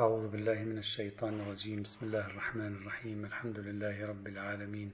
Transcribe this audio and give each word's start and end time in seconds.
أعوذ 0.00 0.28
بالله 0.28 0.54
من 0.54 0.78
الشيطان 0.78 1.40
الرجيم. 1.40 1.82
بسم 1.82 2.06
الله 2.06 2.26
الرحمن 2.26 2.76
الرحيم. 2.76 3.24
الحمد 3.24 3.58
لله 3.58 4.06
رب 4.06 4.26
العالمين. 4.26 4.92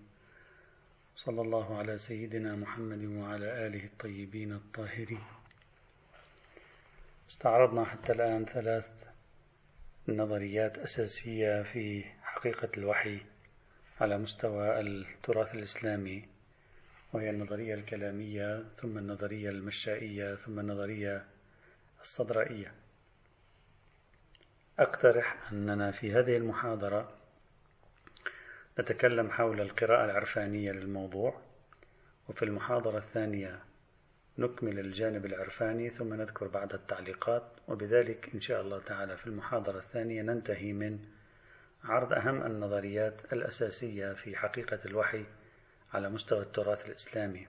صلى 1.17 1.41
الله 1.41 1.79
على 1.79 1.99
سيدنا 1.99 2.57
محمد 2.57 3.05
وعلى 3.05 3.67
آله 3.67 3.85
الطيبين 3.85 4.53
الطاهرين. 4.53 5.23
استعرضنا 7.31 7.85
حتى 7.85 8.13
الآن 8.13 8.45
ثلاث 8.45 8.89
نظريات 10.09 10.79
أساسية 10.79 11.63
في 11.63 12.05
حقيقة 12.23 12.71
الوحي 12.79 13.21
على 14.01 14.19
مستوى 14.19 14.81
التراث 14.81 15.55
الإسلامي 15.55 16.29
وهي 17.13 17.31
النظرية 17.31 17.75
الكلامية 17.75 18.65
ثم 18.79 18.99
النظرية 18.99 19.51
المشائية 19.51 20.35
ثم 20.35 20.61
النظرية 20.61 21.25
الصدرائية. 22.01 22.86
أقترح 24.79 25.53
أننا 25.53 25.91
في 25.91 26.13
هذه 26.13 26.37
المحاضرة 26.37 27.13
نتكلم 28.81 29.31
حول 29.31 29.61
القراءة 29.61 30.05
العرفانية 30.05 30.73
للموضوع 30.73 31.41
وفي 32.29 32.45
المحاضرة 32.45 32.99
الثانية 32.99 33.61
نكمل 34.39 34.79
الجانب 34.79 35.27
العرفاني 35.27 35.91
ثم 35.91 36.15
نذكر 36.15 36.49
بعض 36.49 36.75
التعليقات 36.75 37.43
وبذلك 37.69 38.31
إن 38.35 38.41
شاء 38.41 38.61
الله 38.61 38.81
تعالى 38.81 39.17
في 39.17 39.27
المحاضرة 39.27 39.79
الثانية 39.79 40.23
ننتهي 40.23 40.73
من 40.73 40.99
عرض 41.85 42.13
أهم 42.13 42.47
النظريات 42.47 43.33
الأساسية 43.33 44.13
في 44.13 44.37
حقيقة 44.37 44.79
الوحي 44.85 45.25
على 45.95 46.09
مستوى 46.09 46.41
التراث 46.43 46.87
الإسلامي. 46.87 47.49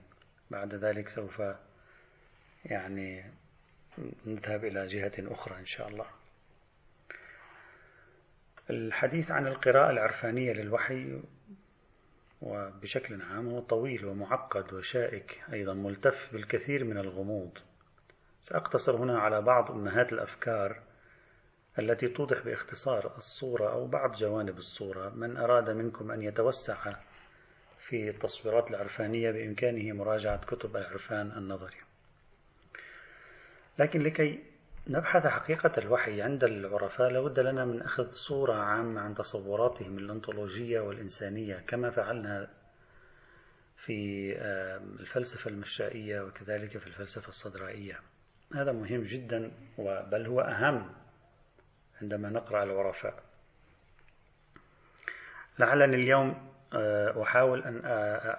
بعد 0.50 0.74
ذلك 0.74 1.08
سوف 1.08 1.42
يعني 2.64 3.24
نذهب 4.26 4.64
إلى 4.64 4.86
جهة 4.86 5.12
أخرى 5.18 5.58
إن 5.58 5.66
شاء 5.66 5.88
الله. 5.88 6.17
الحديث 8.70 9.30
عن 9.30 9.46
القراءة 9.46 9.90
العرفانية 9.90 10.52
للوحي 10.52 11.20
وبشكل 12.42 13.22
عام 13.22 13.48
هو 13.48 13.60
طويل 13.60 14.04
ومعقد 14.04 14.72
وشائك 14.72 15.44
أيضا 15.52 15.74
ملتف 15.74 16.32
بالكثير 16.32 16.84
من 16.84 16.98
الغموض. 16.98 17.58
سأقتصر 18.40 18.96
هنا 18.96 19.18
على 19.18 19.42
بعض 19.42 19.70
أمهات 19.70 20.12
الأفكار 20.12 20.80
التي 21.78 22.08
توضح 22.08 22.40
باختصار 22.40 23.16
الصورة 23.16 23.72
أو 23.72 23.86
بعض 23.86 24.16
جوانب 24.16 24.58
الصورة. 24.58 25.08
من 25.08 25.36
أراد 25.36 25.70
منكم 25.70 26.10
أن 26.10 26.22
يتوسع 26.22 26.94
في 27.78 28.10
التصويرات 28.10 28.70
العرفانية 28.70 29.30
بإمكانه 29.30 29.92
مراجعة 29.92 30.44
كتب 30.44 30.76
العرفان 30.76 31.32
النظري. 31.36 31.76
لكن 33.78 34.00
لكي 34.02 34.42
نبحث 34.88 35.26
حقيقة 35.26 35.72
الوحي 35.78 36.22
عند 36.22 36.44
العرفاء 36.44 37.10
لابد 37.10 37.40
لنا 37.40 37.64
من 37.64 37.82
أخذ 37.82 38.10
صورة 38.10 38.54
عامة 38.54 39.00
عن 39.00 39.14
تصوراتهم 39.14 39.98
الأنطولوجية 39.98 40.80
والإنسانية 40.80 41.56
كما 41.56 41.90
فعلنا 41.90 42.48
في 43.76 44.32
الفلسفة 45.00 45.50
المشائية 45.50 46.20
وكذلك 46.20 46.78
في 46.78 46.86
الفلسفة 46.86 47.28
الصدرائية. 47.28 48.00
هذا 48.54 48.72
مهم 48.72 49.02
جدا 49.02 49.52
بل 50.12 50.26
هو 50.26 50.40
أهم 50.40 50.92
عندما 52.02 52.28
نقرأ 52.28 52.64
العرفاء 52.64 53.22
لعلني 55.58 55.96
اليوم 55.96 56.52
أحاول 57.22 57.62
أن 57.62 57.80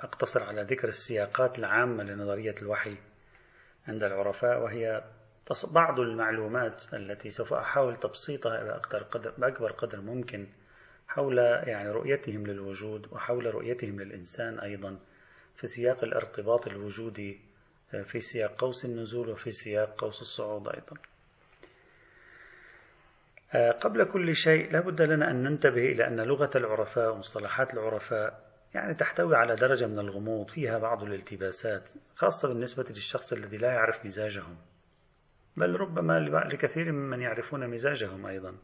أقتصر 0.04 0.44
على 0.44 0.62
ذكر 0.62 0.88
السياقات 0.88 1.60
العامة 1.60 2.04
لنظرية 2.04 2.56
الوحي 2.62 2.98
عند 3.88 4.04
العرفاء 4.04 4.62
وهي 4.64 5.04
بعض 5.72 6.00
المعلومات 6.00 6.94
التي 6.94 7.30
سوف 7.30 7.54
أحاول 7.54 7.96
تبسيطها 7.96 8.64
بأكبر 8.64 9.04
قدر, 9.04 9.34
بأكبر 9.38 9.72
قدر 9.72 10.02
ممكن 10.02 10.48
حول 11.08 11.38
يعني 11.38 11.90
رؤيتهم 11.90 12.48
للوجود 12.48 13.14
وحول 13.14 13.56
رؤيتهم 13.56 14.02
للإنسان 14.02 14.60
أيضا 14.60 15.00
في 15.56 15.68
سياق 15.68 16.04
الارتباط 16.04 16.68
الوجودي 16.68 17.40
في 18.04 18.20
سياق 18.20 18.62
قوس 18.62 18.86
النزول 18.86 19.30
وفي 19.30 19.52
سياق 19.52 20.02
قوس 20.02 20.22
الصعود 20.22 20.68
أيضا. 20.68 20.98
قبل 23.72 24.04
كل 24.04 24.36
شيء 24.36 24.72
لا 24.72 24.80
بد 24.80 25.02
لنا 25.02 25.32
أن 25.32 25.44
ننتبه 25.44 25.82
إلى 25.92 26.08
أن 26.08 26.22
لغة 26.22 26.50
العرفاء 26.56 27.12
ومصطلحات 27.14 27.74
العرفاء 27.74 28.50
يعني 28.74 28.94
تحتوي 28.94 29.36
على 29.36 29.56
درجة 29.56 29.86
من 29.88 30.00
الغموض 30.00 30.50
فيها 30.50 30.78
بعض 30.78 31.04
الالتباسات 31.04 31.92
خاصة 32.16 32.48
بالنسبة 32.48 32.86
للشخص 32.90 33.34
الذي 33.34 33.58
لا 33.58 33.68
يعرف 33.68 34.06
مزاجهم. 34.06 34.58
بل 35.60 35.80
ربما 35.80 36.20
لكثير 36.20 36.92
ممن 36.92 37.22
يعرفون 37.22 37.68
مزاجهم 37.68 38.26
أيضا. 38.26 38.56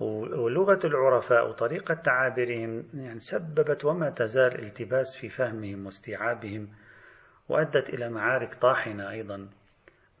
ولغة 0.00 0.78
العرفاء 0.84 1.48
وطريقة 1.48 1.94
تعابيرهم 1.94 2.84
يعني 2.94 3.20
سببت 3.20 3.84
وما 3.84 4.10
تزال 4.10 4.64
التباس 4.64 5.16
في 5.16 5.28
فهمهم 5.28 5.86
واستيعابهم 5.86 6.68
وأدت 7.48 7.88
إلى 7.88 8.08
معارك 8.08 8.54
طاحنة 8.54 9.10
أيضا 9.10 9.48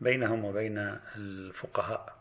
بينهم 0.00 0.44
وبين 0.44 0.98
الفقهاء. 1.16 2.14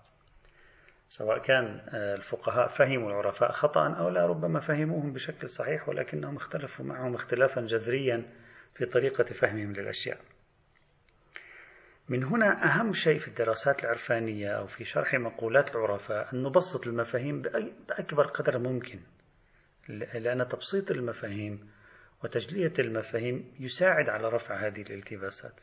سواء 1.09 1.37
كان 1.37 1.81
الفقهاء 1.93 2.67
فهموا 2.67 3.09
العرفاء 3.09 3.51
خطأ 3.51 3.93
أو 3.93 4.09
لا 4.09 4.25
ربما 4.25 4.59
فهموهم 4.59 5.13
بشكل 5.13 5.49
صحيح 5.49 5.89
ولكنهم 5.89 6.35
اختلفوا 6.35 6.85
معهم 6.85 7.15
اختلافا 7.15 7.61
جذريا 7.61 8.23
في 8.75 8.85
طريقة 8.85 9.23
فهمهم 9.23 9.73
للأشياء. 9.73 10.17
من 12.09 12.23
هنا 12.23 12.65
أهم 12.65 12.93
شيء 12.93 13.17
في 13.17 13.27
الدراسات 13.27 13.83
العرفانية 13.83 14.49
أو 14.49 14.67
في 14.67 14.83
شرح 14.83 15.13
مقولات 15.13 15.75
العرفاء 15.75 16.33
أن 16.33 16.43
نبسط 16.43 16.87
المفاهيم 16.87 17.41
بأكبر 17.41 18.23
قدر 18.23 18.59
ممكن 18.59 18.99
لأن 19.89 20.47
تبسيط 20.47 20.91
المفاهيم 20.91 21.69
وتجلية 22.23 22.73
المفاهيم 22.79 23.53
يساعد 23.59 24.09
على 24.09 24.29
رفع 24.29 24.67
هذه 24.67 24.81
الالتباسات. 24.81 25.61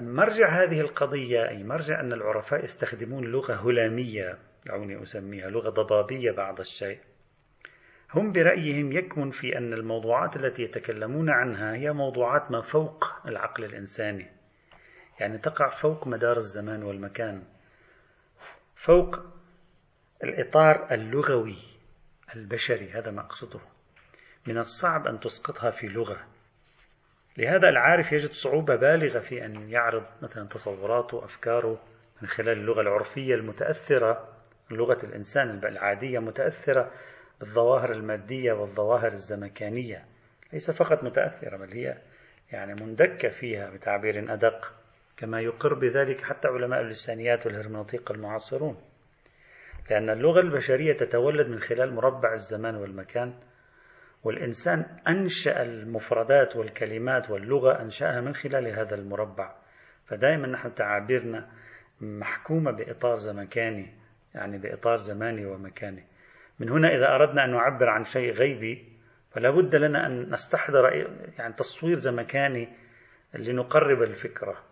مرجع 0.00 0.48
هذه 0.48 0.80
القضية 0.80 1.48
أي 1.48 1.64
مرجع 1.64 2.00
أن 2.00 2.12
العرفاء 2.12 2.64
يستخدمون 2.64 3.24
لغة 3.24 3.54
هلامية 3.54 4.38
دعوني 4.66 5.02
أسميها 5.02 5.50
لغة 5.50 5.70
ضبابية 5.70 6.32
بعض 6.32 6.60
الشيء 6.60 7.00
هم 8.14 8.32
برأيهم 8.32 8.92
يكمن 8.92 9.30
في 9.30 9.58
أن 9.58 9.72
الموضوعات 9.72 10.36
التي 10.36 10.62
يتكلمون 10.62 11.30
عنها 11.30 11.74
هي 11.74 11.92
موضوعات 11.92 12.50
ما 12.50 12.60
فوق 12.60 13.04
العقل 13.26 13.64
الإنساني. 13.64 14.30
يعني 15.20 15.38
تقع 15.38 15.68
فوق 15.68 16.06
مدار 16.06 16.36
الزمان 16.36 16.82
والمكان. 16.82 17.42
فوق 18.76 19.20
الإطار 20.24 20.94
اللغوي 20.94 21.56
البشري 22.36 22.90
هذا 22.90 23.10
ما 23.10 23.20
أقصده. 23.20 23.60
من 24.46 24.58
الصعب 24.58 25.06
أن 25.06 25.20
تسقطها 25.20 25.70
في 25.70 25.86
لغة. 25.86 26.26
لهذا 27.36 27.68
العارف 27.68 28.12
يجد 28.12 28.30
صعوبة 28.30 28.76
بالغة 28.76 29.18
في 29.18 29.44
أن 29.44 29.70
يعرض 29.70 30.04
مثلا 30.22 30.48
تصوراته 30.48 31.16
وأفكاره 31.16 31.80
من 32.22 32.28
خلال 32.28 32.58
اللغة 32.58 32.80
العرفية 32.80 33.34
المتأثرة 33.34 34.28
لغة 34.70 34.98
الإنسان 35.04 35.60
العادية 35.64 36.18
متأثرة. 36.18 36.90
بالظواهر 37.42 37.92
المادية 37.92 38.52
والظواهر 38.52 39.12
الزمكانية 39.12 40.04
ليس 40.52 40.70
فقط 40.70 41.04
متأثرة 41.04 41.56
بل 41.56 41.72
هي 41.72 41.98
يعني 42.52 42.74
مندكة 42.74 43.28
فيها 43.28 43.70
بتعبير 43.70 44.34
أدق 44.34 44.72
كما 45.16 45.40
يقر 45.40 45.74
بذلك 45.74 46.20
حتى 46.20 46.48
علماء 46.48 46.80
اللسانيات 46.80 47.46
والهرمنوطيق 47.46 48.12
المعاصرون. 48.12 48.76
لأن 49.90 50.10
اللغة 50.10 50.40
البشرية 50.40 50.96
تتولد 50.96 51.48
من 51.48 51.58
خلال 51.58 51.94
مربع 51.94 52.32
الزمان 52.32 52.74
والمكان 52.74 53.34
والإنسان 54.24 54.84
أنشأ 55.08 55.62
المفردات 55.62 56.56
والكلمات 56.56 57.30
واللغة 57.30 57.82
أنشأها 57.82 58.20
من 58.20 58.34
خلال 58.34 58.66
هذا 58.66 58.94
المربع. 58.94 59.54
فدائما 60.06 60.48
نحن 60.48 60.74
تعابيرنا 60.74 61.48
محكومة 62.00 62.70
بإطار 62.70 63.14
زمكاني 63.14 63.94
يعني 64.34 64.58
بإطار 64.58 64.96
زماني 64.96 65.46
ومكاني. 65.46 66.11
من 66.58 66.68
هنا 66.68 66.88
إذا 66.88 67.14
أردنا 67.14 67.44
أن 67.44 67.50
نعبر 67.50 67.88
عن 67.88 68.04
شيء 68.04 68.32
غيبي 68.32 68.92
فلا 69.30 69.50
بد 69.50 69.76
لنا 69.76 70.06
أن 70.06 70.30
نستحضر 70.30 71.06
يعني 71.38 71.52
تصوير 71.52 71.94
زمكاني 71.94 72.68
لنقرب 73.34 74.02
الفكرة 74.02 74.64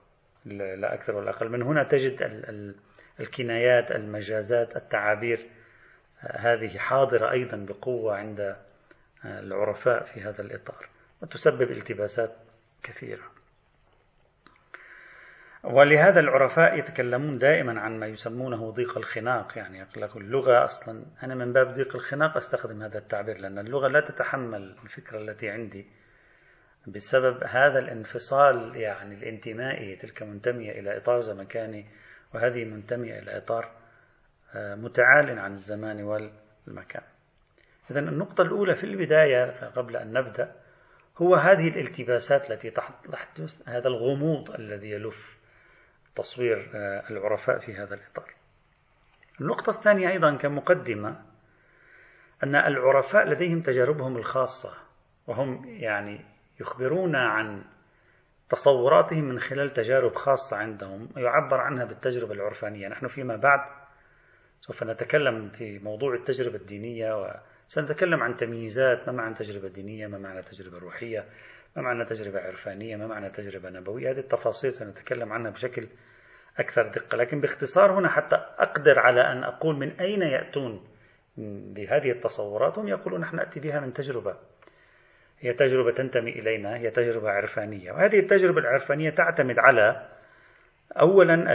لا 0.44 0.94
أكثر 0.94 1.16
ولا 1.16 1.30
أقل. 1.30 1.48
من 1.48 1.62
هنا 1.62 1.84
تجد 1.84 2.22
الكنايات 3.20 3.90
المجازات 3.90 4.76
التعابير 4.76 5.40
هذه 6.20 6.78
حاضرة 6.78 7.30
أيضا 7.30 7.56
بقوة 7.56 8.16
عند 8.16 8.56
العرفاء 9.24 10.04
في 10.04 10.20
هذا 10.20 10.42
الإطار 10.42 10.88
وتسبب 11.22 11.70
التباسات 11.70 12.36
كثيرة. 12.82 13.39
ولهذا 15.64 16.20
العرفاء 16.20 16.78
يتكلمون 16.78 17.38
دائما 17.38 17.80
عن 17.80 18.00
ما 18.00 18.06
يسمونه 18.06 18.70
ضيق 18.70 18.98
الخناق 18.98 19.58
يعني 19.58 19.78
يقول 19.78 20.02
لك 20.02 20.16
اللغة 20.16 20.64
أصلا. 20.64 21.04
أنا 21.22 21.34
من 21.34 21.52
باب 21.52 21.74
ضيق 21.74 21.96
الخناق 21.96 22.36
أستخدم 22.36 22.82
هذا 22.82 22.98
التعبير 22.98 23.38
لأن 23.38 23.58
اللغة 23.58 23.88
لا 23.88 24.00
تتحمل 24.00 24.76
الفكرة 24.84 25.18
التي 25.18 25.50
عندي. 25.50 25.86
بسبب 26.86 27.44
هذا 27.44 27.78
الانفصال 27.78 28.76
يعني 28.76 29.14
الانتمائي 29.14 29.96
تلك 29.96 30.22
منتمية 30.22 30.70
إلى 30.70 30.96
إطار 30.96 31.20
زمكاني 31.20 31.86
وهذه 32.34 32.64
منتمية 32.64 33.18
إلى 33.18 33.36
إطار 33.36 33.70
آه، 34.54 34.74
متعال 34.74 35.38
عن 35.38 35.52
الزمان 35.52 36.02
والمكان. 36.02 37.02
إذا 37.90 38.00
النقطة 38.00 38.42
الأولى 38.42 38.74
في 38.74 38.84
البداية 38.84 39.70
قبل 39.70 39.96
أن 39.96 40.12
نبدأ 40.12 40.52
هو 41.18 41.34
هذه 41.34 41.68
الالتباسات 41.68 42.50
التي 42.50 42.70
تحدث 42.70 43.68
هذا 43.68 43.88
الغموض 43.88 44.50
الذي 44.50 44.90
يلف 44.90 45.39
تصوير 46.22 46.70
آه، 46.74 47.10
العرفاء 47.10 47.58
في 47.58 47.74
هذا 47.74 47.94
الإطار. 47.94 48.34
النقطة 49.40 49.70
الثانية 49.70 50.10
أيضا 50.10 50.36
كمقدمة 50.36 51.22
أن 52.42 52.54
العرفاء 52.54 53.28
لديهم 53.28 53.60
تجاربهم 53.60 54.16
الخاصة 54.16 54.74
وهم 55.26 55.64
يعني 55.66 56.24
يخبرون 56.60 57.16
عن 57.16 57.64
تصوراتهم 58.48 59.24
من 59.24 59.38
خلال 59.38 59.70
تجارب 59.70 60.14
خاصة 60.14 60.56
عندهم 60.56 61.08
يعبر 61.16 61.60
عنها 61.60 61.84
بالتجربة 61.84 62.32
العرفانية. 62.32 62.88
نحن 62.88 63.08
فيما 63.08 63.36
بعد 63.36 63.60
سوف 64.60 64.82
نتكلم 64.82 65.48
في 65.48 65.78
موضوع 65.78 66.14
التجربة 66.14 66.56
الدينية 66.56 67.40
وسنتكلم 67.68 68.22
عن 68.22 68.36
تمييزات 68.36 69.08
ما 69.08 69.12
معنى 69.12 69.34
تجربة 69.34 69.68
دينية 69.68 70.06
ما 70.06 70.18
معنى 70.18 70.42
تجربة 70.42 70.78
روحية 70.78 71.24
ما 71.76 71.82
معنى 71.82 72.04
تجربة 72.04 72.40
عرفانية 72.40 72.96
ما 72.96 73.06
معنى 73.06 73.30
تجربة 73.30 73.70
نبوية. 73.70 74.10
هذه 74.10 74.18
التفاصيل 74.18 74.72
سنتكلم 74.72 75.32
عنها 75.32 75.50
بشكل 75.50 75.88
أكثر 76.58 76.88
دقة. 76.88 77.16
لكن 77.16 77.40
باختصار 77.40 77.98
هنا 77.98 78.08
حتى 78.08 78.36
أقدر 78.36 78.98
على 78.98 79.20
أن 79.20 79.44
أقول 79.44 79.76
من 79.76 80.00
أين 80.00 80.22
يأتون 80.22 80.84
بهذه 81.74 82.10
التصورات 82.10 82.78
هم 82.78 82.88
يقولون 82.88 83.20
نحن 83.20 83.36
نأتي 83.36 83.60
بها 83.60 83.80
من 83.80 83.92
تجربة. 83.92 84.36
هي 85.38 85.52
تجربة 85.52 85.92
تنتمي 85.92 86.30
إلينا 86.30 86.76
هي 86.76 86.90
تجربة 86.90 87.30
عرفانية. 87.30 87.92
وهذه 87.92 88.18
التجربة 88.18 88.60
العرفانية 88.60 89.10
تعتمد 89.10 89.58
على 89.58 90.08
أولا 91.00 91.52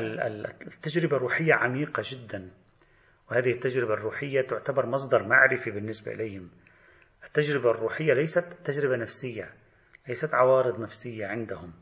التجربة 0.61 1.17
الروحية 1.17 1.53
عميقة 1.53 2.03
جدا. 2.05 2.51
وهذه 3.31 3.51
التجربة 3.51 3.93
الروحية 3.93 4.41
تعتبر 4.41 4.85
مصدر 4.85 5.23
معرفي 5.23 5.71
بالنسبة 5.71 6.11
إليهم. 6.11 6.49
التجربة 7.25 7.71
الروحية 7.71 8.13
ليست 8.13 8.53
تجربة 8.65 8.95
نفسية 8.95 9.49
ليست 10.07 10.33
عوارض 10.33 10.79
نفسية 10.79 11.27
عندهم. 11.27 11.73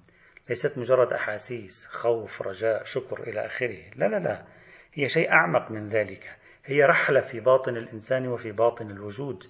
ليست 0.50 0.78
مجرد 0.78 1.14
أحاسيس 1.14 1.88
خوف 1.88 2.42
رجاء 2.42 2.84
شكر 2.84 3.24
إلى 3.24 3.46
آخره. 3.46 3.84
لا 3.96 4.06
لا 4.06 4.20
لا. 4.20 4.46
هي 4.94 5.08
شيء 5.08 5.32
أعمق 5.32 5.72
من 5.72 5.90
ذلك. 5.90 6.38
هي 6.66 6.84
رحلة 6.84 7.22
في 7.22 7.40
باطن 7.40 7.78
الإنسان 7.78 8.28
وفي 8.28 8.52
باطن 8.52 8.92
الوجود. 8.92 9.44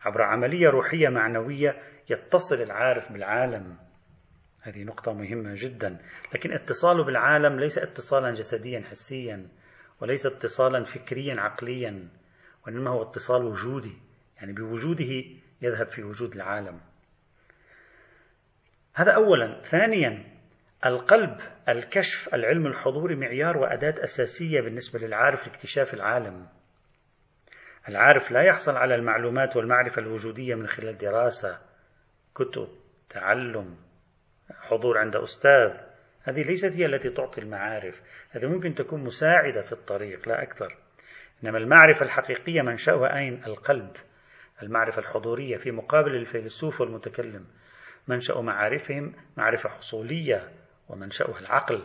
عبر 0.00 0.22
عملية 0.22 0.68
روحية 0.68 1.08
معنوية 1.08 1.82
يتصل 2.10 2.62
العارف 2.62 3.12
بالعالم. 3.12 3.76
هذه 4.62 4.84
نقطة 4.84 5.12
مهمة 5.12 5.54
جدا. 5.54 5.98
لكن 6.34 6.52
اتصاله 6.52 7.04
بالعالم 7.04 7.60
ليس 7.60 7.78
اتصالا 7.78 8.30
جسديا 8.30 8.80
حسيا 8.90 9.48
وليس 10.00 10.26
اتصالا 10.26 10.84
فكريا 10.84 11.40
عقليا 11.40 12.08
وإنما 12.66 12.90
هو 12.90 13.02
اتصال 13.02 13.44
وجودي. 13.44 13.96
يعني 14.36 14.52
بوجوده 14.52 15.24
يذهب 15.62 15.86
في 15.86 16.02
وجود 16.02 16.34
العالم. 16.34 16.80
هذا 18.94 19.12
أولا. 19.12 19.60
ثانيا 19.62 20.31
القلب 20.86 21.40
الكشف 21.68 22.34
العلم 22.34 22.66
الحضوري 22.66 23.16
معيار 23.16 23.56
وأداة 23.56 24.04
أساسية 24.04 24.60
بالنسبة 24.60 24.98
للعارف 24.98 25.46
لاكتشاف 25.46 25.94
العالم. 25.94 26.46
العارف 27.88 28.30
لا 28.30 28.42
يحصل 28.42 28.76
على 28.76 28.94
المعلومات 28.94 29.56
والمعرفة 29.56 30.02
الوجودية 30.02 30.54
من 30.54 30.66
خلال 30.66 30.98
دراسة 30.98 31.58
كتب 32.34 32.68
تعلم 33.10 33.76
حضور 34.60 34.98
عند 34.98 35.16
أستاذ. 35.16 35.70
هذه 36.22 36.42
ليست 36.42 36.76
هي 36.76 36.86
التي 36.86 37.10
تعطي 37.10 37.40
المعارف. 37.40 38.02
هذه 38.30 38.46
ممكن 38.46 38.74
تكون 38.74 39.04
مساعدة 39.04 39.62
في 39.62 39.72
الطريق 39.72 40.28
لا 40.28 40.42
أكثر. 40.42 40.76
إنما 41.44 41.58
المعرفة 41.58 42.06
الحقيقية 42.06 42.62
منشأها 42.62 43.18
أين 43.18 43.44
القلب 43.46 43.90
المعرفة 44.62 44.98
الحضورية 44.98 45.56
في 45.56 45.70
مقابل 45.70 46.14
الفيلسوف 46.14 46.80
والمتكلم. 46.80 47.46
منشأ 48.08 48.40
معارفهم؟ 48.40 49.12
معرفة 49.36 49.68
حصولية. 49.68 50.61
ومنشأها 50.92 51.38
العقل. 51.38 51.84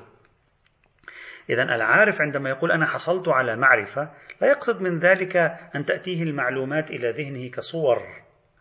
إذا 1.50 1.64
العارف 1.64 2.22
عندما 2.22 2.50
يقول 2.50 2.72
أنا 2.72 2.86
حصلت 2.86 3.28
على 3.28 3.56
معرفة 3.56 4.10
لا 4.42 4.48
يقصد 4.48 4.82
من 4.82 5.00
ذلك 5.00 5.38
أن 5.76 5.86
تأتيه 5.86 6.24
المعلومات 6.24 6.92
إلى 6.92 7.12
ذهنه 7.12 7.48
كصور 7.50 8.02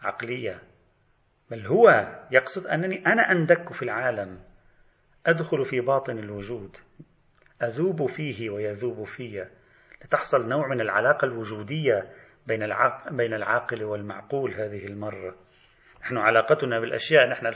عقلية 0.03 0.63
بل 1.51 1.67
هو 1.67 2.07
يقصد 2.31 2.67
أنني 2.67 3.07
أنا 3.07 3.33
أندك 3.33 3.73
في 3.73 3.83
العالم 3.83 4.41
أدخل 5.27 5.65
في 5.65 5.81
باطن 5.81 6.19
الوجود 6.19 6.77
أذوب 7.63 8.07
فيه 8.07 8.51
ويذوب 8.51 9.05
في 9.05 9.47
لتحصل 10.05 10.49
نوع 10.49 10.69
من 10.69 10.81
العلاقة 10.81 11.25
الوجودية 11.25 12.13
بين 12.47 12.63
العقل, 12.63 13.17
بين 13.17 13.35
العاقل 13.35 13.85
والمعقول 13.85 14.55
هذه 14.55 14.87
المرة. 14.87 15.35
نحن 16.03 16.17
علاقتنا 16.17 16.81
بالأشياء 16.81 17.29
نحن 17.29 17.47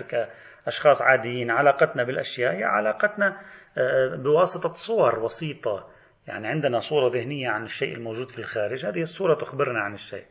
كأشخاص 0.64 1.02
عاديين. 1.02 1.50
علاقتنا 1.50 2.04
بالأشياء 2.04 2.52
هي 2.52 2.64
علاقتنا 2.64 3.40
آه، 3.78 4.16
بواسطة 4.16 4.72
صور 4.72 5.18
وسيطة. 5.18 5.90
يعني 6.26 6.48
عندنا 6.48 6.78
صورة 6.78 7.14
ذهنية 7.14 7.48
عن 7.48 7.64
الشيء 7.64 7.94
الموجود 7.94 8.30
في 8.30 8.38
الخارج. 8.38 8.86
هذه 8.86 9.02
الصورة 9.02 9.34
تخبرنا 9.34 9.80
عن 9.80 9.94
الشيء. 9.94 10.24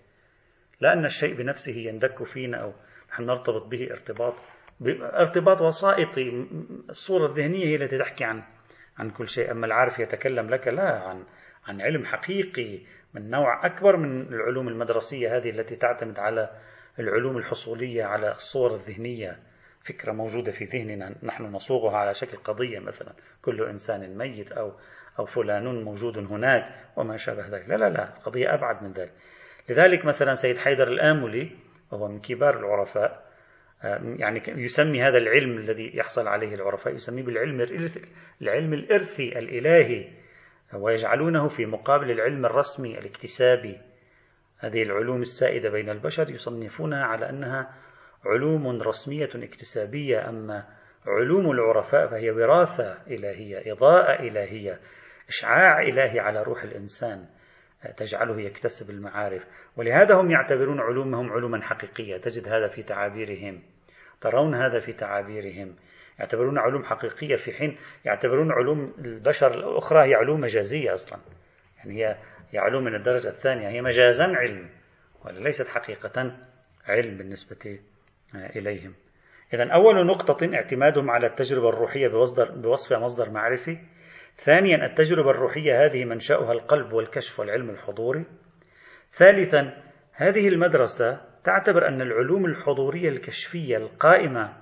لا 0.82 0.94
أن 0.94 1.06
الشيء 1.06 1.34
بنفسه 1.34 1.76
يندك 1.76 2.24
فينا 2.24 2.58
أو 2.58 2.74
نحن 3.12 3.24
نرتبط 3.24 3.66
به 3.66 3.88
ارتباط. 3.92 4.34
ارتباط 5.02 5.62
وسائطي. 5.62 6.48
الصورة 6.90 7.26
الذهنية 7.26 7.66
هي 7.66 7.76
التي 7.76 7.98
تحكي 7.98 8.24
عن 8.24 8.44
عن 8.98 9.10
كل 9.10 9.30
شيء. 9.30 9.52
أما 9.52 9.66
العارف 9.66 10.00
يتكلم 10.00 10.50
لك 10.50 10.68
لا 10.68 11.00
عن 11.00 11.24
عن 11.68 11.82
علم 11.82 12.06
حقيقي 12.06 12.80
من 13.14 13.30
نوع 13.30 13.66
أكبر 13.66 13.98
من 13.98 14.22
العلوم 14.34 14.68
المدرسية 14.68 15.38
هذه 15.38 15.50
التي 15.50 15.76
تعتمد 15.76 16.20
على 16.20 16.50
العلوم 17.00 17.38
الحصولية 17.38 18.04
على 18.04 18.32
الصور 18.32 18.74
الذهنية. 18.74 19.40
فكرة 19.86 20.12
موجودة 20.12 20.52
في 20.52 20.66
ذهننا 20.66 21.16
نحن 21.24 21.44
نصوغها 21.44 21.98
على 21.98 22.14
شكل 22.14 22.38
قضية 22.38 22.80
مثلا. 22.80 23.14
كل 23.42 23.64
إنسان 23.64 24.18
ميت 24.18 24.52
أو 24.52 24.72
أو 25.20 25.26
فلان 25.26 25.84
موجود 25.84 26.18
هناك 26.18 26.76
وما 26.96 27.18
شابه 27.18 27.48
ذلك. 27.48 27.70
لا 27.70 27.76
لا 27.76 27.90
لا 27.90 28.06
قضية 28.06 28.54
أبعد 28.54 28.84
من 28.84 28.92
ذلك. 28.92 29.12
لذلك 29.70 30.06
مثلا 30.06 30.34
سيد 30.34 30.58
حيدر 30.58 30.88
الآملي 30.88 31.52
وهو 31.92 32.08
من 32.08 32.20
كبار 32.20 32.60
العرفاء 32.60 33.30
يعني 34.20 34.42
يسمي 34.48 35.04
هذا 35.04 35.18
العلم 35.18 35.58
الذي 35.58 35.98
يحصل 35.98 36.28
عليه 36.28 36.56
العرفاء 36.56 36.94
يسميه 36.94 37.24
بالعلم 37.24 37.62
العلم 38.42 38.74
الإرثي 38.74 39.40
الإلهي 39.40 40.08
ويجعلونه 40.74 41.48
في 41.48 41.66
مقابل 41.66 42.12
العلم 42.12 42.46
الرسمي 42.46 43.00
الاكتسابي. 43.00 43.78
هذه 44.58 44.84
العلوم 44.84 45.22
السائدة 45.22 45.70
بين 45.70 45.90
البشر 45.90 46.30
يصنفونها 46.30 47.04
على 47.04 47.30
أنها 47.30 47.76
علوم 48.26 48.82
رسمية 48.82 49.30
اكتسابية 49.36 50.30
أما 50.30 50.64
علوم 51.08 51.52
العرفاء 51.52 52.08
فهي 52.08 52.32
وراثة 52.32 52.98
إلهية 53.08 53.74
إضاءة 53.74 54.20
إلهية 54.20 54.80
إشعاع 55.28 55.82
إلهي 55.82 56.20
على 56.20 56.44
روح 56.44 56.64
الإنسان 56.64 57.26
تجعله 57.98 58.42
يكتسب 58.42 58.90
المعارف. 58.90 59.48
ولهذا 59.78 60.16
هم 60.16 60.32
يعتبرون 60.32 60.80
علومهم 60.80 61.32
علوما 61.32 61.62
حقيقية 61.62 62.18
تجد 62.18 62.48
هذا 62.48 62.68
في 62.68 62.84
تعابيرهم 62.84 63.62
ترون 64.22 64.56
هذا 64.56 64.80
في 64.80 64.94
تعابيرهم. 64.94 65.76
يعتبرون 66.20 66.58
علوم 66.58 66.84
حقيقية 66.84 67.36
في 67.36 67.52
حين 67.52 67.78
يعتبرون 68.06 68.52
علوم 68.52 68.94
البشر 69.00 69.54
الأخرى 69.54 70.10
هي 70.10 70.16
علوم 70.16 70.42
مجازية 70.42 70.94
أصلا. 70.94 71.20
يعني 71.78 71.94
هي 71.94 72.18
هي 72.52 72.60
علوم 72.60 72.84
من 72.84 72.96
الدرجة 72.96 73.30
الثانية 73.30 73.70
هي 73.70 73.82
مجازا 73.82 74.26
علم 74.26 74.70
وليست 75.26 75.68
حقيقة 75.68 76.38
علم 76.88 77.18
بالنسبة 77.18 77.80
إليهم. 78.36 78.94
إذا 79.54 79.74
أول 79.74 80.08
نقطة 80.08 80.56
اعتمادهم 80.56 81.10
على 81.10 81.28
التجربة 81.28 81.70
الروحية 81.70 82.08
بوصفها 82.56 83.00
مصدر 83.00 83.30
معرفي. 83.30 83.78
ثانيا 84.36 84.86
التجربة 84.86 85.32
الروحية 85.32 85.86
هذه 85.86 86.06
منشأها 86.06 86.52
القلب 86.52 86.94
والكشف 86.94 87.40
والعلم 87.40 87.70
الحضوري. 87.70 88.26
ثالثا 89.12 89.84
هذه 90.14 90.48
المدرسة 90.48 91.22
تعتبر 91.44 91.88
أن 91.88 92.02
العلوم 92.02 92.46
الحضورية 92.46 93.10
الكشفية 93.10 93.78
القائمة 93.78 94.54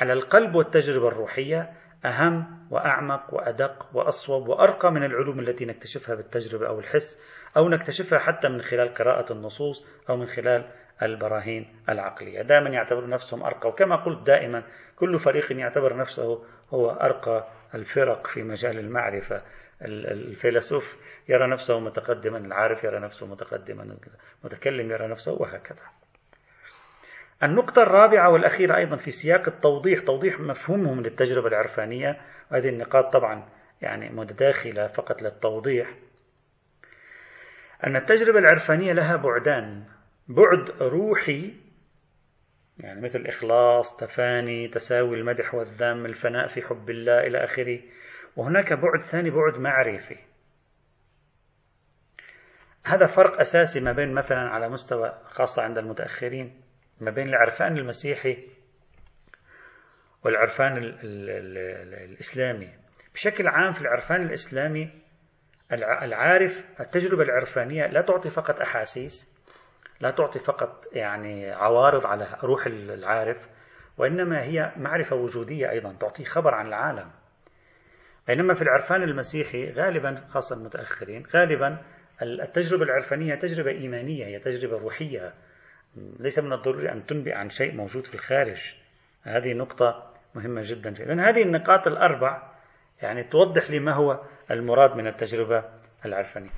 على 0.00 0.12
القلب 0.12 0.54
والتجربة 0.54 1.08
الروحية 1.08 1.70
أهم 2.04 2.66
وأعمق 2.70 3.34
وأدق 3.34 3.96
وأصوب 3.96 4.48
وأرقى 4.48 4.92
من 4.92 5.04
العلوم 5.04 5.40
التي 5.40 5.64
نكتشفها 5.64 6.14
بالتجربة 6.14 6.68
أو 6.68 6.78
الحس 6.78 7.22
أو 7.56 7.68
نكتشفها 7.68 8.18
حتى 8.18 8.48
من 8.48 8.62
خلال 8.62 8.94
قراءة 8.94 9.32
النصوص 9.32 9.86
أو 10.10 10.16
من 10.16 10.26
خلال 10.26 10.70
البراهين 11.02 11.76
العقلية. 11.88 12.42
دائما 12.42 12.70
يعتبر 12.70 13.08
نفسهم 13.08 13.42
أرقى 13.42 13.68
وكما 13.68 13.96
قلت 13.96 14.26
دائما 14.26 14.62
كل 14.96 15.18
فريق 15.18 15.52
يعتبر 15.52 15.96
نفسه 15.96 16.44
هو 16.70 16.90
أرقى 16.90 17.48
الفرق 17.74 18.26
في 18.26 18.42
مجال 18.42 18.78
المعرفة. 18.78 19.42
الفيلسوف 19.82 20.96
يرى 21.28 21.50
نفسه 21.50 21.80
متقدما 21.80 22.38
العارف 22.38 22.84
يرى 22.84 23.00
نفسه 23.00 23.26
متقدما 23.26 23.96
المتكلم 24.42 24.90
يرى 24.90 25.08
نفسه 25.08 25.32
وهكذا. 25.32 25.82
النقطة 27.42 27.82
الرابعة 27.82 28.30
والأخيرة 28.30 28.76
أيضا 28.76 28.96
في 28.96 29.10
سياق 29.10 29.48
التوضيح 29.48 30.00
توضيح 30.00 30.40
مفهومهم 30.40 31.00
للتجربة 31.00 31.48
العرفانية. 31.48 32.20
وهذه 32.52 32.68
النقاط 32.68 33.12
طبعا 33.12 33.48
يعني 33.82 34.08
متداخلة 34.10 34.86
فقط 34.86 35.22
للتوضيح. 35.22 35.94
أن 37.86 37.96
التجربة 37.96 38.38
العرفانية 38.38 38.92
لها 38.92 39.16
بعدان. 39.16 39.84
بعد 40.28 40.70
روحي 40.80 41.54
يعني 42.78 43.00
مثل 43.00 43.26
إخلاص 43.26 43.96
تفاني 43.96 44.68
تساوي 44.68 45.16
المدح 45.16 45.54
والذم 45.54 46.06
الفناء 46.06 46.48
في 46.48 46.62
حب 46.62 46.90
الله 46.90 47.20
إلى 47.26 47.44
آخره. 47.44 47.80
وهناك 48.36 48.72
بعد 48.72 49.02
ثاني 49.02 49.30
بعد 49.30 49.58
معرفي. 49.58 50.16
هذا 52.84 53.06
فرق 53.06 53.40
أساسي 53.40 53.80
ما 53.80 53.92
بين 53.92 54.14
مثلا 54.14 54.38
على 54.38 54.68
مستوى 54.68 55.18
خاصة 55.24 55.62
عند 55.62 55.78
المتأخرين 55.78 56.60
ما 57.00 57.10
بين 57.10 57.28
العرفان 57.28 57.78
المسيحي 57.78 58.48
والعرفان 60.24 60.76
الإسلامي. 62.04 62.68
بشكل 63.14 63.48
عام 63.48 63.72
في 63.72 63.80
العرفان 63.80 64.22
الإسلامي 64.22 64.90
العارف 65.72 66.80
التجربة 66.80 67.22
العرفانية 67.22 67.86
لا 67.86 68.00
تعطي 68.00 68.30
فقط 68.30 68.60
أحاسيس 68.60 69.37
لا 70.00 70.10
تعطي 70.10 70.38
فقط 70.38 70.84
يعني 70.92 71.50
عوارض 71.50 72.06
على 72.06 72.26
روح 72.42 72.66
العارف 72.66 73.48
وإنما 73.98 74.42
هي 74.42 74.72
معرفة 74.76 75.16
وجودية 75.16 75.70
أيضا 75.70 75.92
تعطي 76.00 76.24
خبر 76.24 76.54
عن 76.54 76.66
العالم. 76.66 77.10
بينما 78.26 78.54
في 78.54 78.62
العرفان 78.62 79.02
المسيحي 79.02 79.70
غالبا 79.72 80.14
خاصة 80.14 80.56
المتأخرين 80.56 81.22
غالبا 81.34 81.78
التجربة 82.22 82.82
العرفانية 82.82 83.34
تجربة 83.34 83.70
إيمانية 83.70 84.26
هي 84.26 84.38
تجربة 84.38 84.78
روحية. 84.78 85.34
ليس 85.96 86.38
من 86.38 86.52
الضروري 86.52 86.92
أن 86.92 87.06
تنبئ 87.06 87.32
عن 87.32 87.48
شيء 87.50 87.74
موجود 87.74 88.06
في 88.06 88.14
الخارج. 88.14 88.74
هذه 89.22 89.52
نقطة 89.52 90.14
مهمة 90.34 90.62
جدا. 90.64 90.90
لأن 90.90 91.20
هذه 91.20 91.42
النقاط 91.42 91.86
الأربع 91.86 92.52
يعني 93.02 93.24
توضح 93.24 93.70
لي 93.70 93.78
ما 93.78 93.94
هو 93.94 94.22
المراد 94.50 94.96
من 94.96 95.06
التجربة 95.06 95.64
العرفانية. 96.04 96.50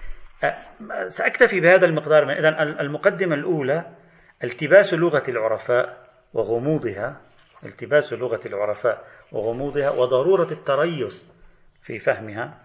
سأكتفي 1.07 1.61
بهذا 1.61 1.87
المقدار 1.87 2.33
إذا 2.33 2.49
المقدمة 2.63 3.35
الأولى 3.35 3.97
التباس 4.45 4.95
لغة 4.95 5.23
العرفاء 5.29 6.11
وغموضها. 6.35 7.21
التباس 7.65 8.13
لغة 8.13 8.41
العرفاء 8.47 9.05
وغموضها 9.33 9.91
وضرورة 9.91 10.49
التريث 10.53 11.33
في 11.83 11.99
فهمها. 11.99 12.59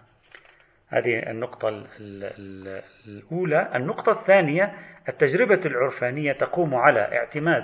هذه 0.88 1.30
النقطة 1.30 1.86
الأولى. 3.08 3.72
النقطة 3.76 4.12
الثانية 4.12 4.74
التجربة 5.10 5.62
العرفانية 5.66 6.34
تقوم 6.34 6.76
على 6.76 7.00
اعتماد 7.00 7.64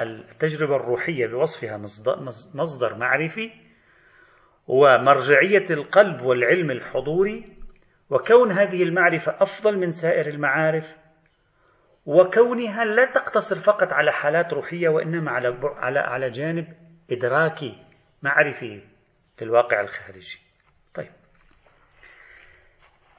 التجربة 0.00 0.76
الروحية 0.76 1.26
بوصفها 1.26 1.76
مصدر 2.54 2.94
معرفي 2.94 3.50
ومرجعية 4.66 5.64
القلب 5.70 6.22
والعلم 6.22 6.70
الحضوري 6.70 7.59
وكون 8.10 8.52
هذه 8.52 8.82
المعرفة 8.82 9.36
أفضل 9.40 9.78
من 9.78 9.90
سائر 9.90 10.26
المعارف 10.26 10.96
وكونها 12.06 12.84
لا 12.84 13.12
تقتصر 13.12 13.56
فقط 13.56 13.92
على 13.92 14.12
حالات 14.12 14.52
روحية 14.52 14.88
وإنما 14.88 15.30
على 15.30 15.58
على 15.62 15.98
على 15.98 16.30
جانب 16.30 16.66
إدراكي 17.10 17.86
معرفي 18.22 18.82
للواقع 19.40 19.80
الخارجي. 19.80 20.38
طيب. 20.94 21.10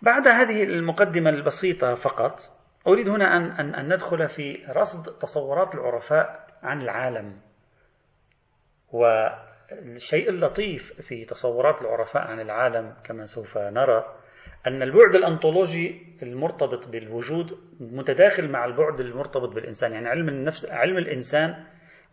بعد 0.01 0.27
هذه 0.27 0.63
المقدمة 0.63 1.29
البسيطة 1.29 1.95
فقط 1.95 2.39
أريد 2.88 3.10
هنا 3.10 3.38
أن 3.38 3.51
أن, 3.51 3.75
أن 3.75 3.93
ندخل 3.93 4.27
في 4.27 4.65
رصد 4.69 5.17
تصورات 5.17 5.75
العرفاء 5.75 6.48
عن 6.63 6.81
العالم. 6.81 7.41
والشيء 8.91 10.29
اللطيف 10.29 11.01
في 11.01 11.25
تصورات 11.25 11.81
العرفاء 11.81 12.27
عن 12.27 12.39
العالم 12.39 12.95
كما 13.03 13.25
سوف 13.25 13.57
نرى 13.57 14.20
أن 14.67 14.81
البعد 14.81 15.15
الأنطولوجي 15.15 16.15
المرتبط 16.23 16.87
بالوجود 16.87 17.59
متداخل 17.79 18.49
مع 18.49 18.65
البعد 18.65 18.99
المرتبط 18.99 19.49
بالإنسان. 19.49 19.91
يعني 19.91 20.07
علم 20.07 20.29
النفس 20.29 20.65
علم 20.65 20.97
الإنسان 20.97 21.63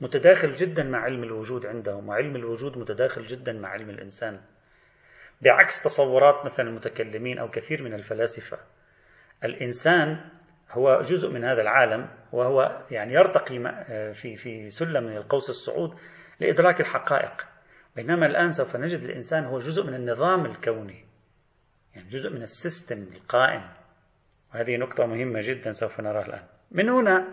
متداخل 0.00 0.50
جدا 0.50 0.82
مع 0.82 0.98
علم 0.98 1.22
الوجود 1.22 1.66
عندهم 1.66 2.08
وعلم 2.08 2.36
الوجود 2.36 2.78
متداخل 2.78 3.22
جدا 3.22 3.52
مع 3.52 3.68
علم 3.68 3.90
الإنسان. 3.90 4.40
بعكس 5.42 5.82
تصورات 5.82 6.44
مثلا 6.44 6.68
المتكلمين 6.68 7.38
أو 7.38 7.48
كثير 7.48 7.82
من 7.82 7.94
الفلاسفة 7.94 8.58
الإنسان 9.44 10.20
هو 10.70 11.00
جزء 11.00 11.30
من 11.30 11.44
هذا 11.44 11.62
العالم 11.62 12.08
وهو 12.32 12.82
يعني 12.90 13.12
يرتقي 13.12 13.58
في 14.14 14.36
في 14.36 14.70
سلم 14.70 15.04
من 15.04 15.16
القوس 15.16 15.48
الصعود 15.48 15.94
لإدراك 16.40 16.80
الحقائق. 16.80 17.46
بينما 17.96 18.26
الآن 18.26 18.50
سوف 18.50 18.76
نجد 18.76 19.02
الإنسان 19.02 19.44
هو 19.44 19.58
جزء 19.58 19.82
من 19.84 19.94
النظام 19.94 20.46
الكوني. 20.46 21.07
يعني 21.98 22.10
جزء 22.10 22.30
من 22.30 22.42
السيستم 22.42 23.06
القائم. 23.14 23.62
وهذه 24.54 24.76
نقطة 24.76 25.06
مهمة 25.06 25.40
جدا 25.40 25.72
سوف 25.72 26.00
نراها 26.00 26.26
الآن. 26.26 26.42
من 26.70 26.88
هنا 26.88 27.28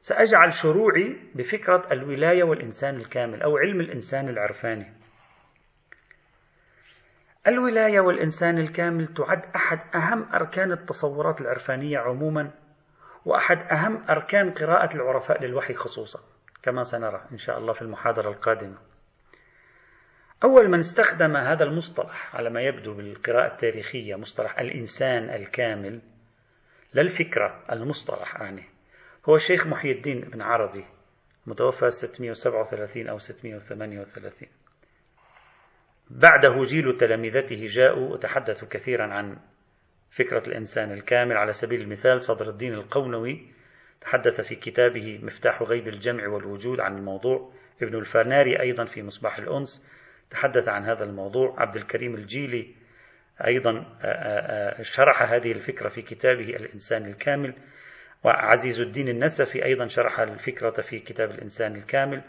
سأجعل 0.00 0.54
شروعي 0.54 1.16
بفكرة 1.34 1.92
الولاية 1.92 2.44
والإنسان 2.44 2.96
الكامل 2.96 3.42
أو 3.42 3.56
علم 3.56 3.80
الإنسان 3.80 4.28
العرفاني. 4.28 4.92
الولاية 7.46 8.00
والإنسان 8.00 8.58
الكامل 8.58 9.06
تعد 9.06 9.42
أحد 9.56 9.78
أهم 9.94 10.34
أركان 10.34 10.72
التصورات 10.72 11.40
العرفانية 11.40 11.98
عموما 11.98 12.50
وأحد 13.24 13.56
أهم 13.56 14.04
أركان 14.10 14.50
قراءة 14.50 14.96
العرفاء 14.96 15.42
للوحي 15.44 15.74
خصوصا 15.74 16.20
كما 16.62 16.82
سنرى 16.82 17.24
إن 17.32 17.38
شاء 17.38 17.58
الله 17.58 17.72
في 17.72 17.82
المحاضرة 17.82 18.30
القادمة. 18.30 18.91
أول 20.44 20.68
من 20.68 20.78
استخدم 20.78 21.36
هذا 21.36 21.64
المصطلح 21.64 22.36
على 22.36 22.50
ما 22.50 22.60
يبدو 22.60 22.94
بالقراءة 22.94 23.52
التاريخية 23.52 24.16
مصطلح 24.16 24.58
الإنسان 24.58 25.30
الكامل 25.30 26.00
للفكرة 26.94 27.64
المصطلح 27.72 28.40
يعني 28.40 28.64
هو 29.28 29.34
الشيخ 29.34 29.66
محي 29.66 29.90
الدين 29.90 30.20
بن 30.20 30.42
عربي 30.42 30.84
متوفى 31.46 31.90
637 31.90 33.08
أو 33.08 33.18
638 33.18 34.48
بعده 36.10 36.60
جيل 36.62 36.96
تلامذته 36.96 37.66
جاءوا 37.66 38.12
وتحدثوا 38.12 38.68
كثيرا 38.68 39.06
عن 39.06 39.38
فكرة 40.10 40.46
الإنسان 40.48 40.92
الكامل 40.92 41.36
على 41.36 41.52
سبيل 41.52 41.80
المثال 41.80 42.22
صدر 42.22 42.48
الدين 42.48 42.74
القونوي 42.74 43.52
تحدث 44.00 44.40
في 44.40 44.54
كتابه 44.54 45.20
مفتاح 45.22 45.62
غيب 45.62 45.88
الجمع 45.88 46.28
والوجود 46.28 46.80
عن 46.80 46.98
الموضوع 46.98 47.52
ابن 47.82 47.94
الفرناري 47.94 48.60
أيضا 48.60 48.84
في 48.84 49.02
مصباح 49.02 49.38
الأنس 49.38 49.86
تحدث 50.30 50.68
عن 50.68 50.84
هذا 50.84 51.04
الموضوع. 51.04 51.54
عبد 51.58 51.76
الكريم 51.76 52.14
الجيلي 52.14 52.74
أيضا 53.46 53.84
شرح 54.82 55.22
هذه 55.22 55.52
الفكرة 55.52 55.88
في 55.88 56.02
كتابه 56.02 56.44
الإنسان 56.44 57.06
الكامل. 57.06 57.54
وعزيز 58.24 58.80
الدين 58.80 59.08
النسفي 59.08 59.64
أيضا 59.64 59.86
شرح 59.86 60.20
الفكرة 60.20 60.70
في 60.70 60.98
كتاب 60.98 61.30
الإنسان 61.30 61.76
الكامل. 61.76 62.22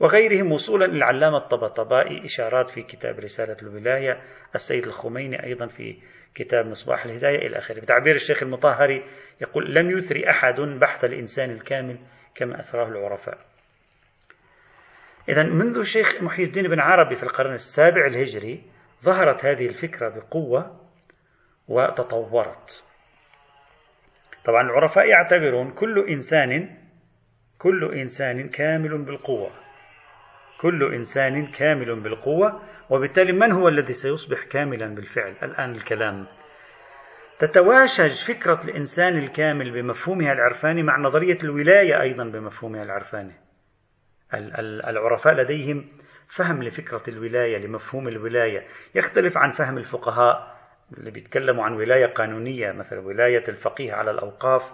وغيرهم 0.00 0.52
وصولا 0.52 0.84
إلى 0.84 0.96
العلامة 0.96 1.38
الطبطبائي 1.38 2.24
إشارات 2.24 2.70
في 2.70 2.82
كتاب 2.82 3.18
رسالة 3.18 3.56
الولاية. 3.62 4.22
السيد 4.54 4.86
الخميني 4.86 5.44
أيضا 5.44 5.66
في 5.66 5.96
كتاب 6.34 6.66
مصباح 6.66 7.04
الهداية 7.04 7.46
إلى 7.46 7.58
آخره. 7.58 7.80
بتعبير 7.80 8.14
الشيخ 8.14 8.42
المطهري 8.42 9.04
يقول 9.40 9.74
لم 9.74 9.98
يثري 9.98 10.30
أحد 10.30 10.60
بحث 10.60 11.04
الإنسان 11.04 11.50
الكامل 11.50 11.98
كما 12.34 12.60
أثراه 12.60 12.88
العرفاء. 12.88 13.38
إذا 15.28 15.42
منذ 15.42 15.78
الشيخ 15.78 16.22
محي 16.22 16.42
الدين 16.42 16.68
بن 16.68 16.80
عربي 16.80 17.16
في 17.16 17.22
القرن 17.22 17.52
السابع 17.52 18.06
الهجري 18.06 18.62
ظهرت 19.02 19.46
هذه 19.46 19.66
الفكرة 19.66 20.08
بقوة 20.08 20.80
وتطورت. 21.68 22.84
طبعا 24.44 24.62
العرفاء 24.62 25.06
يعتبرون 25.08 25.70
كل 25.70 26.08
إنسان 26.08 26.76
كل 27.58 27.94
إنسان 27.94 28.48
كامل 28.48 29.04
بالقوة. 29.04 29.50
كل 30.60 30.94
إنسان 30.94 31.46
كامل 31.46 32.00
بالقوة 32.00 32.62
وبالتالي 32.90 33.32
من 33.32 33.52
هو 33.52 33.68
الذي 33.68 33.92
سيصبح 33.92 34.44
كاملا 34.44 34.94
بالفعل؟ 34.94 35.34
الآن 35.42 35.70
الكلام 35.70 36.26
تتواشج 37.38 38.24
فكرة 38.24 38.60
الإنسان 38.64 39.18
الكامل 39.18 39.70
بمفهومها 39.70 40.32
العرفاني 40.32 40.82
مع 40.82 40.98
نظرية 40.98 41.38
الولاية 41.44 42.00
أيضا 42.00 42.24
بمفهومها 42.24 42.82
العرفاني. 42.82 43.45
العرفاء 44.88 45.34
لديهم 45.34 45.88
فهم 46.28 46.62
لفكرة 46.62 47.02
الولاية 47.08 47.58
لمفهوم 47.58 48.08
الولاية. 48.08 48.66
يختلف 48.94 49.36
عن 49.36 49.50
فهم 49.50 49.78
الفقهاء 49.78 50.56
اللي 50.98 51.10
بيتكلموا 51.10 51.64
عن 51.64 51.72
ولاية 51.72 52.06
قانونية 52.06 52.72
مثلا 52.72 53.00
ولاية 53.00 53.42
الفقيه 53.48 53.92
على 53.92 54.10
الأوقاف 54.10 54.72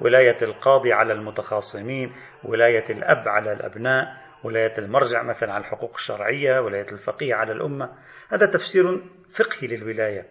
ولاية 0.00 0.36
القاضي 0.42 0.92
على 0.92 1.12
المتخاصمين 1.12 2.12
ولاية 2.44 2.84
الأب 2.90 3.28
على 3.28 3.52
الأبناء 3.52 4.24
ولاية 4.44 4.78
المرجع 4.78 5.22
مثلا 5.22 5.52
على 5.52 5.60
الحقوق 5.60 5.94
الشرعية 5.94 6.60
ولاية 6.60 6.86
الفقيه 6.92 7.34
على 7.34 7.52
الأمة. 7.52 7.92
هذا 8.28 8.46
تفسير 8.46 9.02
فقهي 9.30 9.68
للولاية. 9.68 10.26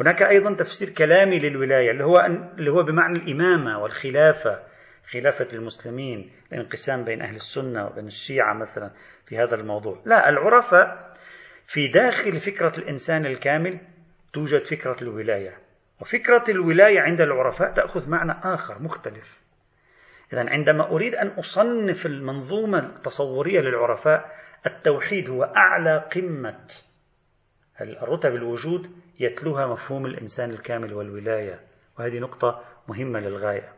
هناك 0.00 0.22
أيضا 0.22 0.54
تفسير 0.54 0.88
كلامي 0.90 1.38
للولاية 1.38 1.90
اللي 1.90 2.04
هو 2.04 2.20
اللي 2.58 2.70
هو 2.70 2.82
بمعنى 2.82 3.18
الإمامة 3.18 3.82
والخلافة. 3.82 4.62
خلافة 5.10 5.48
المسلمين 5.52 6.32
الانقسام 6.52 7.04
بين 7.04 7.22
أهل 7.22 7.34
السنة 7.34 7.86
وبين 7.86 8.06
الشيعة 8.06 8.54
مثلا 8.54 8.90
في 9.26 9.38
هذا 9.38 9.54
الموضوع. 9.54 10.02
لا 10.04 10.28
العرفاء 10.28 11.16
في 11.64 11.88
داخل 11.88 12.40
فكرة 12.40 12.72
الإنسان 12.78 13.26
الكامل 13.26 13.78
توجد 14.32 14.64
فكرة 14.64 14.96
الولاية 15.02 15.58
وفكرة 16.00 16.44
الولاية 16.48 17.00
عند 17.00 17.20
العرفاء 17.20 17.72
تأخذ 17.72 18.10
معنى 18.10 18.32
آخر 18.44 18.82
مختلف. 18.82 19.40
إذا 20.32 20.50
عندما 20.50 20.90
أريد 20.90 21.14
أن 21.14 21.28
أصنف 21.28 22.06
المنظومة 22.06 22.78
التصورية 22.78 23.60
للعرفاء 23.60 24.36
التوحيد 24.66 25.30
هو 25.30 25.42
أعلى 25.44 26.08
قمة 26.14 26.66
الرتب 27.80 28.34
الوجود 28.34 28.90
يتلوها 29.20 29.66
مفهوم 29.66 30.06
الإنسان 30.06 30.50
الكامل 30.50 30.94
والولاية. 30.94 31.60
وهذه 31.98 32.18
نقطة 32.18 32.64
مهمة 32.88 33.20
للغاية. 33.20 33.75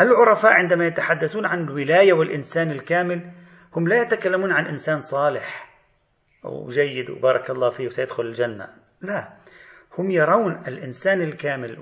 العرفاء 0.00 0.52
عندما 0.52 0.86
يتحدثون 0.86 1.46
عن 1.46 1.64
الولاية 1.64 2.12
والإنسان 2.12 2.70
الكامل 2.70 3.30
هم 3.76 3.88
لا 3.88 4.02
يتكلمون 4.02 4.52
عن 4.52 4.66
إنسان 4.66 5.00
صالح 5.00 5.70
أو 6.44 6.68
جيد 6.68 7.10
وبارك 7.10 7.50
الله 7.50 7.70
فيه 7.70 7.86
وسيدخل 7.86 8.22
الجنة. 8.22 8.68
لا 9.00 9.28
هم 9.98 10.10
يرون 10.10 10.62
الإنسان 10.68 11.22
الكامل 11.22 11.76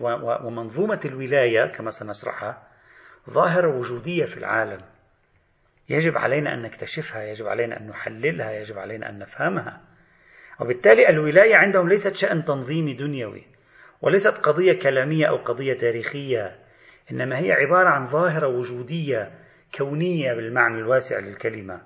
ومنظومة 0.44 1.00
الولاية 1.04 1.66
كما 1.66 1.90
سنشرحها 1.90 2.62
ظاهرة 3.30 3.76
وجودية 3.78 4.25
في 4.25 4.37
العالم. 4.37 4.80
يجب 5.88 6.18
علينا 6.18 6.54
أن 6.54 6.62
نكتشفها 6.62 7.25
يجب 7.25 7.46
علينا 7.46 7.80
أن 7.80 7.88
نحللها 7.88 8.52
يجب 8.52 8.78
علينا 8.78 9.10
أن 9.10 9.18
نفهمها. 9.18 9.80
وبالتالي 10.60 11.08
الولاية 11.08 11.56
عندهم 11.56 11.88
ليست 11.88 12.14
شأن 12.14 12.44
تنظيمي 12.44 12.94
دنيوي 12.94 13.46
وليست 14.02 14.38
قضية 14.38 14.78
كلامية 14.78 15.26
أو 15.26 15.37
قضية 15.37 15.75
تاريخية. 15.75 16.67
إنما 17.12 17.38
هي 17.38 17.52
عبارة 17.52 17.88
عن 17.88 18.04
ظاهرة 18.04 18.46
وجودية 18.46 19.30
كونية 19.78 20.34
بالمعنى 20.34 20.78
الواسع 20.78 21.18
للكلمة 21.18 21.80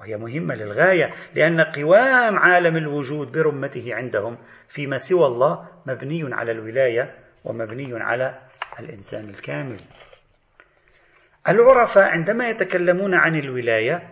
وهي 0.00 0.16
مهمة 0.16 0.54
للغاية 0.54 1.10
لأن 1.34 1.60
قوام 1.60 2.38
عالم 2.38 2.76
الوجود 2.76 3.32
برمته 3.32 3.94
عندهم 3.94 4.38
فيما 4.68 4.96
سوى 4.96 5.26
الله 5.26 5.68
مبني 5.86 6.34
على 6.34 6.52
الولاية 6.52 7.14
ومبني 7.44 8.02
على 8.02 8.38
الإنسان 8.80 9.28
الكامل. 9.28 9.80
العرفاء 11.48 12.04
عندما 12.04 12.48
يتكلمون 12.48 13.14
عن 13.14 13.34
الولاية 13.34 14.08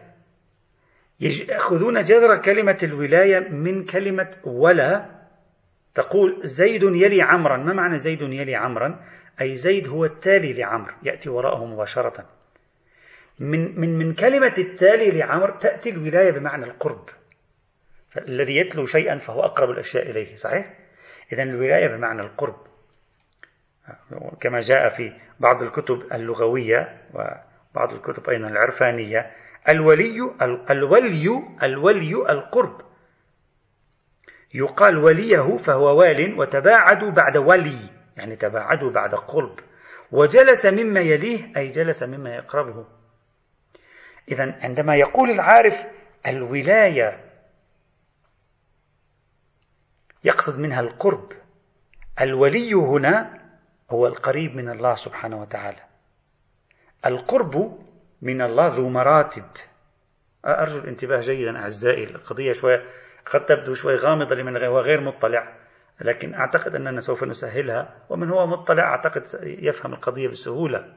يأخذون 1.21 2.01
جذر 2.01 2.37
كلمة 2.37 2.79
الولاية 2.83 3.49
من 3.49 3.85
كلمة 3.85 4.31
ولا 4.45 5.19
تقول 5.95 6.41
زيد 6.43 6.83
يلي 6.83 7.23
عمرا. 7.23 7.57
ما 7.57 7.73
معنى 7.73 7.99
زيد 7.99 8.23
يلي 8.23 8.57
عمرا؟ 8.57 9.01
أي 9.41 9.55
زيد 9.55 9.89
هو 9.89 10.05
التالي 10.05 10.53
لعمر 10.53 10.95
يأتي 11.03 11.29
وراءه 11.31 11.65
مباشرة. 11.65 12.27
من, 13.39 13.81
من, 13.81 13.99
من 13.99 14.15
كلمة 14.15 14.55
التالي 14.59 15.11
لعمر 15.11 15.51
تأتي 15.51 15.91
الولاية 15.91 16.31
بمعنى 16.31 16.65
القرب. 16.65 17.09
الذي 18.17 18.57
يتلو 18.57 18.87
شيئا 18.87 19.19
فهو 19.19 19.45
أقرب 19.45 19.71
الأشياء 19.71 20.11
إليه 20.11 20.35
صحيح؟ 20.35 20.79
إذا 21.33 21.43
الولاية 21.43 21.87
بمعنى 21.97 22.23
القرب. 22.23 22.57
كما 24.41 24.61
جاء 24.61 24.89
في 24.89 25.13
بعض 25.41 25.63
الكتب 25.63 26.03
اللغوية 26.13 27.03
وبعض 27.15 27.93
الكتب 27.93 28.31
أيضا 28.31 28.49
العرفانية 28.49 29.31
الولي 29.69 30.35
الولي 30.71 31.43
الولي 31.63 32.13
القرب. 32.31 32.81
يقال 34.55 34.99
وليه 34.99 35.57
فهو 35.57 35.99
وال 35.99 36.39
وتباعدوا 36.39 37.11
بعد 37.11 37.37
ولي. 37.37 37.98
يعني 38.19 38.37
تباعدوا 38.37 38.91
بعد 38.91 39.15
قرب. 39.15 39.61
وجلس 40.13 40.67
مما 40.67 41.01
يليه 41.01 41.53
أي 41.57 41.69
جلس 41.69 42.03
مما 42.03 42.35
يقربه. 42.35 42.87
إذا 44.29 44.59
عندما 44.63 44.97
يقول 44.97 45.31
العارف 45.31 45.87
الولاية 46.27 47.25
يقصد 50.25 50.59
منها 50.59 50.81
القرب 50.81 51.33
الولي 52.21 52.73
هنا 52.73 53.43
هو 53.91 54.07
القريب 54.07 54.57
من 54.57 54.69
الله 54.71 54.95
سبحانه 54.95 55.41
وتعالى. 55.41 55.83
القرب 57.07 57.79
من 58.23 58.43
الله 58.43 58.67
ذو 58.67 58.89
مراتب. 58.89 59.45
أرجو 60.47 60.79
الانتباه 60.79 61.21
جيدا 61.21 61.59
أعزائي 61.59 62.05
القضية 62.05 62.53
شوية 62.53 62.85
قد 63.27 63.45
تبدو 63.45 63.75
شوي 63.75 63.95
غامضة 63.95 64.35
لمن 64.35 64.57
غير 64.57 65.01
مطلع. 65.01 65.58
لكن 66.01 66.35
أعتقد 66.35 66.75
أننا 66.75 67.01
سوف 67.01 67.25
نسهلها 67.25 67.95
ومن 68.09 68.31
هو 68.31 68.47
مطلع 68.47 68.83
أعتقد 68.83 69.23
يفهم 69.43 69.93
القضية 69.93 70.29
بسهولة. 70.29 70.95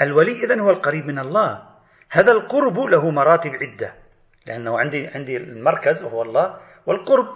الولي 0.00 0.32
إذن 0.32 0.60
هو 0.60 0.70
القريب 0.70 1.06
من 1.06 1.18
الله. 1.18 1.68
هذا 2.10 2.32
القرب 2.32 2.78
له 2.78 3.10
مراتب 3.10 3.50
عدة 3.50 3.94
لأنه 4.46 4.78
عندي 4.78 5.06
عندي 5.06 5.36
المركز 5.36 6.04
وهو 6.04 6.22
الله 6.22 6.60
والقرب 6.86 7.34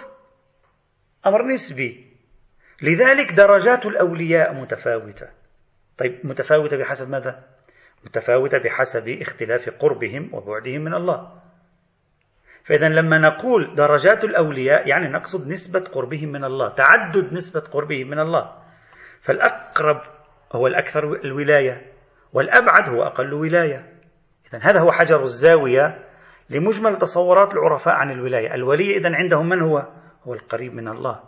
أمر 1.27 1.47
نسبي. 1.47 2.17
لذلك 2.83 3.33
درجات 3.33 3.87
الأولياء 3.87 4.55
متفاوتة. 4.55 5.29
طيب 5.99 6.27
متفاوتة 6.27 6.77
بحسب 6.77 7.11
ماذا؟ 7.11 7.45
متفاوتة 8.05 8.59
بحسب 8.59 9.09
اختلاف 9.09 9.69
قربهم 9.69 10.35
وبعدهم 10.35 10.81
من 10.81 10.95
الله. 10.95 11.41
فإذا 12.71 12.89
لما 12.89 13.19
نقول 13.19 13.75
درجات 13.75 14.25
الأولياء 14.25 14.89
يعني 14.89 15.09
نقصد 15.09 15.49
نسبة 15.49 15.81
قربهم 15.81 16.29
من 16.29 16.45
الله 16.45 16.69
تعدد 16.69 17.33
نسبة 17.33 17.61
قربهم 17.61 18.11
من 18.11 18.19
الله. 18.19 18.53
فالأقرب 19.21 20.01
هو 20.53 20.67
الأكثر 20.67 21.05
الولاية 21.25 21.87
والأبعد 22.33 22.89
هو 22.89 23.03
أقل 23.03 23.35
ولاية. 23.35 23.93
إذا 24.49 24.59
هذا 24.63 24.81
هو 24.81 24.93
حجر 24.93 25.23
الزاوية 25.23 26.05
لمجمل 26.51 26.99
تصورات 26.99 27.53
العرفاء 27.53 27.95
عن 27.95 28.11
الولاية. 28.11 28.55
الولي 28.55 28.97
إذا 28.97 29.11
عندهم 29.15 29.49
من 29.49 29.63
هو؟ 29.63 29.87
هو 30.25 30.35
القريب 30.35 30.75
من 30.75 30.89
الله. 30.89 31.21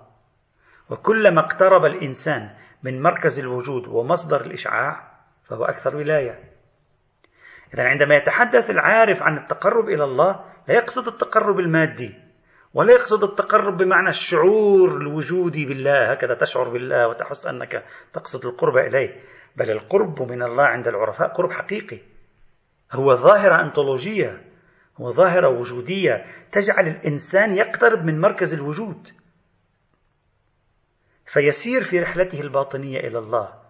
وكلما 0.91 1.41
اقترب 1.41 1.85
الإنسان 1.85 2.51
من 2.83 3.03
مركز 3.03 3.39
الوجود 3.39 3.89
ومصدر 3.89 4.41
الإشعاع 4.41 5.13
فهو 5.45 5.65
أكثر 5.65 5.97
ولاية. 5.97 6.39
إذا 7.75 7.83
عندما 7.89 8.15
يتحدث 8.15 8.71
العارف 8.71 9.23
عن 9.23 9.37
التقرب 9.39 9.89
إلى 9.89 10.05
الله 10.05 10.52
لا 10.68 10.75
يقصد 10.75 11.09
التقرب 11.09 11.61
المادي 11.61 12.14
ولا 12.75 12.92
يقصد 12.92 13.25
التقرب 13.25 13.77
بمعنى 13.77 14.09
الشعور 14.09 14.96
الوجودي 14.96 15.64
بالله 15.64 16.12
هكذا 16.12 16.35
تشعر 16.35 16.68
بالله 16.68 17.09
وتحس 17.09 17.46
أنك 17.46 17.85
تقصد 18.12 18.46
القرب 18.46 18.77
إليه 18.77 19.20
بل 19.57 19.70
القرب 19.70 20.22
من 20.22 20.42
الله 20.42 20.64
عند 20.64 20.88
العرفاء 20.88 21.29
قرب 21.29 21.53
حقيقي. 21.53 21.98
هو 22.92 23.14
ظاهرة 23.14 23.62
أنطولوجية 23.62 24.44
هو 25.01 25.11
ظاهرة 25.12 25.48
وجودية 25.48 26.25
تجعل 26.53 26.88
الإنسان 26.88 27.55
يقترب 27.55 28.05
من 28.05 28.20
مركز 28.20 28.55
الوجود. 28.55 29.09
فيسير 31.27 31.81
في 31.81 32.01
رحلته 32.01 32.40
الباطنية 32.40 33.01
إلى 33.01 33.18
الله. 33.18 33.62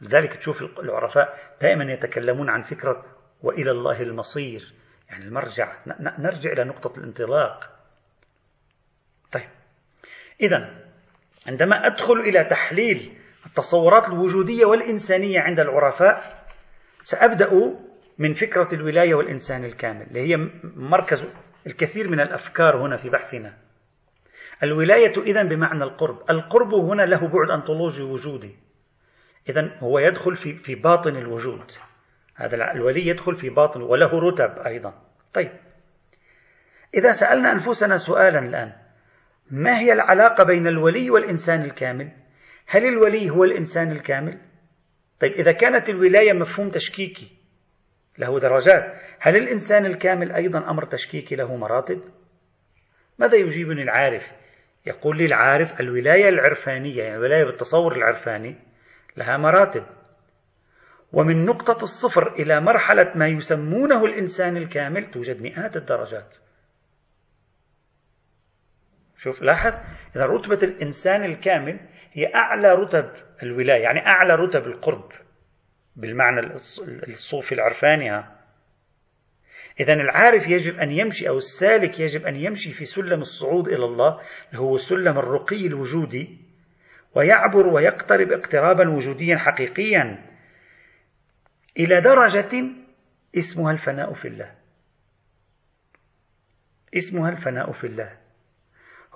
لذلك 0.00 0.36
تشوف 0.36 0.62
العرفاء 0.62 1.56
دائما 1.62 1.92
يتكلمون 1.92 2.50
عن 2.50 2.62
فكرة 2.62 3.04
وإلى 3.42 3.70
الله 3.70 4.02
المصير. 4.02 4.79
يعني 5.10 5.24
المرجع 5.24 5.76
نرجع 6.18 6.52
إلى 6.52 6.64
نقطة 6.64 6.98
الانطلاق. 6.98 7.70
طيب. 9.32 9.48
إذا 10.40 10.84
عندما 11.46 11.86
أدخل 11.86 12.14
إلى 12.14 12.44
تحليل 12.44 13.18
التصورات 13.46 14.08
الوجودية 14.08 14.64
والإنسانية 14.64 15.40
عند 15.40 15.60
العرفاء 15.60 16.44
سأبدأ 17.04 17.50
من 18.18 18.32
فكرة 18.32 18.68
الولاية 18.72 19.14
والإنسان 19.14 19.64
الكامل 19.64 20.02
اللي 20.02 20.20
هي 20.20 20.36
مركز 20.76 21.32
الكثير 21.66 22.08
من 22.08 22.20
الأفكار 22.20 22.76
هنا 22.76 22.96
في 22.96 23.10
بحثنا. 23.10 23.56
الولاية 24.62 25.12
إذا 25.22 25.42
بمعنى 25.42 25.84
القرب. 25.84 26.30
القرب 26.30 26.74
هنا 26.74 27.02
له 27.02 27.28
بعد 27.28 27.50
أنطولوجي 27.50 28.02
وجودي. 28.02 28.56
إذا 29.48 29.78
هو 29.78 29.98
يدخل 29.98 30.36
في, 30.36 30.54
في 30.54 30.74
باطن 30.74 31.16
الوجود. 31.16 31.72
هذا 32.40 32.72
الولي 32.72 33.06
يدخل 33.06 33.34
في 33.34 33.50
باطن 33.50 33.82
وله 33.82 34.20
رتب 34.20 34.58
أيضا. 34.66 34.94
طيب. 35.34 35.50
إذا 36.94 37.12
سألنا 37.12 37.52
أنفسنا 37.52 37.96
سؤالا 37.96 38.38
الآن. 38.38 38.72
ما 39.50 39.78
هي 39.78 39.92
العلاقة 39.92 40.44
بين 40.44 40.66
الولي 40.66 41.10
والإنسان 41.10 41.62
الكامل؟ 41.62 42.12
هل 42.66 42.84
الولي 42.84 43.30
هو 43.30 43.44
الإنسان 43.44 43.92
الكامل؟ 43.92 44.38
طيب 45.20 45.32
إذا 45.32 45.52
كانت 45.52 45.90
الولاية 45.90 46.32
مفهوم 46.32 46.70
تشكيكي 46.70 47.32
له 48.18 48.40
درجات 48.40 48.94
هل 49.20 49.36
الإنسان 49.36 49.86
الكامل 49.86 50.32
أيضا 50.32 50.70
أمر 50.70 50.84
تشكيكي 50.84 51.36
له 51.36 51.56
مراتب؟ 51.56 52.00
ماذا 53.18 53.36
يجيبني 53.36 53.82
العارف؟ 53.82 54.32
يقول 54.86 55.18
لي 55.18 55.24
العارف 55.24 55.80
الولاية 55.80 56.28
العرفانية 56.28 57.02
يعني 57.02 57.16
الولاية 57.16 57.44
بالتصور 57.44 57.96
العرفاني 57.96 58.56
لها 59.16 59.36
مراتب. 59.36 59.99
ومن 61.12 61.46
نقطة 61.46 61.82
الصفر 61.82 62.32
إلى 62.32 62.60
مرحلة 62.60 63.12
ما 63.14 63.28
يسمونه 63.28 64.04
الإنسان 64.04 64.56
الكامل 64.56 65.10
توجد 65.10 65.42
مئات 65.42 65.76
الدرجات. 65.76 66.36
شوف 69.18 69.42
لاحظ 69.42 69.72
إذا 70.16 70.26
رتبة 70.26 70.58
الإنسان 70.62 71.24
الكامل 71.24 71.80
هي 72.12 72.34
أعلى 72.34 72.72
رتب 72.72 73.10
الولاية 73.42 73.82
يعني 73.82 74.06
أعلى 74.06 74.34
رتب 74.34 74.66
القرب 74.66 75.12
بالمعنى 75.96 76.40
الصوفي 77.08 77.52
العرفاني 77.52 78.24
إذا 79.80 79.92
العارف 79.92 80.48
يجب 80.48 80.78
أن 80.78 80.90
يمشي 80.90 81.28
أو 81.28 81.36
السالك 81.36 82.00
يجب 82.00 82.26
أن 82.26 82.36
يمشي 82.36 82.72
في 82.72 82.84
سلم 82.84 83.20
الصعود 83.20 83.68
إلى 83.68 83.84
الله 83.84 84.20
اللي 84.48 84.60
هو 84.60 84.76
سلم 84.76 85.18
الرقي 85.18 85.66
الوجودي 85.66 86.38
ويعبر 87.14 87.66
ويقترب 87.66 88.32
اقترابا 88.32 88.88
وجوديا 88.88 89.36
حقيقيا. 89.36 90.29
إلى 91.78 92.00
درجة 92.00 92.70
اسمها 93.38 93.72
الفناء 93.72 94.12
في 94.14 94.28
الله. 94.28 94.54
اسمها 96.96 97.30
الفناء 97.30 97.72
في 97.72 97.86
الله. 97.86 98.18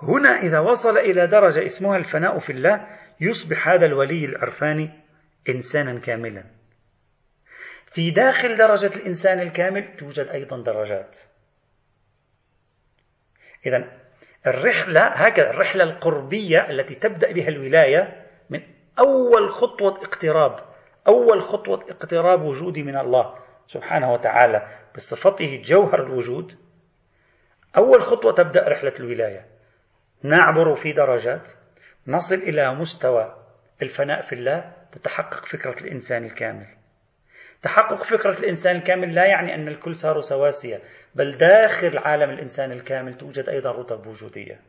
هنا 0.01 0.29
إذا 0.29 0.59
وصل 0.59 0.97
إلى 0.97 1.27
درجة 1.27 1.65
اسمها 1.65 1.97
الفناء 1.97 2.39
في 2.39 2.51
الله 2.51 2.87
يصبح 3.21 3.67
هذا 3.67 3.85
الولي 3.85 4.25
العرفاني 4.25 4.89
إنسانا 5.49 5.99
كاملا. 5.99 6.43
في 7.85 8.11
داخل 8.11 8.57
درجة 8.57 8.95
الإنسان 8.95 9.39
الكامل 9.39 9.95
توجد 9.97 10.27
أيضا 10.27 10.63
درجات. 10.63 11.19
إذا 13.65 14.05
الرحلة 14.47 15.07
هكذا 15.07 15.49
الرحلة 15.49 15.83
القربية 15.83 16.69
التي 16.69 16.95
تبدأ 16.95 17.31
بها 17.31 17.47
الولاية 17.47 18.25
من 18.49 18.61
أول 18.99 19.51
خطوة 19.51 19.91
اقتراب 19.91 20.74
أول 21.07 21.41
خطوة 21.41 21.85
اقتراب 21.89 22.41
وجودي 22.41 22.83
من 22.83 22.97
الله 22.97 23.35
سبحانه 23.67 24.13
وتعالى 24.13 24.67
بصفته 24.95 25.61
جوهر 25.63 26.03
الوجود 26.03 26.55
أول 27.77 28.03
خطوة 28.03 28.33
تبدأ 28.33 28.69
رحلة 28.69 28.93
الولاية. 28.99 29.45
نعبر 30.23 30.75
في 30.75 30.93
درجات 30.93 31.51
نصل 32.07 32.35
إلى 32.35 32.75
مستوى 32.75 33.35
الفناء 33.81 34.21
في 34.21 34.33
الله 34.33 34.73
تتحقق 34.91 35.45
فكرة 35.45 35.79
الإنسان 35.81 36.25
الكامل. 36.25 36.67
تحقق 37.61 38.03
فكرة 38.03 38.39
الإنسان 38.39 38.75
الكامل 38.75 39.15
لا 39.15 39.25
يعني 39.25 39.55
أن 39.55 39.67
الكل 39.67 39.95
صاروا 39.95 40.21
سواسية 40.21 40.81
بل 41.15 41.31
داخل 41.31 41.97
عالم 41.97 42.29
الإنسان 42.29 42.71
الكامل 42.71 43.13
توجد 43.13 43.49
أيضا 43.49 43.71
رتب 43.71 44.07
وجودية. 44.07 44.59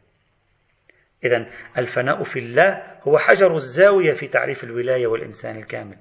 إذا 1.24 1.46
الفناء 1.78 2.24
في 2.24 2.38
الله 2.38 2.82
هو 3.02 3.18
حجر 3.18 3.54
الزاوية 3.54 4.12
في 4.12 4.28
تعريف 4.28 4.64
الولاية 4.64 5.06
والإنسان 5.06 5.56
الكامل. 5.56 5.96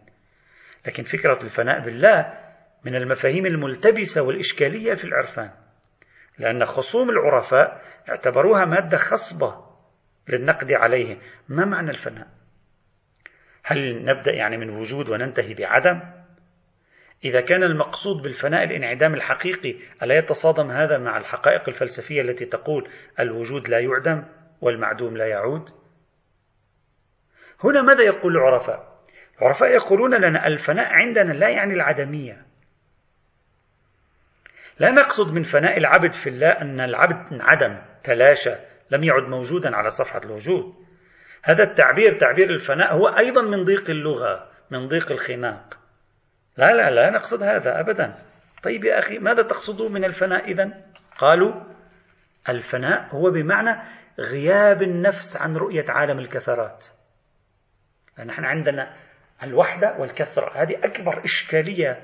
لكن 0.87 1.03
فكرة 1.03 1.37
الفناء 1.43 1.85
بالله 1.85 2.33
من 2.83 2.95
المفاهيم 2.95 3.45
الملتبسة 3.45 4.21
والإشكالية 4.21 4.93
في 4.93 5.03
العرفان 5.05 5.51
لأن 6.37 6.65
خصوم 6.65 7.09
العرفاء 7.09 7.81
اعتبروها 8.09 8.65
مادة 8.65 8.97
خصبة 8.97 9.65
للنقد 10.29 10.71
عليه 10.71 11.17
ما 11.49 11.65
معنى 11.65 11.89
الفناء؟ 11.89 12.27
هل 13.63 14.05
نبدأ 14.05 14.31
يعني 14.31 14.57
من 14.57 14.69
وجود 14.69 15.09
وننتهي 15.09 15.53
بعدم؟ 15.53 16.01
إذا 17.25 17.41
كان 17.41 17.63
المقصود 17.63 18.23
بالفناء 18.23 18.63
الانعدام 18.63 19.13
الحقيقي 19.13 19.75
ألا 20.03 20.17
يتصادم 20.17 20.71
هذا 20.71 20.97
مع 20.97 21.17
الحقائق 21.17 21.69
الفلسفية 21.69 22.21
التي 22.21 22.45
تقول 22.45 22.89
الوجود 23.19 23.69
لا 23.69 23.79
يعدم 23.79 24.23
والمعدوم 24.61 25.17
لا 25.17 25.25
يعود؟ 25.27 25.69
هنا 27.63 27.81
ماذا 27.81 28.03
يقول 28.03 28.37
العرفاء؟ 28.37 28.94
العرفاء 29.41 29.69
يقولون 29.69 30.15
لنا 30.15 30.47
الفناء 30.47 30.85
عندنا 30.85 31.33
لا 31.33 31.49
يعني 31.49 31.73
العدمية. 31.73 32.45
لا 34.79 34.91
نقصد 34.91 35.33
من 35.33 35.41
فناء 35.41 35.77
العبد 35.77 36.11
في 36.11 36.29
الله 36.29 36.49
أن 36.49 36.79
العبد 36.79 37.33
انعدم 37.33 37.81
تلاشى 38.03 38.55
لم 38.91 39.03
يعد 39.03 39.23
موجودا 39.23 39.75
على 39.75 39.89
صفحة 39.89 40.21
الوجود. 40.23 40.73
هذا 41.43 41.63
التعبير 41.63 42.11
تعبير 42.11 42.49
الفناء 42.49 42.93
هو 42.93 43.07
أيضا 43.07 43.41
من 43.41 43.63
ضيق 43.63 43.89
اللغة 43.89 44.49
من 44.71 44.87
ضيق 44.87 45.11
الخناق. 45.11 45.77
لا 46.57 46.73
لا 46.73 46.89
لا 46.89 47.09
نقصد 47.09 47.43
هذا 47.43 47.79
أبدا. 47.79 48.15
طيب 48.63 48.83
يا 48.83 48.99
أخي 48.99 49.19
ماذا 49.19 49.43
تقصدون 49.43 49.93
من 49.93 50.05
الفناء 50.05 50.51
إذا 50.51 50.83
قالوا 51.17 51.63
الفناء 52.49 53.15
هو 53.15 53.31
بمعنى 53.31 53.81
غياب 54.19 54.81
النفس 54.81 55.37
عن 55.37 55.57
رؤية 55.57 55.85
عالم 55.89 56.19
الكثرات. 56.19 56.85
نحن 58.25 58.45
عندنا 58.45 58.93
الوحدة 59.43 59.95
والكثرة. 59.99 60.51
هذه 60.55 60.75
أكبر 60.83 61.23
إشكالية 61.25 62.03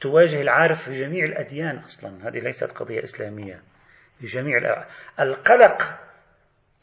تواجه 0.00 0.40
العارف 0.40 0.82
في 0.82 0.92
جميع 0.92 1.24
الأديان 1.24 1.78
أصلا. 1.78 2.28
هذه 2.28 2.38
ليست 2.38 2.70
قضية 2.70 3.02
إسلامية. 3.02 3.62
في 4.20 4.26
جميع 4.26 4.84
القلق 5.20 6.00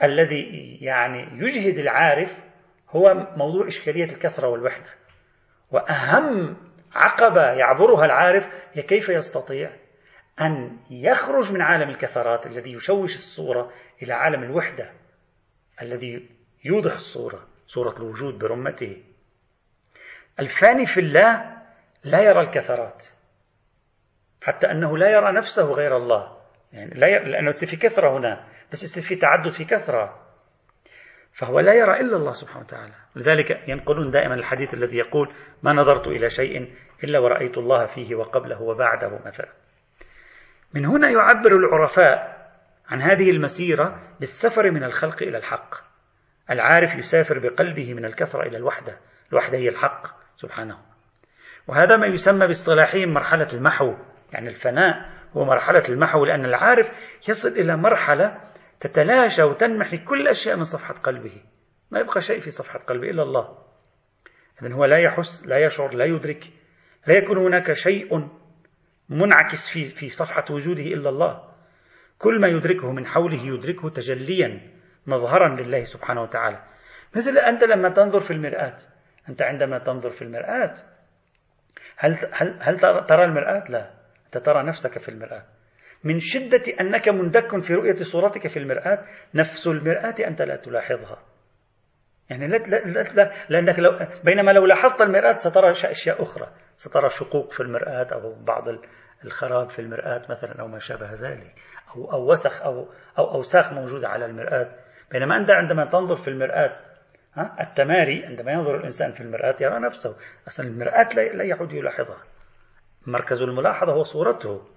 الذي 0.03 0.77
يعني 0.81 1.27
يجهد 1.33 1.79
العارف 1.79 2.43
هو 2.89 3.13
موضوع 3.37 3.67
إشكالية 3.67 4.05
الكثرة 4.05 4.47
والوحدة. 4.47 4.89
وأهم 5.71 6.57
عقبة 6.95 7.41
يعبرها 7.41 8.05
العارف 8.05 8.47
هي 8.73 8.81
كيف 8.81 9.09
يستطيع 9.09 9.71
أن 10.41 10.77
يخرج 10.89 11.53
من 11.53 11.61
عالم 11.61 11.89
الكثرات 11.89 12.47
الذي 12.47 12.73
يشوش 12.73 13.15
الصورة 13.15 13.71
إلى 14.03 14.13
عالم 14.13 14.43
الوحدة 14.43 14.91
الذي 15.81 16.29
يوضح 16.65 16.93
الصورة 16.93 17.47
صورة 17.67 17.97
الوجود 17.97 18.39
برمته. 18.39 19.03
الفاني 20.39 20.85
في 20.85 20.99
الله 20.99 21.61
لا 22.03 22.21
يرى 22.21 22.41
الكثرات. 22.41 23.05
حتى 24.41 24.71
أنه 24.71 24.97
لا 24.97 25.09
يرى 25.09 25.31
نفسه 25.31 25.63
غير 25.63 25.97
الله. 25.97 26.37
يعني 26.73 26.93
لا 26.93 27.07
يرى 27.07 27.31
لأنه 27.31 27.51
في 27.51 27.75
كثرة 27.75 28.17
هنا 28.17 28.47
بس 28.71 28.83
يصير 28.83 29.03
في 29.03 29.15
تعدد 29.15 29.49
في 29.49 29.65
كثرة. 29.65 30.27
فهو 31.33 31.59
لا 31.59 31.73
يرى 31.73 31.99
إلا 31.99 32.17
الله 32.17 32.31
سبحانه 32.31 32.59
وتعالى. 32.59 32.93
لذلك 33.15 33.69
ينقلون 33.69 34.11
دائما 34.11 34.35
الحديث 34.35 34.73
الذي 34.73 34.97
يقول 34.97 35.33
ما 35.63 35.73
نظرت 35.73 36.07
إلى 36.07 36.29
شيء 36.29 36.73
إلا 37.03 37.19
ورأيت 37.19 37.57
الله 37.57 37.85
فيه 37.85 38.15
وقبله 38.15 38.61
وبعده 38.61 39.19
مثلا. 39.25 39.49
من 40.73 40.85
هنا 40.85 41.09
يعبر 41.09 41.55
العرفاء 41.55 42.41
عن 42.87 43.01
هذه 43.01 43.31
المسيرة 43.31 43.99
بالسفر 44.19 44.71
من 44.71 44.83
الخلق 44.83 45.23
إلى 45.23 45.37
الحق. 45.37 45.75
العارف 46.49 46.95
يسافر 46.95 47.39
بقلبه 47.39 47.93
من 47.93 48.05
الكثرة 48.05 48.47
إلى 48.47 48.57
الوحدة. 48.57 48.97
الوحدة 49.31 49.57
هي 49.57 49.69
الحق 49.69 50.07
سبحانه. 50.35 50.77
وهذا 51.67 51.97
ما 51.97 52.07
يسمى 52.07 52.47
باصطلاحهم 52.47 53.13
مرحلة 53.13 53.47
المحو. 53.53 53.93
يعني 54.33 54.49
الفناء 54.49 55.09
هو 55.33 55.45
مرحلة 55.45 55.83
المحو 55.89 56.25
لأن 56.25 56.45
العارف 56.45 56.91
يصل 57.29 57.49
إلى 57.49 57.77
مرحلة 57.77 58.41
تتلاشى 58.79 59.43
وتنمحي 59.43 59.97
كل 59.97 60.27
أشياء 60.27 60.55
من 60.55 60.63
صفحة 60.63 60.93
قلبه. 60.93 61.41
ما 61.91 61.99
يبقى 61.99 62.21
شيء 62.21 62.39
في 62.39 62.51
صفحة 62.51 62.79
قلبه 62.79 63.09
إلا 63.09 63.23
الله. 63.23 63.57
إذن 64.61 64.71
هو 64.71 64.85
لا 64.85 64.97
يحس 64.97 65.47
لا 65.47 65.65
يشعر 65.65 65.93
لا 65.93 66.05
يدرك. 66.05 66.43
لا 67.07 67.13
يكون 67.13 67.37
هناك 67.37 67.73
شيء 67.73 68.29
منعكس 69.09 69.69
في 69.69 69.83
في 69.83 70.09
صفحة 70.09 70.45
وجوده 70.51 70.83
إلا 70.83 71.09
الله. 71.09 71.51
كل 72.17 72.41
ما 72.41 72.47
يدركه 72.47 72.91
من 72.91 73.05
حوله 73.05 73.41
يدركه 73.41 73.89
تجليا 73.89 74.71
مظهرا 75.07 75.55
لله 75.61 75.83
سبحانه 75.83 76.21
وتعالى. 76.21 76.63
مثل 77.15 77.37
أنت 77.37 77.63
لما 77.63 77.89
تنظر 77.89 78.19
في 78.19 78.31
المرآة. 78.31 78.77
أنت 79.29 79.41
عندما 79.41 79.79
تنظر 79.79 80.09
في 80.09 80.21
المرآة 80.21 80.75
هل 81.97 82.17
هل 82.33 82.59
هل 82.61 82.79
ترى 83.05 83.25
المرآة؟ 83.25 83.63
لا 83.69 83.91
أنت 84.25 84.37
ترى 84.37 84.63
نفسك 84.63 84.99
في 84.99 85.09
المرآة. 85.09 85.43
من 86.03 86.19
شدة 86.19 86.61
أنك 86.81 87.09
مندك 87.09 87.61
في 87.61 87.73
رؤية 87.73 87.95
صورتك 87.95 88.47
في 88.47 88.59
المرآة 88.59 89.05
نفس 89.35 89.67
المرآة 89.67 90.15
أنت 90.27 90.41
لا 90.41 90.55
تلاحظها. 90.55 91.23
يعني 92.29 92.47
لا 92.47 92.57
لا 92.57 92.77
لا 92.77 93.03
لا 93.03 93.31
لأنك 93.49 93.79
لو 93.79 94.07
بينما 94.23 94.51
لو 94.51 94.65
لاحظت 94.65 95.01
المرآة 95.01 95.33
سترى 95.33 95.69
أشياء 95.69 96.23
أخرى. 96.23 96.47
سترى 96.75 97.09
شقوق 97.09 97.51
في 97.51 97.59
المرآة 97.59 98.07
أو 98.13 98.43
بعض 98.43 98.63
الخراب 99.25 99.69
في 99.69 99.79
المرآة 99.79 100.21
مثلا 100.29 100.61
أو 100.61 100.67
ما 100.67 100.79
شابه 100.79 101.13
ذلك. 101.13 101.55
أو 101.95 102.11
أو 102.11 102.31
وسخ 102.31 102.63
أو 102.63 102.89
أو 103.19 103.33
أوساخ 103.33 103.73
موجودة 103.73 104.07
على 104.07 104.25
المرآة. 104.25 104.75
بينما 105.11 105.37
أنت 105.37 105.51
عندما 105.51 105.85
تنظر 105.85 106.15
في 106.15 106.27
المرآة 106.27 106.73
التماري 107.37 108.25
عندما 108.25 108.51
ينظر 108.51 108.75
الإنسان 108.75 109.11
في 109.11 109.21
المرآة 109.21 109.55
يرى 109.61 109.79
نفسه. 109.79 110.15
أصلا 110.47 110.67
المرآة 110.67 111.09
لا 111.13 111.43
يعود 111.43 111.73
يلاحظها. 111.73 112.23
مركز 113.07 113.41
الملاحظة 113.41 113.93
هو 113.93 114.03
صورته. 114.03 114.67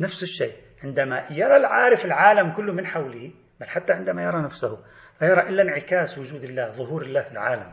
نفس 0.00 0.22
الشيء. 0.22 0.56
عندما 0.84 1.26
يرى 1.30 1.56
العارف 1.56 2.04
العالم 2.04 2.52
كله 2.52 2.72
من 2.72 2.86
حوله 2.86 3.32
بل 3.60 3.66
حتى 3.66 3.92
عندما 3.92 4.22
يرى 4.22 4.42
نفسه 4.42 4.84
لا 5.20 5.28
يرى 5.28 5.48
إلا 5.48 5.62
انعكاس 5.62 6.18
وجود 6.18 6.44
الله 6.44 6.70
ظهور 6.70 7.02
الله 7.02 7.22
في 7.22 7.32
العالم. 7.32 7.72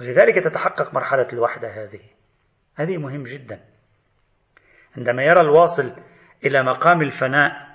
ولذلك 0.00 0.44
تتحقق 0.44 0.94
مرحلة 0.94 1.26
الوحدة 1.32 1.68
هذه. 1.68 2.00
هذه 2.76 2.96
مهم 2.96 3.22
جدا. 3.22 3.60
عندما 4.96 5.22
يرى 5.22 5.40
الواصل 5.40 5.96
إلى 6.44 6.62
مقام 6.62 7.02
الفناء 7.02 7.71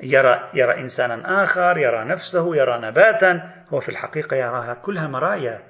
يرى 0.00 0.50
يرى 0.54 0.80
إنسانا 0.80 1.42
آخر 1.42 1.78
يرى 1.78 2.04
نفسه 2.04 2.56
يرى 2.56 2.78
نباتا 2.78 3.64
هو 3.68 3.80
في 3.80 3.88
الحقيقة 3.88 4.36
يراها 4.36 4.74
كلها 4.74 5.06
مرايا 5.08 5.62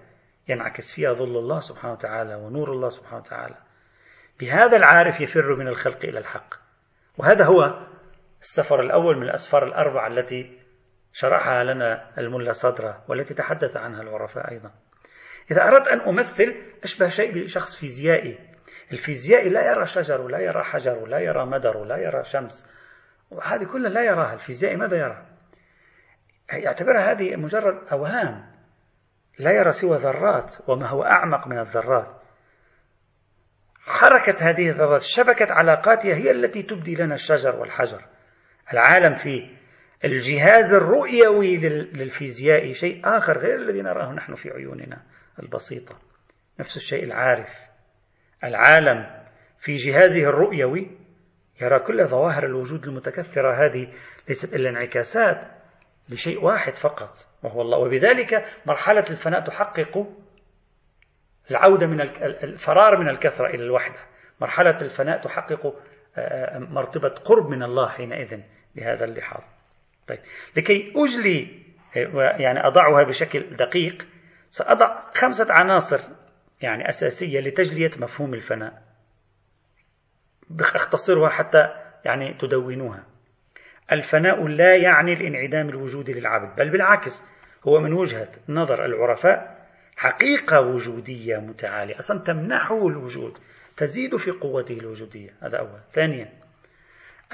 ينعكس 0.48 0.92
فيها 0.92 1.12
ظل 1.12 1.36
الله 1.36 1.60
سبحانه 1.60 1.92
وتعالى 1.92 2.34
ونور 2.34 2.72
الله 2.72 2.88
سبحانه 2.88 3.20
وتعالى. 3.20 3.54
بهذا 4.40 4.76
العارف 4.76 5.20
يفر 5.20 5.56
من 5.56 5.68
الخلق 5.68 6.04
إلى 6.04 6.18
الحق. 6.18 6.54
وهذا 7.18 7.44
هو 7.44 7.86
السفر 8.40 8.80
الأول 8.80 9.16
من 9.16 9.22
الأسفار 9.22 9.64
الأربعة 9.64 10.06
التي 10.06 10.58
شرحها 11.12 11.64
لنا 11.64 12.10
الملا 12.18 12.52
صدرة 12.52 13.04
والتي 13.08 13.34
تحدث 13.34 13.76
عنها 13.76 14.02
العرفاء 14.02 14.50
أيضا. 14.50 14.70
إذا 15.50 15.68
أردت 15.68 15.88
أن 15.88 16.00
أمثل 16.00 16.54
أشبه 16.84 17.08
شيء 17.08 17.34
بشخص 17.34 17.76
فيزيائي. 17.80 18.38
الفيزيائي 18.92 19.48
لا 19.48 19.70
يرى 19.70 19.86
شجر 19.86 20.20
ولا 20.20 20.38
يرى 20.38 20.64
حجر 20.64 20.98
ولا 20.98 21.18
يرى 21.18 21.46
مدر 21.46 21.76
ولا 21.76 21.96
يرى 21.96 22.24
شمس. 22.24 22.66
وهذه 23.30 23.64
كلها 23.64 23.90
لا 23.90 24.02
يراها 24.02 24.34
الفيزيائي 24.34 24.76
ماذا 24.76 24.96
يرى؟ 24.96 25.26
يعتبرها 26.52 27.12
هذه 27.12 27.36
مجرد 27.36 27.88
أوهام. 27.92 28.56
لا 29.38 29.52
يرى 29.52 29.72
سوى 29.72 29.96
ذرات 29.96 30.56
وما 30.68 30.88
هو 30.88 31.04
أعمق 31.04 31.46
من 31.46 31.58
الذرات. 31.58 32.22
حركة 33.80 34.50
هذه 34.50 34.70
الذرات 34.70 35.02
شبكة 35.02 35.52
علاقاتها 35.52 36.14
هي 36.14 36.30
التي 36.30 36.62
تبدي 36.62 36.94
لنا 36.94 37.14
الشجر 37.14 37.56
والحجر. 37.56 38.04
العالم 38.72 39.14
في 39.14 39.56
الجهاز 40.04 40.72
الرؤيوي 40.72 41.56
للفيزياء 41.92 42.72
شيء 42.72 43.00
آخر 43.04 43.38
غير 43.38 43.56
الذي 43.56 43.82
نراه 43.82 44.12
نحن 44.12 44.34
في 44.34 44.50
عيوننا 44.50 45.02
البسيطة. 45.42 45.98
نفس 46.60 46.76
الشيء 46.76 47.04
العارف. 47.04 47.48
العالم 48.44 49.26
في 49.58 49.76
جهازه 49.76 50.28
الرؤيوي 50.28 51.05
يرى 51.60 51.78
كل 51.78 52.06
ظواهر 52.06 52.46
الوجود 52.46 52.86
المتكثرة 52.86 53.66
هذه 53.66 53.88
ليست 54.28 54.54
إلا 54.54 54.70
انعكاسات 54.70 55.56
لشيء 56.08 56.44
واحد 56.44 56.74
فقط 56.74 57.26
وهو 57.42 57.62
الله. 57.62 57.78
وبذلك 57.78 58.44
مرحلة 58.66 59.04
الفناء 59.10 59.40
تحقق 59.40 60.06
العودة 61.50 61.86
من 61.86 62.00
الفرار 62.00 62.96
من 62.96 63.08
الكثرة 63.08 63.46
إلى 63.46 63.64
الوحدة. 63.64 63.98
مرحلة 64.40 64.80
الفناء 64.80 65.20
تحقق 65.20 65.66
آه، 65.66 66.20
آه، 66.20 66.58
مرتبة 66.58 67.08
قرب 67.08 67.48
من 67.48 67.62
الله 67.62 67.88
حينئذ 67.88 68.40
بهذا 68.74 69.04
اللحاظ. 69.04 69.42
طيب. 70.08 70.18
لكي 70.56 70.92
أجلي 70.96 71.62
آه، 71.96 72.36
يعني 72.38 72.66
أضعها 72.66 73.02
بشكل 73.02 73.56
دقيق 73.56 74.06
سأضع 74.50 75.12
خمسة 75.14 75.52
عناصر 75.52 76.00
يعني 76.62 76.88
أساسية 76.88 77.40
لتجلية 77.40 77.90
مفهوم 77.98 78.34
الفناء. 78.34 78.85
أختصرها 80.60 81.28
حتى 81.28 81.68
يعني 82.04 82.34
تدونوها. 82.34 83.04
الفناء 83.92 84.46
لا 84.46 84.76
يعني 84.76 85.12
الانعدام 85.12 85.68
الوجودي 85.68 86.12
للعبد 86.12 86.56
بل 86.56 86.70
بالعكس 86.70 87.24
هو 87.68 87.80
من 87.80 87.92
وجهة 87.92 88.28
نظر 88.48 88.84
العرفاء 88.84 89.66
حقيقة 89.96 90.60
وجودية 90.60 91.36
متعالية. 91.36 91.98
أصلا 91.98 92.18
تمنحه 92.18 92.88
الوجود 92.88 93.38
تزيد 93.76 94.16
في 94.16 94.30
قوته 94.30 94.78
الوجودية. 94.78 95.30
هذا 95.42 95.58
أول. 95.58 95.80
ثانيا 95.90 96.32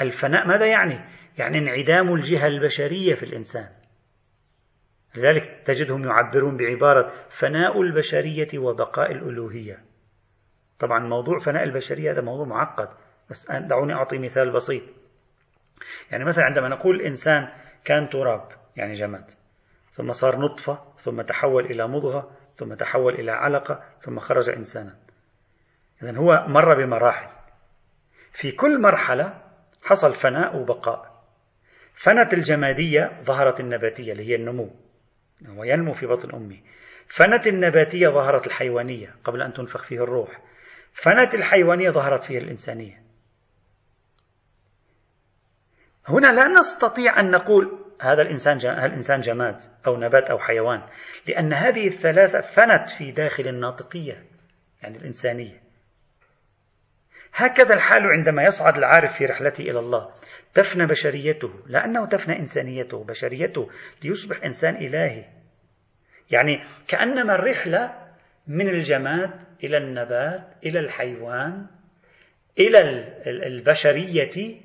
الفناء 0.01 0.47
ماذا 0.47 0.67
يعني؟ 0.67 1.05
يعني 1.39 1.59
انعدام 1.59 2.15
الجهة 2.15 2.47
البشرية 2.47 3.15
في 3.15 3.23
الإنسان. 3.23 3.69
لذلك 5.17 5.45
تجدهم 5.65 6.05
يعبرون 6.05 6.57
بعبارة 6.57 7.13
فناء 7.31 7.83
البشرية 7.83 8.59
وبقاء 8.59 9.13
الألوهية. 9.13 9.79
طبعا 10.79 10.99
موضوع 10.99 11.39
فناء 11.39 11.65
البشرية 11.65 12.13
هذا 12.13 12.21
موضوع 12.21 12.47
معقد. 12.47 12.89
بس 13.33 13.47
دعوني 13.51 13.95
أعطي 13.95 14.19
مثال 14.19 14.53
بسيط. 14.53 14.83
يعني 16.11 16.25
مثلا 16.25 16.45
عندما 16.45 16.69
نقول 16.69 16.97
الإنسان 16.97 17.49
كان 17.85 18.09
تراب 18.09 18.49
يعني 18.77 18.95
جماد 18.95 19.25
ثم 19.93 20.13
صار 20.13 20.39
نطفة 20.39 20.79
ثم 20.99 21.23
تحول 21.23 21.67
إلى 21.67 21.89
مضغة 21.89 22.31
ثم 22.57 22.75
تحول 22.75 23.15
إلى 23.15 23.31
علقة 23.31 23.85
ثم 24.01 24.19
خرج 24.19 24.51
إنسانا. 24.51 24.97
إذا 26.03 26.17
هو 26.17 26.45
مر 26.49 26.75
بمراحل. 26.75 27.29
في 28.33 28.53
كل 28.53 28.81
مرحلة 28.81 29.43
حصل 29.83 30.15
فناء 30.15 30.57
وبقاء. 30.57 31.23
فنت 31.95 32.35
الجمادية 32.35 33.21
ظهرت 33.23 33.61
النباتية 33.61 34.13
اللي 34.13 34.29
هي 34.29 34.35
النمو. 34.35 34.71
هو 35.47 35.65
ينمو 35.65 35.93
في 35.93 36.07
بطن 36.07 36.35
أمه 36.35 36.59
فنت 37.07 37.47
النباتية 37.47 38.09
ظهرت 38.09 38.47
الحيوانية 38.47 39.15
قبل 39.25 39.43
أن 39.43 39.53
تنفخ 39.53 39.83
فيه 39.83 40.03
الروح. 40.03 40.43
فنت 40.93 41.35
الحيوانية 41.35 41.91
ظهرت 41.91 42.23
فيها 42.23 42.39
الإنسانية. 42.39 43.02
هنا 46.09 46.27
لا 46.33 46.49
نستطيع 46.49 47.21
أن 47.21 47.31
نقول 47.31 47.79
هذا 48.01 48.23
الإنسان 48.23 48.57
هل 48.57 48.87
الإنسان 48.87 49.21
جماد 49.21 49.57
أو 49.87 49.97
نبات 49.97 50.31
أو 50.31 50.39
حيوان 50.39 50.83
لأن 51.27 51.53
هذه 51.53 51.87
الثلاثة 51.87 52.41
فنت 52.41 52.91
في 52.91 53.11
داخل 53.11 53.49
الناطقية 53.49 54.25
يعني 54.83 54.97
الإنسانية. 54.97 55.63
هكذا 57.35 57.75
الحال 57.75 58.07
عندما 58.07 58.43
يصعد 58.43 58.77
العارف 58.77 59.15
في 59.15 59.27
رحلته 59.27 59.63
إلى 59.63 59.79
الله 59.79 60.11
تفنى 60.55 60.87
بشريته 60.87 61.51
لا 61.67 61.85
أنه 61.85 62.07
تفنى 62.07 62.39
إنسانيته 62.39 63.05
بشريته 63.05 63.71
ليصبح 64.05 64.45
إنسان 64.45 64.75
إلهي. 64.75 65.25
يعني 66.31 66.65
كأنما 66.89 67.35
الرحلة 67.35 67.95
من 68.47 68.69
الجماد 68.69 69.31
إلى 69.65 69.77
النبات 69.77 70.57
إلى 70.67 70.79
الحيوان 70.79 71.67
إلى 72.59 72.81
البشرية 73.27 74.61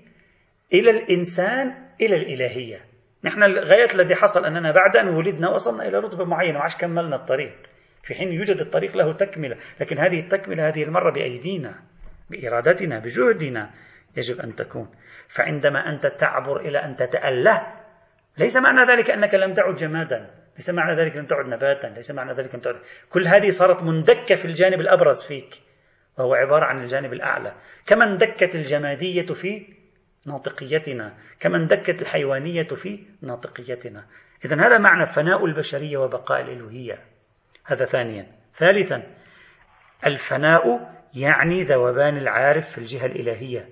إلى 0.73 0.91
الإنسان 0.91 1.73
إلى 2.01 2.15
الإلهية. 2.15 2.82
نحن 3.23 3.43
الغاية 3.43 3.93
الذي 3.93 4.15
حصل 4.15 4.45
أننا 4.45 4.71
بعد 4.71 4.97
أن 4.97 5.08
ولدنا 5.08 5.49
وصلنا 5.49 5.88
إلى 5.88 5.97
رتبة 5.97 6.25
معينة 6.25 6.60
وعش 6.60 6.77
كملنا 6.77 7.15
الطريق. 7.15 7.56
في 8.03 8.13
حين 8.13 8.34
يوجد 8.34 8.60
الطريق 8.60 8.97
له 8.97 9.13
تكملة 9.13 9.58
لكن 9.82 9.97
هذه 9.97 10.19
التكملة 10.19 10.67
هذه 10.67 10.84
المرة 10.84 11.12
بأيدينا 11.12 11.75
بإرادتنا 12.30 12.99
بجهدنا 12.99 13.71
يجب 14.17 14.39
أن 14.39 14.56
تكون. 14.56 14.89
فعندما 15.27 15.89
أنت 15.89 16.08
تعبر 16.08 16.60
إلى 16.60 16.77
أن 16.77 16.95
تتأله 16.95 17.73
ليس 18.38 18.58
معنى 18.58 18.91
ذلك 18.91 19.12
أنك 19.12 19.36
لم 19.36 19.53
تعد 19.53 19.75
جمادا 19.75 20.30
ليس 20.56 20.69
معنى 20.69 21.01
ذلك 21.01 21.15
لم 21.15 21.25
تعد 21.25 21.45
نباتا 21.45 21.88
ليس 21.88 22.12
معنى 22.12 22.34
ذلك 22.34 22.56
لم 22.56 22.62
تعد. 22.62 22.75
كل 23.10 23.27
هذه 23.27 23.49
صارت 23.49 23.84
مندكة 23.84 24.36
في 24.36 24.45
الجانب 24.45 24.80
الأبرز 24.80 25.23
فيك 25.23 25.62
وهو 26.17 26.34
عبارة 26.34 26.65
عن 26.65 26.82
الجانب 26.82 27.13
الأعلى. 27.13 27.53
كما 27.86 28.06
اندكت 28.06 28.56
الجمادية 28.56 29.25
في 29.25 29.77
ناطقيتنا 30.27 31.13
كما 31.39 31.57
اندكت 31.57 32.01
الحيوانية 32.01 32.67
في 32.67 33.07
ناطقيتنا. 33.21 34.05
إذا 34.45 34.55
هذا 34.55 34.77
معنى 34.77 35.05
فناء 35.05 35.45
البشرية 35.45 35.97
وبقاء 35.97 36.41
الإلوهية 36.41 36.99
هذا 37.65 37.85
ثانيا. 37.85 38.27
ثالثا 38.53 39.03
الفناء 40.05 40.93
يعني 41.13 41.63
ذوبان 41.63 42.17
العارف 42.17 42.69
في 42.69 42.77
الجهة 42.77 43.05
الإلهية. 43.05 43.69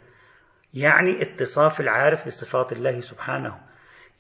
يعني 0.73 1.21
اتصاف 1.21 1.79
العارف 1.79 2.25
بصفات 2.25 2.71
الله 2.71 2.99
سبحانه. 2.99 3.59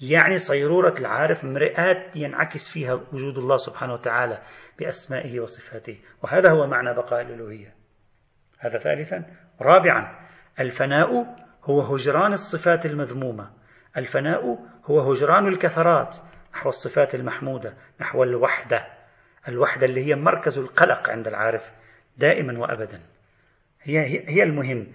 يعني 0.01 0.37
صيرورة 0.37 0.93
العارف 0.99 1.43
مرآت 1.43 2.15
ينعكس 2.15 2.69
فيها 2.69 2.93
وجود 2.93 3.37
الله 3.37 3.55
سبحانه 3.57 3.93
وتعالى 3.93 4.41
بأسمائه 4.79 5.39
وصفاته. 5.39 5.99
وهذا 6.23 6.51
هو 6.51 6.67
معنى 6.67 6.93
بقاء 6.93 7.21
الألوهية 7.21 7.73
هذا 8.59 8.77
ثالثا. 8.77 9.25
رابعا 9.61 10.27
الفناء 10.59 11.35
هو 11.65 11.81
هجران 11.81 12.33
الصفات 12.33 12.85
المذمومة. 12.85 13.51
الفناء 13.97 14.57
هو 14.85 15.11
هجران 15.11 15.47
الكثرات 15.47 16.17
نحو 16.53 16.69
الصفات 16.69 17.15
المحمودة 17.15 17.73
نحو 18.01 18.23
الوحدة. 18.23 18.85
الوحدة 19.47 19.85
اللي 19.85 20.07
هي 20.07 20.15
مركز 20.15 20.57
القلق 20.57 21.09
عند 21.09 21.27
العارف 21.27 21.71
دائما 22.17 22.59
وأبدا. 22.59 23.01
هي, 23.81 24.29
هي 24.29 24.43
المهم. 24.43 24.87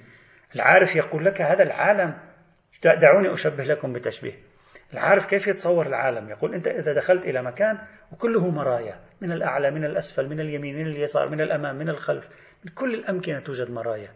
العارف 0.55 0.97
يقول 0.97 1.25
لك 1.25 1.41
هذا 1.41 1.63
العالم 1.63 2.19
دعوني 2.85 3.33
أشبه 3.33 3.65
لكم 3.65 3.93
بتشبيه. 3.93 4.35
العارف 4.93 5.27
كيف 5.27 5.49
يتصور 5.49 5.87
العالم؟ 5.87 6.29
يقول 6.29 6.55
أنت 6.55 6.69
إذا 6.69 6.93
دخلت 6.93 7.25
إلى 7.25 7.43
مكان 7.43 7.79
وكله 8.13 8.51
مرايا 8.51 9.01
من 9.21 9.33
الأعلى 9.33 9.71
من 9.71 9.85
الأسفل 9.85 10.29
من 10.29 10.41
اليمين 10.41 10.79
من 10.79 10.87
اليسار 10.87 11.29
من 11.29 11.41
الأمام 11.41 11.77
من 11.77 11.89
الخلف 11.89 12.29
من 12.65 12.73
كل 12.73 12.95
الأمكنة 12.95 13.41
توجد 13.41 13.71
مرايا. 13.71 14.09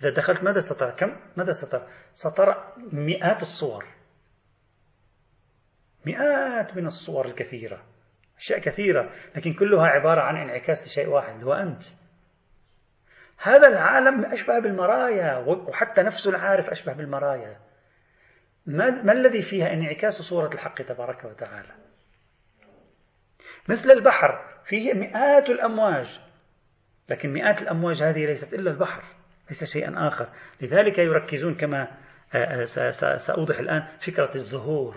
إذا 0.00 0.10
دخلت 0.10 0.42
ماذا 0.42 0.60
سترى 0.60 0.92
كم؟ 0.92 1.16
ماذا 1.36 1.52
سترى 1.52 1.88
سترى 2.14 2.72
مئات 2.92 3.42
الصور. 3.42 3.86
مئات 6.06 6.76
من 6.76 6.86
الصور 6.86 7.26
الكثيرة. 7.26 7.84
أشياء 8.38 8.58
كثيرة 8.58 9.10
لكن 9.36 9.54
كلها 9.54 9.86
عبارة 9.86 10.20
عن 10.20 10.36
انعكاس 10.36 10.86
لشيء 10.86 11.08
واحد 11.08 11.44
هو 11.44 11.52
أنت. 11.52 11.84
هذا 13.38 13.68
العالم 13.68 14.24
أشبه 14.24 14.58
بالمرايا 14.58 15.38
وحتى 15.38 16.02
نفس 16.02 16.26
العارف 16.26 16.70
أشبه 16.70 16.92
بالمرايا. 16.92 17.60
ما, 18.66 18.90
ما 18.90 19.12
الذي 19.12 19.42
فيها 19.42 19.72
انعكاس 19.72 20.22
صورة 20.22 20.54
الحق 20.54 20.82
تبارك 20.82 21.24
وتعالى؟ 21.24 21.74
مثل 23.68 23.90
البحر 23.90 24.60
فيه 24.64 24.94
مئات 24.94 25.50
الأمواج 25.50 26.20
لكن 27.08 27.32
مئات 27.32 27.62
الأمواج 27.62 28.02
هذه 28.02 28.26
ليست 28.26 28.54
إلا 28.54 28.70
البحر. 28.70 29.04
ليس 29.48 29.64
شيئا 29.64 30.08
آخر. 30.08 30.28
لذلك 30.60 30.98
يركزون 30.98 31.54
كما 31.54 31.88
آه، 32.34 32.66
آه، 32.78 33.16
سأوضح 33.16 33.58
الآن 33.58 33.86
فكرة 34.00 34.30
الظهور. 34.34 34.96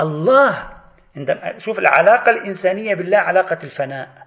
الله 0.00 0.70
عندما 1.16 1.58
شوف 1.58 1.78
العلاقة 1.78 2.30
الإنسانية 2.30 2.94
بالله 2.94 3.18
علاقة 3.18 3.58
الفناء. 3.62 4.26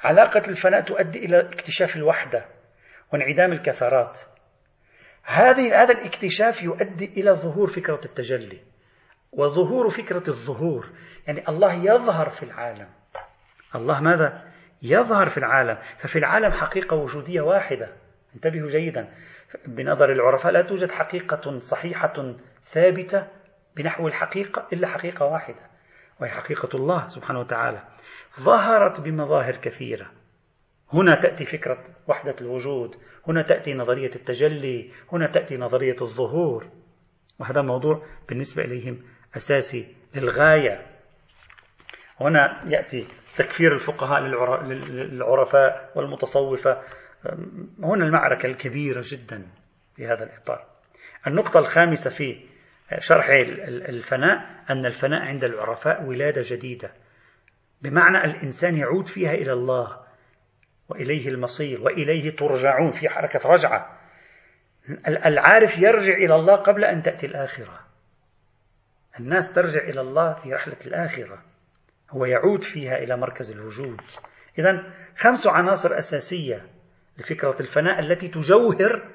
علاقة 0.00 0.42
الفناء 0.48 0.80
تؤدي 0.80 1.18
إلى 1.18 1.40
اكتشاف 1.40 1.96
الوحدة 1.96 2.44
وانعدام 3.12 3.52
الكثرات. 3.52 4.20
هذه 5.24 5.82
هذا 5.82 5.94
الاكتشاف 5.94 6.62
يؤدي 6.62 7.04
إلى 7.04 7.30
ظهور 7.30 7.66
فكرة 7.66 8.00
التجلي 8.04 8.60
وظهور 9.32 9.90
فكرة 9.90 10.28
الظهور. 10.28 10.90
يعني 11.26 11.48
الله 11.48 11.72
يظهر 11.72 12.30
في 12.30 12.42
العالم. 12.42 12.88
الله 13.74 14.00
ماذا؟ 14.00 14.42
يظهر 14.82 15.28
في 15.28 15.38
العالم. 15.38 15.78
ففي 15.98 16.18
العالم 16.18 16.52
حقيقة 16.52 16.96
وجودية 16.96 17.40
واحدة. 17.40 17.88
انتبهوا 18.34 18.68
جيدا. 18.68 19.14
بنظر 19.66 20.12
العرفاء 20.12 20.52
لا 20.52 20.62
توجد 20.62 20.92
حقيقة 20.92 21.58
صحيحة 21.58 22.34
ثابتة 22.62 23.26
بنحو 23.76 24.08
الحقيقة 24.08 24.68
إلا 24.72 24.88
حقيقة 24.88 25.26
واحدة 25.26 25.70
وهي 26.20 26.30
حقيقة 26.30 26.68
الله 26.74 27.08
سبحانه 27.08 27.40
وتعالى. 27.40 27.82
ظهرت 28.40 29.00
بمظاهر 29.00 29.56
كثيرة. 29.56 30.10
هنا 30.92 31.20
تأتي 31.20 31.44
فكرة 31.44 31.84
وحدة 32.08 32.36
الوجود 32.40 32.96
هنا 33.28 33.42
تأتي 33.42 33.74
نظرية 33.74 34.10
التجلي 34.16 34.90
هنا 35.12 35.26
تأتي 35.26 35.56
نظرية 35.56 35.96
الظهور 36.00 36.66
وهذا 37.38 37.62
موضوع 37.62 38.06
بالنسبة 38.28 38.62
إليهم 38.64 39.02
أساسي 39.36 39.96
للغاية. 40.14 40.86
هنا 42.20 42.60
يأتي 42.66 43.08
تكفير 43.36 43.72
الفقهاء 43.72 44.20
للعرفاء 44.20 45.92
والمتصوفة 45.94 46.82
هنا 47.82 48.04
المعركة 48.04 48.46
الكبيرة 48.46 49.02
جدا 49.04 49.46
في 49.96 50.06
هذا 50.06 50.24
الإطار. 50.24 50.66
النقطة 51.26 51.58
الخامسة 51.58 52.10
في 52.10 52.48
شرح 52.98 53.28
الفناء 53.88 54.64
أن 54.70 54.86
الفناء 54.86 55.20
عند 55.20 55.44
العرفاء 55.44 56.04
ولادة 56.04 56.42
جديدة. 56.44 56.92
بمعنى 57.82 58.24
الإنسان 58.24 58.76
يعود 58.76 59.06
فيها 59.06 59.32
إلى 59.32 59.52
الله 59.52 60.00
وإليه 60.88 61.28
المصير 61.28 61.80
وإليه 61.80 62.36
ترجعون 62.36 62.90
في 62.90 63.08
حركة 63.08 63.48
رجعة. 63.48 63.98
العارف 65.06 65.78
يرجع 65.78 66.14
إلى 66.14 66.34
الله 66.34 66.56
قبل 66.56 66.84
أن 66.84 67.02
تأتي 67.02 67.26
الآخرة. 67.26 67.80
الناس 69.20 69.54
ترجع 69.54 69.80
إلى 69.80 70.00
الله 70.00 70.34
في 70.34 70.54
رحلة 70.54 70.76
الآخرة. 70.86 71.42
هو 72.10 72.24
يعود 72.24 72.62
فيها 72.62 72.96
إلى 72.98 73.16
مركز 73.16 73.52
الوجود. 73.52 74.00
إذا 74.58 74.92
خمس 75.16 75.46
عناصر 75.46 75.98
أساسية 75.98 76.66
لفكرة 77.18 77.56
الفناء 77.60 78.00
التي 78.00 78.28
تجوهر 78.28 79.08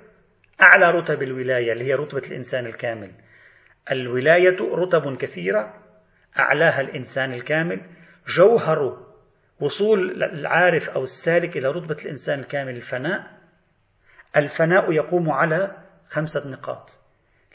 أعلى 0.61 0.91
رتب 0.91 1.23
الولاية 1.23 1.73
اللي 1.73 1.83
هي 1.85 1.93
رتبة 1.93 2.27
الإنسان 2.27 2.65
الكامل. 2.65 3.11
الولاية 3.91 4.57
رتب 4.61 5.17
كثيرة 5.17 5.73
أعلاها 6.39 6.81
الإنسان 6.81 7.33
الكامل. 7.33 7.81
جوهر 8.27 9.07
وصول 9.59 10.23
العارف 10.23 10.89
أو 10.89 11.03
السالك 11.03 11.57
إلى 11.57 11.67
رتبة 11.67 11.97
الإنسان 12.05 12.39
الكامل 12.39 12.75
الفناء. 12.75 13.37
الفناء 14.37 14.91
يقوم 14.91 15.29
على 15.29 15.77
خمسة 16.09 16.49
نقاط. 16.49 16.99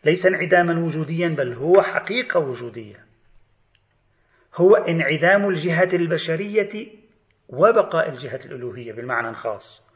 ليس 0.05 0.27
انعداما 0.27 0.85
وجوديا 0.85 1.29
بل 1.29 1.53
هو 1.53 1.83
حقيقة 1.83 2.41
وجودية. 2.41 3.05
هو 4.55 4.77
انعدام 4.77 5.49
الجهة 5.49 5.89
البشرية 5.93 6.89
وبقاء 7.49 8.09
الجهة 8.09 8.41
الألوهية 8.45 8.93
بالمعنى 8.93 9.29
الخاص. 9.29 9.88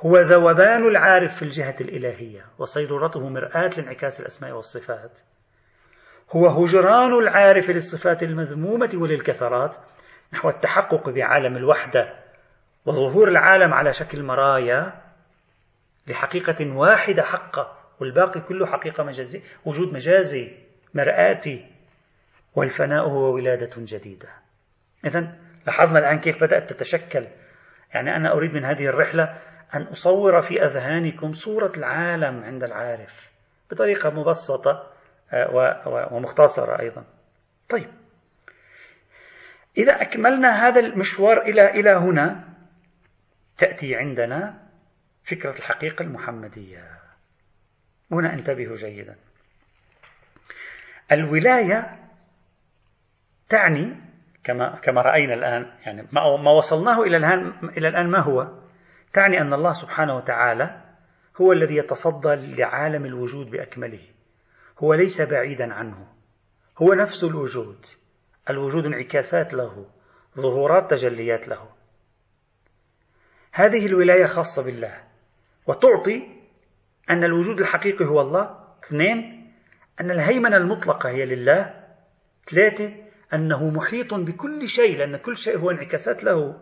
هو 0.00 0.18
ذوبان 0.18 0.88
العارف 0.88 1.36
في 1.36 1.42
الجهة 1.42 1.76
الإلهية 1.80 2.44
وصيرورته 2.58 3.28
مرآة 3.28 3.70
لانعكاس 3.76 4.20
الأسماء 4.20 4.52
والصفات. 4.52 5.20
هو 6.32 6.48
هجران 6.48 7.12
العارف 7.12 7.70
للصفات 7.70 8.22
المذمومة 8.22 8.90
وللكثرات 8.94 9.76
نحو 10.32 10.48
التحقق 10.48 11.08
بعالم 11.08 11.56
الوحدة 11.56 12.14
وظهور 12.86 13.28
العالم 13.28 13.74
على 13.74 13.92
شكل 13.92 14.22
مرايا 14.22 15.02
لحقيقة 16.06 16.76
واحدة 16.76 17.22
حقة 17.22 17.78
والباقي 18.00 18.40
كله 18.40 18.66
حقيقة 18.66 19.04
مجازية 19.04 19.40
وجود 19.64 19.92
مجازي 19.92 20.50
مرآتي 20.94 21.66
والفناء 22.54 23.04
هو 23.04 23.34
ولادة 23.34 23.70
جديدة. 23.76 24.28
إذا 25.04 25.34
لاحظنا 25.66 25.98
الآن 25.98 26.18
كيف 26.18 26.44
بدأت 26.44 26.70
تتشكل. 26.70 27.26
يعني 27.94 28.16
أنا 28.16 28.32
أريد 28.32 28.52
من 28.54 28.64
هذه 28.64 28.86
الرحلة 28.86 29.38
أن 29.74 29.82
أصور 29.82 30.42
في 30.42 30.64
أذهانكم 30.64 31.32
صورة 31.32 31.72
العالم 31.76 32.44
عند 32.44 32.64
العارف 32.64 33.30
بطريقة 33.70 34.10
مبسطة 34.10 34.92
آه، 35.32 36.08
ومختصرة 36.12 36.80
أيضا. 36.80 37.04
طيب. 37.68 37.90
إذا 39.78 39.92
أكملنا 39.92 40.68
هذا 40.68 40.80
المشوار 40.80 41.42
إلى 41.42 41.70
إلى 41.70 41.90
هنا 41.90 42.44
تأتي 43.58 43.96
عندنا 43.96 44.62
فكرة 45.24 45.58
الحقيقة 45.58 46.02
المحمدية. 46.02 46.98
هنا 48.12 48.32
انتبهوا 48.32 48.76
جيدا. 48.76 49.16
الولاية 51.12 52.06
تعني 53.48 53.96
كما 54.44 54.76
كما 54.82 55.02
رأينا 55.02 55.34
الآن 55.34 55.72
يعني 55.86 56.08
ما 56.12 56.50
وصلناه 56.50 57.02
إلى 57.02 57.16
الآن 57.16 57.52
إلى 57.76 57.88
الآن 57.88 58.10
ما 58.10 58.20
هو؟ 58.20 58.65
تعني 59.12 59.40
أن 59.40 59.54
الله 59.54 59.72
سبحانه 59.72 60.16
وتعالى 60.16 60.86
هو 61.40 61.52
الذي 61.52 61.76
يتصدى 61.76 62.34
لعالم 62.34 63.04
الوجود 63.04 63.50
بأكمله. 63.50 64.02
هو 64.78 64.94
ليس 64.94 65.22
بعيدا 65.22 65.74
عنه. 65.74 66.06
هو 66.78 66.94
نفس 66.94 67.24
الوجود. 67.24 67.86
الوجود 68.50 68.86
انعكاسات 68.86 69.54
له 69.54 69.86
ظهورات 70.38 70.90
تجليات 70.90 71.48
له. 71.48 71.68
هذه 73.52 73.86
الولاية 73.86 74.26
خاصة 74.26 74.64
بالله 74.64 75.02
وتعطي 75.66 76.22
أن 77.10 77.24
الوجود 77.24 77.60
الحقيقي 77.60 78.04
هو 78.04 78.20
الله. 78.20 78.66
اثنين 78.84 79.50
أن 80.00 80.10
الهيمنة 80.10 80.56
المطلقة 80.56 81.08
هي 81.08 81.24
لله. 81.24 81.84
ثلاثة 82.50 82.94
أنه 83.34 83.70
محيط 83.70 84.14
بكل 84.14 84.68
شيء 84.68 84.98
لأن 84.98 85.16
كل 85.16 85.36
شيء 85.36 85.58
هو 85.58 85.70
انعكاسات 85.70 86.24
له. 86.24 86.60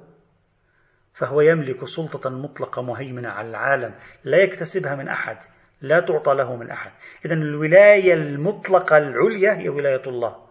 فهو 1.14 1.40
يملك 1.40 1.84
سلطة 1.84 2.30
مطلقة 2.30 2.82
مهيمنة 2.82 3.28
على 3.28 3.48
العالم 3.48 3.94
لا 4.24 4.38
يكتسبها 4.38 4.94
من 4.94 5.08
أحد 5.08 5.36
لا 5.80 6.00
تعطى 6.00 6.34
له 6.34 6.56
من 6.56 6.70
أحد. 6.70 6.90
إذا 7.24 7.34
الولاية 7.34 8.14
المطلقة 8.14 8.98
العليا 8.98 9.52
هي 9.58 9.68
ولاية 9.68 10.02
الله. 10.06 10.46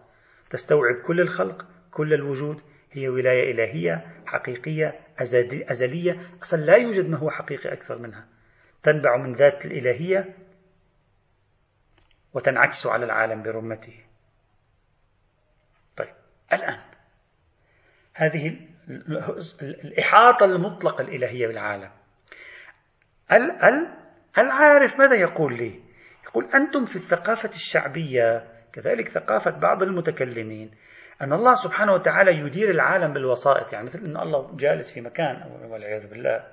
تستوعب 0.50 0.94
كل 0.94 1.20
الخلق 1.20 1.66
كل 1.90 2.14
الوجود 2.14 2.62
هي 2.92 3.08
ولاية 3.08 3.52
إلهية 3.52 4.22
حقيقية 4.26 5.00
أزلية. 5.70 6.20
أصلا 6.42 6.60
لا 6.60 6.76
يوجد 6.76 7.08
ما 7.08 7.18
هو 7.18 7.30
حقيقي 7.30 7.72
أكثر 7.72 7.98
منها. 7.98 8.26
تنبع 8.82 9.16
من 9.16 9.32
ذات 9.32 9.66
الإلهية 9.66 10.34
وتنعكس 12.34 12.86
على 12.86 13.04
العالم 13.04 13.42
برمته. 13.42 14.00
طيب 15.96 16.14
الآن 16.52 16.80
هذه 18.14 18.56
الإحاطة 19.62 20.44
المطلقة 20.44 21.02
الإلهية 21.02 21.46
بالعالم 21.46 21.90
العارف 24.38 24.98
ماذا 24.98 25.14
يقول 25.14 25.56
لي؟ 25.56 25.80
يقول 26.24 26.44
أنتم 26.54 26.84
في 26.84 26.96
الثقافة 26.96 27.48
الشعبية 27.48 28.48
كذلك 28.72 29.08
ثقافة 29.08 29.50
بعض 29.50 29.82
المتكلمين 29.82 30.70
أن 31.22 31.32
الله 31.32 31.54
سبحانه 31.54 31.92
وتعالى 31.92 32.38
يدير 32.38 32.70
العالم 32.70 33.12
بالوسائط 33.12 33.72
يعني 33.72 33.84
مثل 33.84 34.04
أن 34.04 34.16
الله 34.16 34.56
جالس 34.56 34.92
في 34.92 35.00
مكان 35.00 35.42
والعياذ 35.70 36.10
بالله 36.10 36.44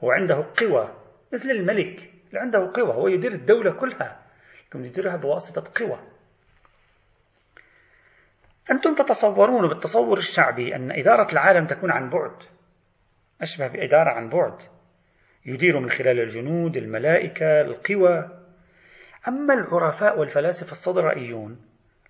وعنده 0.00 0.46
قوى 0.60 0.94
مثل 1.32 1.50
الملك 1.50 2.10
اللي 2.28 2.40
عنده 2.40 2.72
قوى 2.74 2.94
هو 2.94 3.08
يدير 3.08 3.32
الدولة 3.32 3.72
كلها 3.72 4.22
لكن 4.68 4.84
يديرها 4.84 5.16
بواسطة 5.16 5.84
قوى 5.84 6.11
أنتم 8.70 8.94
تتصورون 8.94 9.68
بالتصور 9.68 10.18
الشعبي 10.18 10.76
أن 10.76 10.90
إدارة 10.92 11.32
العالم 11.32 11.66
تكون 11.66 11.90
عن 11.90 12.10
بعد 12.10 12.42
أشبه 13.42 13.68
بإدارة 13.68 14.10
عن 14.10 14.28
بعد 14.28 14.58
يدير 15.46 15.80
من 15.80 15.90
خلال 15.90 16.20
الجنود 16.20 16.76
الملائكة 16.76 17.60
القوى. 17.60 18.38
أما 19.28 19.54
العرفاء 19.54 20.18
والفلاسفة 20.18 20.72
الصدرائيون 20.72 21.60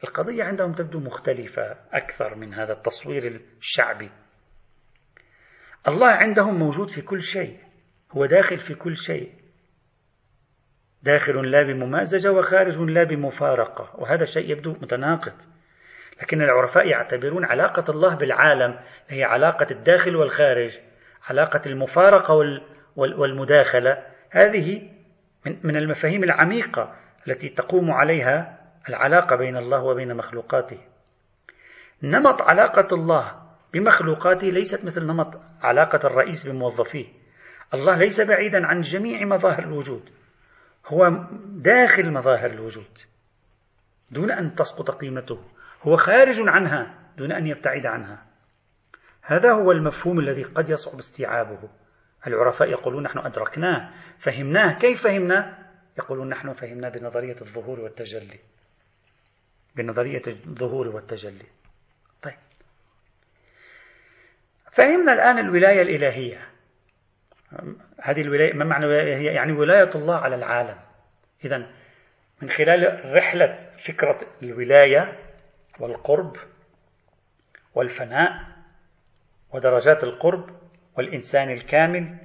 القضية 0.04 0.44
عندهم 0.44 0.72
تبدو 0.72 1.00
مختلفة 1.00 1.76
أكثر 1.92 2.34
من 2.34 2.54
هذا 2.54 2.72
التصوير 2.72 3.40
الشعبي. 3.58 4.10
الله 5.88 6.08
عندهم 6.08 6.58
موجود 6.58 6.90
في 6.90 7.02
كل 7.02 7.22
شيء 7.22 7.58
هو 8.10 8.26
داخل 8.26 8.56
في 8.56 8.74
كل 8.74 8.96
شيء. 8.96 9.32
داخل 11.02 11.50
لا 11.50 11.62
بممازجة 11.62 12.32
وخارج 12.32 12.78
لا 12.80 13.04
بمفارقة 13.04 14.00
وهذا 14.00 14.24
شيء 14.24 14.50
يبدو 14.50 14.72
متناقض. 14.72 15.36
لكن 16.20 16.42
العرفاء 16.42 16.88
يعتبرون 16.88 17.44
علاقة 17.44 17.84
الله 17.88 18.14
بالعالم 18.14 18.78
هي 19.08 19.24
علاقة 19.24 19.66
الداخل 19.70 20.16
والخارج 20.16 20.78
علاقة 21.30 21.60
المفارقة 21.66 22.60
والمداخلة. 22.96 24.06
هذه 24.30 24.90
من 25.62 25.76
المفاهيم 25.76 26.24
العميقة 26.24 26.94
التي 27.28 27.48
تقوم 27.48 27.90
عليها 27.90 28.58
العلاقة 28.88 29.36
بين 29.36 29.56
الله 29.56 29.82
وبين 29.84 30.16
مخلوقاته. 30.16 30.78
نمط 32.02 32.42
علاقة 32.42 32.94
الله 32.94 33.42
بمخلوقاته 33.72 34.46
ليست 34.46 34.84
مثل 34.84 35.06
نمط 35.06 35.40
علاقة 35.62 36.06
الرئيس 36.06 36.48
بموظفيه. 36.48 37.06
الله 37.74 37.96
ليس 37.96 38.20
بعيدا 38.20 38.66
عن 38.66 38.80
جميع 38.80 39.24
مظاهر 39.24 39.62
الوجود 39.62 40.10
هو 40.86 41.26
داخل 41.46 42.12
مظاهر 42.12 42.50
الوجود. 42.50 42.98
دون 44.10 44.30
أن 44.30 44.54
تسقط 44.54 44.90
قيمته. 44.90 45.44
هو 45.82 45.96
خارج 45.96 46.48
عنها 46.48 46.94
دون 47.16 47.32
أن 47.32 47.46
يبتعد 47.46 47.86
عنها. 47.86 48.26
هذا 49.22 49.52
هو 49.52 49.72
المفهوم 49.72 50.18
الذي 50.18 50.42
قد 50.42 50.70
يصعب 50.70 50.98
استيعابه. 50.98 51.68
العرفاء 52.26 52.68
يقولون 52.68 53.02
نحن 53.02 53.18
أدركناه. 53.18 53.90
فهمناه. 54.18 54.78
كيف 54.78 55.02
فهمناه 55.02 55.58
يقولون 55.98 56.28
نحن 56.28 56.52
فهمناه 56.52 56.88
بنظرية 56.88 57.36
الظهور 57.40 57.80
والتجلي. 57.80 58.38
بنظرية 59.76 60.22
الظهور 60.26 60.88
والتجلي. 60.88 61.46
طيب. 62.22 62.38
فهمنا 64.72 65.12
الآن 65.12 65.38
الولاية 65.38 65.82
الإلهية. 65.82 66.48
هذه 68.02 68.20
الولاية 68.20 68.52
ما 68.52 68.64
معنى 68.64 68.86
هي 68.86 69.24
يعني 69.24 69.52
ولاية 69.52 69.90
الله 69.94 70.16
على 70.16 70.36
العالم. 70.36 70.78
إذا 71.44 71.70
من 72.42 72.48
خلال 72.48 73.12
رحلة 73.14 73.54
فكرة 73.76 74.18
الولاية 74.42 75.31
والقرب 75.80 76.36
والفناء 77.74 78.30
ودرجات 79.52 80.04
القرب 80.04 80.50
والإنسان 80.96 81.50
الكامل 81.50 82.18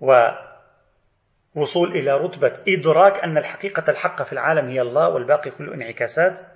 ووصول 0.00 1.96
إلى 1.96 2.12
رتبة 2.12 2.52
إدراك 2.68 3.24
أن 3.24 3.38
الحقيقة 3.38 3.90
الحقة 3.90 4.24
في 4.24 4.32
العالم 4.32 4.68
هي 4.68 4.80
الله 4.80 5.08
والباقي 5.08 5.50
كله 5.50 5.74
انعكاسات. 5.74 6.46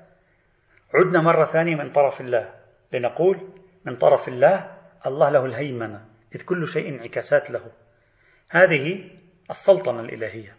عدنا 0.94 1.20
مرة 1.22 1.44
ثانية 1.44 1.76
من 1.76 1.92
طرف 1.92 2.20
الله 2.20 2.54
لنقول 2.92 3.48
من 3.84 3.96
طرف 3.96 4.28
الله 4.28 4.76
الله 5.06 5.30
له 5.30 5.44
الهيمنة 5.44 6.04
إذ 6.34 6.42
كل 6.42 6.66
شيء 6.68 6.88
انعكاسات 6.88 7.50
له. 7.50 7.70
هذه 8.50 9.10
السلطنة 9.50 10.00
الإلهية. 10.00 10.56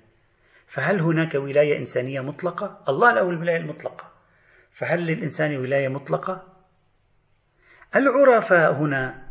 فهل 0.68 1.00
هناك 1.00 1.36
ولاية 1.36 1.78
إنسانية 1.78 2.22
مطلقة؟ 2.22 2.84
الله 2.90 3.12
له 3.12 3.30
الولاية 3.30 3.58
المطلقة. 3.58 4.17
فهل 4.78 5.00
للإنسان 5.00 5.58
ولاية 5.58 5.88
مطلقة؟ 5.88 6.44
العرفاء 7.96 8.74
هنا 8.74 9.28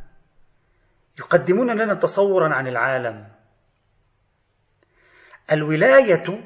يقدمون 1.18 1.70
لنا 1.70 1.94
تصورا 1.94 2.54
عن 2.54 2.66
العالم. 2.66 3.28
الولاية 5.52 6.44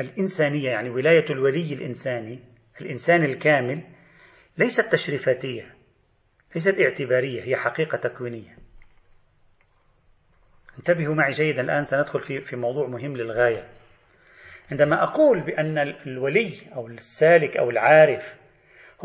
الإنسانية 0.00 0.70
يعني 0.70 0.90
ولاية 0.90 1.24
الولي 1.30 1.74
الإنساني 1.74 2.38
الإنسان 2.80 3.24
الكامل 3.24 3.82
ليست 4.58 4.92
تشريفاتية 4.92 5.74
ليست 6.54 6.80
اعتبارية 6.80 7.42
هي 7.42 7.56
حقيقة 7.56 7.98
تكوينية. 7.98 8.56
انتبهوا 10.78 11.14
معي 11.14 11.32
جيدا 11.32 11.60
الآن 11.60 11.84
سندخل 11.84 12.20
في 12.20 12.40
في 12.40 12.56
موضوع 12.56 12.86
مهم 12.86 13.16
للغاية. 13.16 13.68
عندما 14.70 15.02
أقول 15.02 15.40
بأن 15.40 15.78
الولي 15.78 16.52
أو 16.76 16.86
السالك 16.86 17.56
أو 17.56 17.70
العارف 17.70 18.34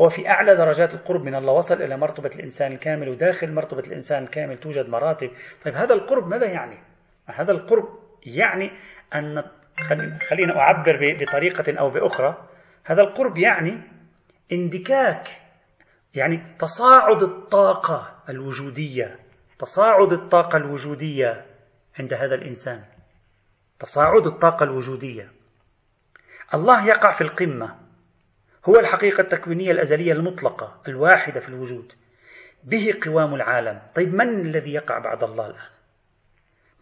هو 0.00 0.08
في 0.08 0.28
أعلى 0.28 0.56
درجات 0.56 0.94
القرب 0.94 1.24
من 1.24 1.34
الله 1.34 1.52
وصل 1.52 1.82
إلى 1.82 1.96
مرتبة 1.96 2.30
الإنسان 2.34 2.72
الكامل 2.72 3.08
وداخل 3.08 3.52
مرتبة 3.52 3.80
الإنسان 3.80 4.22
الكامل 4.22 4.58
توجد 4.58 4.88
مراتب. 4.88 5.30
طيب 5.64 5.74
هذا 5.74 5.94
القرب 5.94 6.28
ماذا 6.28 6.46
يعني؟ 6.46 6.78
هذا 7.26 7.52
القرب 7.52 7.88
يعني 8.26 8.70
أن 9.14 9.42
خلينا 10.28 10.60
أعبر 10.60 11.16
بطريقة 11.20 11.78
أو 11.80 11.90
بأخرى. 11.90 12.48
هذا 12.84 13.02
القرب 13.02 13.38
يعني 13.38 13.80
اندكاك 14.52 15.28
يعني 16.14 16.56
تصاعد 16.58 17.22
الطاقة 17.22 18.22
الوجودية 18.28 19.18
تصاعد 19.58 20.12
الطاقة 20.12 20.56
الوجودية 20.56 21.46
عند 21.98 22.14
هذا 22.14 22.34
الإنسان. 22.34 22.84
تصاعد 23.78 24.26
الطاقة 24.26 24.64
الوجودية. 24.64 25.39
الله 26.54 26.86
يقع 26.86 27.12
في 27.12 27.20
القمة. 27.20 27.76
هو 28.68 28.78
الحقيقة 28.78 29.20
التكوينية 29.20 29.70
الأزلية 29.70 30.12
المطلقة 30.12 30.82
الواحدة 30.88 31.40
في 31.40 31.48
الوجود. 31.48 31.92
به 32.64 32.94
قوام 33.04 33.34
العالم. 33.34 33.82
طيب 33.94 34.14
من 34.14 34.40
الذي 34.40 34.72
يقع 34.72 34.98
بعد 34.98 35.24
الله 35.24 35.46
الآن؟ 35.46 35.68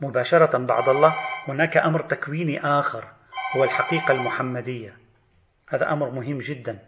مباشرة 0.00 0.58
بعد 0.58 0.88
الله 0.88 1.14
هناك 1.48 1.76
أمر 1.76 2.02
تكويني 2.02 2.60
آخر 2.60 3.04
هو 3.56 3.64
الحقيقة 3.64 4.12
المحمدية. 4.12 4.96
هذا 5.68 5.92
أمر 5.92 6.10
مهم 6.10 6.38
جدا. 6.38 6.78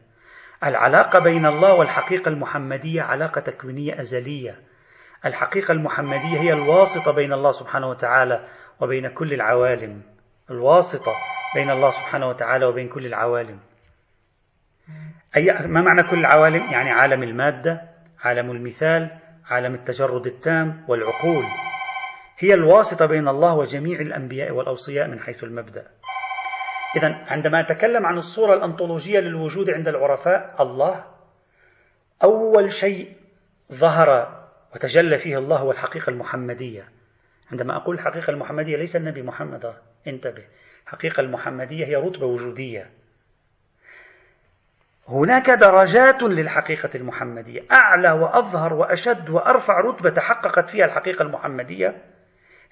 العلاقة 0.64 1.18
بين 1.18 1.46
الله 1.46 1.74
والحقيقة 1.74 2.28
المحمدية 2.28 3.02
علاقة 3.02 3.40
تكوينية 3.40 4.00
أزلية. 4.00 4.60
الحقيقة 5.24 5.72
المحمدية 5.72 6.40
هي 6.40 6.52
الواسطة 6.52 7.12
بين 7.12 7.32
الله 7.32 7.50
سبحانه 7.50 7.88
وتعالى 7.88 8.48
وبين 8.80 9.08
كل 9.08 9.32
العوالم. 9.32 10.02
الواسطة 10.50 11.12
بين 11.54 11.70
الله 11.70 11.90
سبحانه 11.90 12.28
وتعالى 12.28 12.66
وبين 12.66 12.88
كل 12.88 13.06
العوالم. 13.06 13.60
أي 15.36 15.52
ما 15.66 15.80
معنى 15.80 16.02
كل 16.02 16.18
العوالم؟ 16.18 16.72
يعني 16.72 16.90
عالم 16.90 17.22
المادة 17.22 17.82
عالم 18.20 18.50
المثال 18.50 19.18
عالم 19.50 19.74
التجرد 19.74 20.26
التام 20.26 20.84
والعقول. 20.88 21.44
هي 22.38 22.54
الواسطة 22.54 23.06
بين 23.06 23.28
الله 23.28 23.54
وجميع 23.54 24.00
الأنبياء 24.00 24.52
والأوصياء 24.52 25.08
من 25.08 25.20
حيث 25.20 25.44
المبدأ. 25.44 25.86
إذا 26.96 27.24
عندما 27.30 27.60
أتكلم 27.60 28.06
عن 28.06 28.16
الصورة 28.16 28.54
الأنطولوجية 28.54 29.20
للوجود 29.20 29.70
عند 29.70 29.88
العرفاء 29.88 30.62
الله 30.62 31.04
أول 32.24 32.72
شيء 32.72 33.16
ظهر 33.72 34.40
وتجلى 34.74 35.18
فيه 35.18 35.38
الله 35.38 35.56
هو 35.56 35.70
الحقيقة 35.70 36.10
المحمدية. 36.10 36.88
عندما 37.52 37.76
أقول 37.76 37.94
الحقيقة 37.94 38.30
المحمدية 38.30 38.76
ليس 38.76 38.96
النبي 38.96 39.22
محمد 39.22 39.74
انتبه. 40.06 40.44
الحقيقة 40.90 41.20
المحمدية 41.20 41.86
هي 41.86 41.96
رتبة 41.96 42.26
وجودية. 42.26 42.90
هناك 45.08 45.50
درجات 45.50 46.22
للحقيقة 46.22 46.90
المحمدية. 46.94 47.60
أعلى 47.72 48.12
وأظهر 48.12 48.74
وأشد 48.74 49.30
وأرفع 49.30 49.80
رتبة 49.80 50.10
تحققت 50.10 50.70
فيها 50.70 50.84
الحقيقة 50.84 51.22
المحمدية 51.22 52.02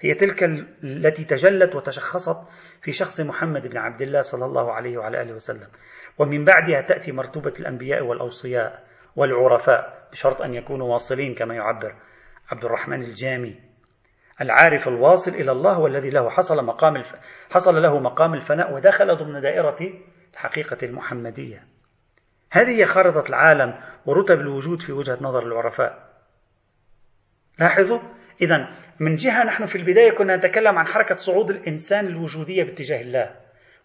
هي 0.01 0.13
تلك 0.13 0.43
التي 0.83 1.23
تجلت 1.23 1.75
وتشخصت 1.75 2.37
في 2.81 2.91
شخص 2.91 3.21
محمد 3.21 3.67
بن 3.67 3.77
عبد 3.77 4.01
الله 4.01 4.21
صلى 4.21 4.45
الله 4.45 4.73
عليه 4.73 4.97
وعلى 4.97 5.21
آله 5.21 5.33
وسلم. 5.33 5.67
ومن 6.17 6.45
بعدها 6.45 6.81
تأتي 6.81 7.11
مرتبة 7.11 7.53
الأنبياء 7.59 8.03
والأوصياء 8.03 8.83
والعرفاء 9.15 10.07
بشرط 10.11 10.41
أن 10.41 10.53
يكونوا 10.53 10.91
واصلين 10.93 11.35
كما 11.35 11.55
يعبر 11.55 11.95
عبد 12.51 12.65
الرحمن 12.65 13.01
الجامي. 13.01 13.68
العارف 14.41 14.87
الواصل 14.87 15.31
إلى 15.31 15.51
الله 15.51 15.79
والذي 15.79 16.09
له 16.09 16.29
حصل 16.29 16.65
مقام 16.65 16.95
الف... 16.95 17.15
حصل 17.49 17.81
له 17.81 17.99
مقام 17.99 18.33
الفناء 18.33 18.73
ودخل 18.73 19.15
ضمن 19.15 19.41
دائرة 19.41 19.77
الحقيقة 20.33 20.77
المحمدية. 20.83 21.63
هذه 22.51 22.79
هي 22.79 22.85
خارطة 22.85 23.29
العالم 23.29 23.73
ورتب 24.05 24.35
الوجود 24.39 24.81
في 24.81 24.91
وجهة 24.91 25.17
نظر 25.21 25.43
العرفاء. 25.47 26.09
لاحظوا؟ 27.59 27.99
إذا 28.41 28.67
من 28.99 29.13
جهة 29.13 29.43
نحن 29.43 29.65
في 29.65 29.75
البداية 29.75 30.11
كنا 30.11 30.35
نتكلم 30.35 30.77
عن 30.77 30.85
حركة 30.85 31.15
صعود 31.15 31.49
الإنسان 31.49 32.07
الوجودية 32.07 32.63
باتجاه 32.63 33.01
الله 33.01 33.35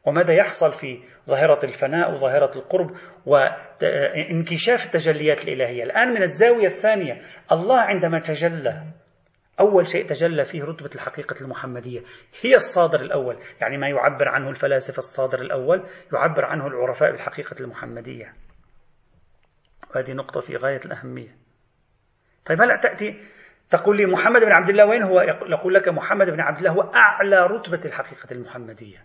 وماذا 0.07 0.33
يحصل 0.33 0.73
في 0.73 0.99
ظاهرة 1.29 1.65
الفناء 1.65 2.13
وظاهرة 2.13 2.59
القرب 2.59 2.91
وانكشاف 3.27 4.87
التجليات 4.87 5.45
الإلهية. 5.45 5.85
الآن 5.85 6.09
من 6.09 6.23
الزاوية 6.23 6.67
الثانية 6.67 7.23
الله 7.53 7.81
عندما 7.81 8.19
تجلى 8.19 8.83
أول 9.61 9.89
شيء 9.89 10.07
تجلى 10.07 10.45
فيه 10.45 10.65
رتبة 10.65 10.91
الحقيقة 10.95 11.41
المحمدية. 11.41 12.01
هي 12.43 12.55
الصادر 12.55 13.01
الأول 13.01 13.39
يعني 13.61 13.79
ما 13.79 13.89
يعبر 13.89 14.29
عنه 14.29 14.51
الفلاسفة 14.51 14.99
الصادر 14.99 15.41
الأول 15.41 15.85
يعبر 16.13 16.45
عنه 16.45 16.67
العرفاء 16.67 17.11
بالحقيقة 17.11 17.57
المحمدية. 17.61 18.35
وهذه 19.95 20.13
نقطة 20.13 20.41
في 20.41 20.57
غاية 20.57 20.81
الأهمية. 20.85 21.37
طيب 22.47 22.63
هلا 22.63 22.77
تأتي 22.77 23.21
تقول 23.71 23.97
لي 23.97 24.07
محمد 24.07 24.41
بن 24.41 24.53
عبد 24.53 24.69
الله 24.69 24.87
وين 24.87 25.03
هو؟ 25.03 25.21
يقول 25.21 25.75
لك 25.75 25.89
محمد 25.89 26.27
بن 26.27 26.41
عبد 26.41 26.59
الله 26.59 26.71
هو 26.71 26.81
أعلى 26.81 27.47
رتبة 27.47 27.81
الحقيقة 27.85 28.33
المحمدية. 28.33 29.05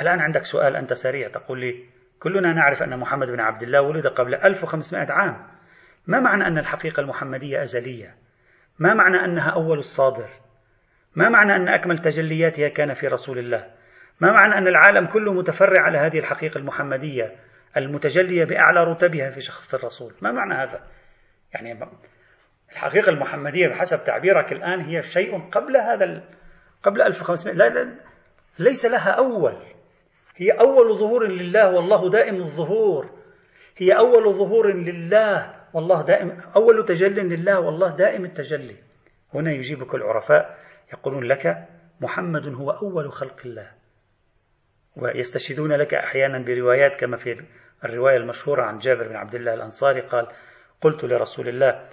الآن 0.00 0.20
عندك 0.20 0.44
سؤال 0.44 0.76
أنت 0.76 0.92
سريع 0.92 1.28
تقول 1.28 1.60
لي 1.60 1.84
كلنا 2.20 2.52
نعرف 2.52 2.82
أن 2.82 2.98
محمد 2.98 3.26
بن 3.26 3.40
عبد 3.40 3.62
الله 3.62 3.82
ولد 3.82 4.06
قبل 4.06 4.34
1500 4.34 5.12
عام. 5.12 5.46
ما 6.06 6.20
معنى 6.20 6.46
أن 6.46 6.58
الحقيقة 6.58 7.00
المحمدية 7.00 7.62
أزلية؟ 7.62 8.21
ما 8.78 8.94
معنى 8.94 9.24
أنها 9.24 9.50
أول 9.50 9.78
الصادر؟ 9.78 10.28
ما 11.16 11.28
معنى 11.28 11.56
أن 11.56 11.68
أكمل 11.68 11.98
تجلياتها 11.98 12.68
كان 12.68 12.94
في 12.94 13.06
رسول 13.06 13.38
الله؟ 13.38 13.70
ما 14.20 14.32
معنى 14.32 14.58
أن 14.58 14.68
العالم 14.68 15.06
كله 15.06 15.32
متفرع 15.32 15.82
على 15.82 15.98
هذه 15.98 16.18
الحقيقة 16.18 16.58
المحمدية 16.58 17.32
المتجلية 17.76 18.44
بأعلى 18.44 18.84
رتبها 18.84 19.30
في 19.30 19.40
شخص 19.40 19.74
الرسول؟ 19.74 20.14
ما 20.22 20.32
معنى 20.32 20.54
هذا؟ 20.54 20.80
يعني 21.54 21.78
الحقيقة 22.72 23.10
المحمدية 23.10 23.68
بحسب 23.68 24.04
تعبيرك 24.04 24.52
الآن 24.52 24.80
هي 24.80 25.02
شيء 25.02 25.38
قبل 25.50 25.76
هذا 25.76 26.22
قبل 26.82 27.02
1500 27.02 27.54
لا, 27.54 27.68
لا 27.68 27.94
ليس 28.58 28.86
لها 28.86 29.10
أول. 29.10 29.56
هي 30.36 30.50
أول 30.50 30.98
ظهور 30.98 31.26
لله 31.26 31.70
والله 31.70 32.10
دائم 32.10 32.36
الظهور. 32.36 33.10
هي 33.76 33.98
أول 33.98 34.34
ظهور 34.34 34.72
لله. 34.72 35.61
والله 35.74 36.02
دائم 36.02 36.40
أول 36.56 36.84
تجل 36.84 37.14
لله 37.14 37.60
والله 37.60 37.96
دائم 37.96 38.24
التجلي. 38.24 38.76
هنا 39.34 39.52
يجيبك 39.52 39.94
العرفاء 39.94 40.58
يقولون 40.92 41.24
لك 41.24 41.68
محمد 42.00 42.54
هو 42.54 42.70
أول 42.70 43.12
خلق 43.12 43.40
الله. 43.44 43.70
ويستشهدون 44.96 45.72
لك 45.72 45.94
أحيانا 45.94 46.38
بروايات 46.38 47.00
كما 47.00 47.16
في 47.16 47.44
الرواية 47.84 48.16
المشهورة 48.16 48.62
عن 48.62 48.78
جابر 48.78 49.08
بن 49.08 49.16
عبد 49.16 49.34
الله 49.34 49.54
الأنصاري 49.54 50.00
قال 50.00 50.28
قلت 50.80 51.04
لرسول 51.04 51.48
الله 51.48 51.88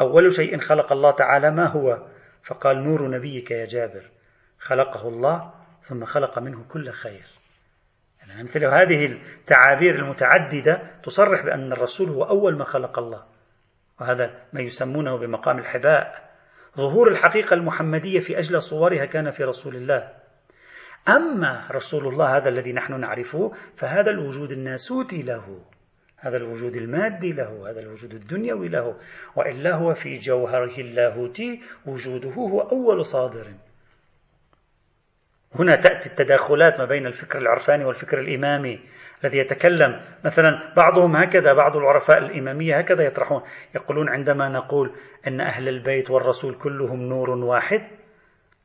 أول 0.00 0.32
شيء 0.32 0.58
خلق 0.58 0.92
الله 0.92 1.10
تعالى 1.10 1.50
ما 1.50 1.66
هو؟ 1.66 2.06
فقال 2.42 2.84
نور 2.84 3.08
نبيك 3.08 3.50
يا 3.50 3.64
جابر 3.64 4.10
خلقه 4.58 5.08
الله 5.08 5.52
ثم 5.82 6.04
خلق 6.04 6.38
منه 6.38 6.64
كل 6.68 6.90
خير. 6.90 7.39
يعني 8.28 8.42
مثل 8.42 8.64
هذه 8.64 9.06
التعابير 9.06 9.94
المتعددة 9.94 10.82
تصرح 11.02 11.44
بأن 11.44 11.72
الرسول 11.72 12.08
هو 12.08 12.24
أول 12.24 12.56
ما 12.56 12.64
خلق 12.64 12.98
الله. 12.98 13.24
وهذا 14.00 14.30
ما 14.52 14.60
يسمونه 14.60 15.16
بمقام 15.16 15.58
الحباء. 15.58 16.30
ظهور 16.76 17.08
الحقيقة 17.08 17.54
المحمدية 17.54 18.20
في 18.20 18.38
أجل 18.38 18.62
صورها 18.62 19.04
كان 19.04 19.30
في 19.30 19.44
رسول 19.44 19.76
الله. 19.76 20.12
أما 21.08 21.68
رسول 21.70 22.06
الله 22.08 22.36
هذا 22.36 22.48
الذي 22.48 22.72
نحن 22.72 23.00
نعرفه 23.00 23.52
فهذا 23.76 24.10
الوجود 24.10 24.52
الناسوتي 24.52 25.22
له. 25.22 25.60
هذا 26.16 26.36
الوجود 26.36 26.76
المادي 26.76 27.32
له. 27.32 27.70
هذا 27.70 27.80
الوجود 27.80 28.14
الدنيوي 28.14 28.68
له. 28.68 28.96
وإلا 29.36 29.74
هو 29.74 29.94
في 29.94 30.18
جوهره 30.18 30.80
اللاهوتي 30.80 31.60
وجوده 31.86 32.30
هو 32.30 32.60
أول 32.60 33.04
صادر. 33.04 33.46
هنا 35.54 35.76
تأتي 35.76 36.08
التداخلات 36.10 36.78
ما 36.78 36.84
بين 36.84 37.06
الفكر 37.06 37.38
العرفاني 37.38 37.84
والفكر 37.84 38.18
الإمامي 38.18 38.80
الذي 39.24 39.38
يتكلم. 39.38 40.00
مثلا 40.24 40.72
بعضهم 40.76 41.16
هكذا 41.16 41.52
بعض 41.52 41.76
العرفاء 41.76 42.18
الإمامية 42.18 42.78
هكذا 42.78 43.04
يطرحون. 43.04 43.42
يقولون 43.74 44.08
عندما 44.08 44.48
نقول 44.48 44.94
أن 45.26 45.40
أهل 45.40 45.68
البيت 45.68 46.10
والرسول 46.10 46.54
كلهم 46.54 47.02
نور 47.02 47.30
واحد 47.30 47.82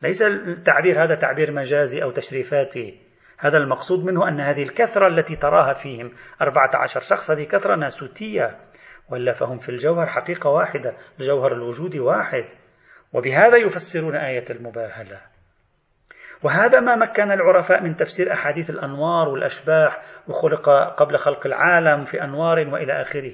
ليس 0.02 0.22
التعبير 0.22 1.04
هذا 1.04 1.16
تعبير 1.16 1.52
مجازي 1.52 2.04
أو 2.04 2.12
تشريفاتي. 2.12 3.00
هذا 3.38 3.58
المقصود 3.58 4.06
منه 4.06 4.28
أن 4.28 4.40
هذه 4.40 4.64
الكثرة 4.64 5.08
التي 5.08 5.36
تراها 5.36 5.74
فيهم 5.74 6.12
أربعة 6.42 6.72
عشر 6.74 7.00
شخص 7.00 7.32
هذه 7.32 7.44
كثرة 7.44 7.76
ناسوتية. 7.76 8.58
ولا 9.10 9.34
فهم 9.34 9.58
في 9.58 9.70
الجوهر 9.70 10.08
حقيقة 10.08 10.50
واحدة 10.50 10.96
الجوهر 11.20 11.54
الوجود 11.54 11.98
واحد. 11.98 12.46
وبهذا 13.14 13.58
يفسرون 13.58 14.16
آية 14.16 14.46
المباهلة. 14.50 15.35
وهذا 16.44 16.80
ما 16.80 16.96
مكن 16.96 17.32
العرفاء 17.32 17.84
من 17.84 17.96
تفسير 17.96 18.34
أحاديث 18.34 18.70
الأنوار 18.70 19.30
والأشباح 19.30 20.02
وخلق 20.28 20.70
قبل 20.98 21.18
خلق 21.18 21.48
العالم 21.48 22.04
في 22.04 22.24
أنوار 22.24 22.68
وإلى 22.68 23.02
آخره. 23.02 23.34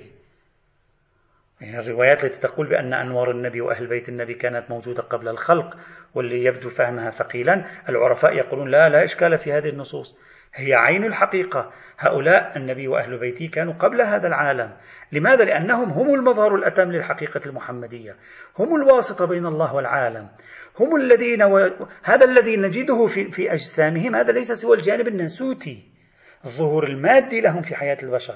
يعني 1.62 1.80
الروايات 1.80 2.24
التي 2.24 2.39
تقول 2.39 2.70
بأن 2.70 2.93
أنوار 2.93 3.32
النبي 3.32 3.62
وأهل 3.62 3.88
بيت 3.88 4.10
النبي 4.10 4.34
كانت 4.34 4.72
موجودة 4.72 5.04
قبل 5.04 5.28
الخلق 5.28 5.78
واللي 6.16 6.43
يبدو 6.43 6.70
فهمها 6.70 7.10
ثقيلا 7.10 7.66
العرفاء 7.89 8.34
يقولون 8.34 8.72
لا 8.72 8.89
لا 8.89 9.04
إشكال 9.04 9.38
في 9.38 9.54
هذه 9.54 9.70
النصوص. 9.70 10.18
هي 10.54 10.74
عين 10.74 11.06
الحقيقة. 11.06 11.72
هؤلاء 11.99 12.58
النبي 12.58 12.88
وأهل 12.88 13.20
بيته 13.20 13.49
كانوا 13.54 13.74
قبل 13.74 14.02
هذا 14.02 14.28
العالم. 14.28 14.72
لماذا؟ 15.12 15.43
لأنهم 15.45 15.89
هم 15.89 16.16
المظهر 16.16 16.56
الأتم 16.56 16.91
للحقيقة 16.91 17.41
المحمدية. 17.45 18.16
هم 18.60 18.76
الواسطة 18.76 19.26
بين 19.26 19.45
الله 19.45 19.76
والعالم. 19.76 20.30
هم 20.82 20.96
الذين 20.96 21.44
و... 21.44 21.58
هذا 22.04 22.26
الذي 22.26 22.58
نجده 22.58 23.06
في, 23.06 23.32
في 23.32 23.54
أجسامهم 23.54 24.16
هذا 24.16 24.32
ليس 24.32 24.52
سوى 24.52 24.78
الجانب 24.78 25.08
الناسوتي. 25.08 25.84
الظهور 26.46 26.88
المادي 26.88 27.42
لهم 27.42 27.62
في 27.62 27.76
حياة 27.76 27.98
البشر. 28.04 28.36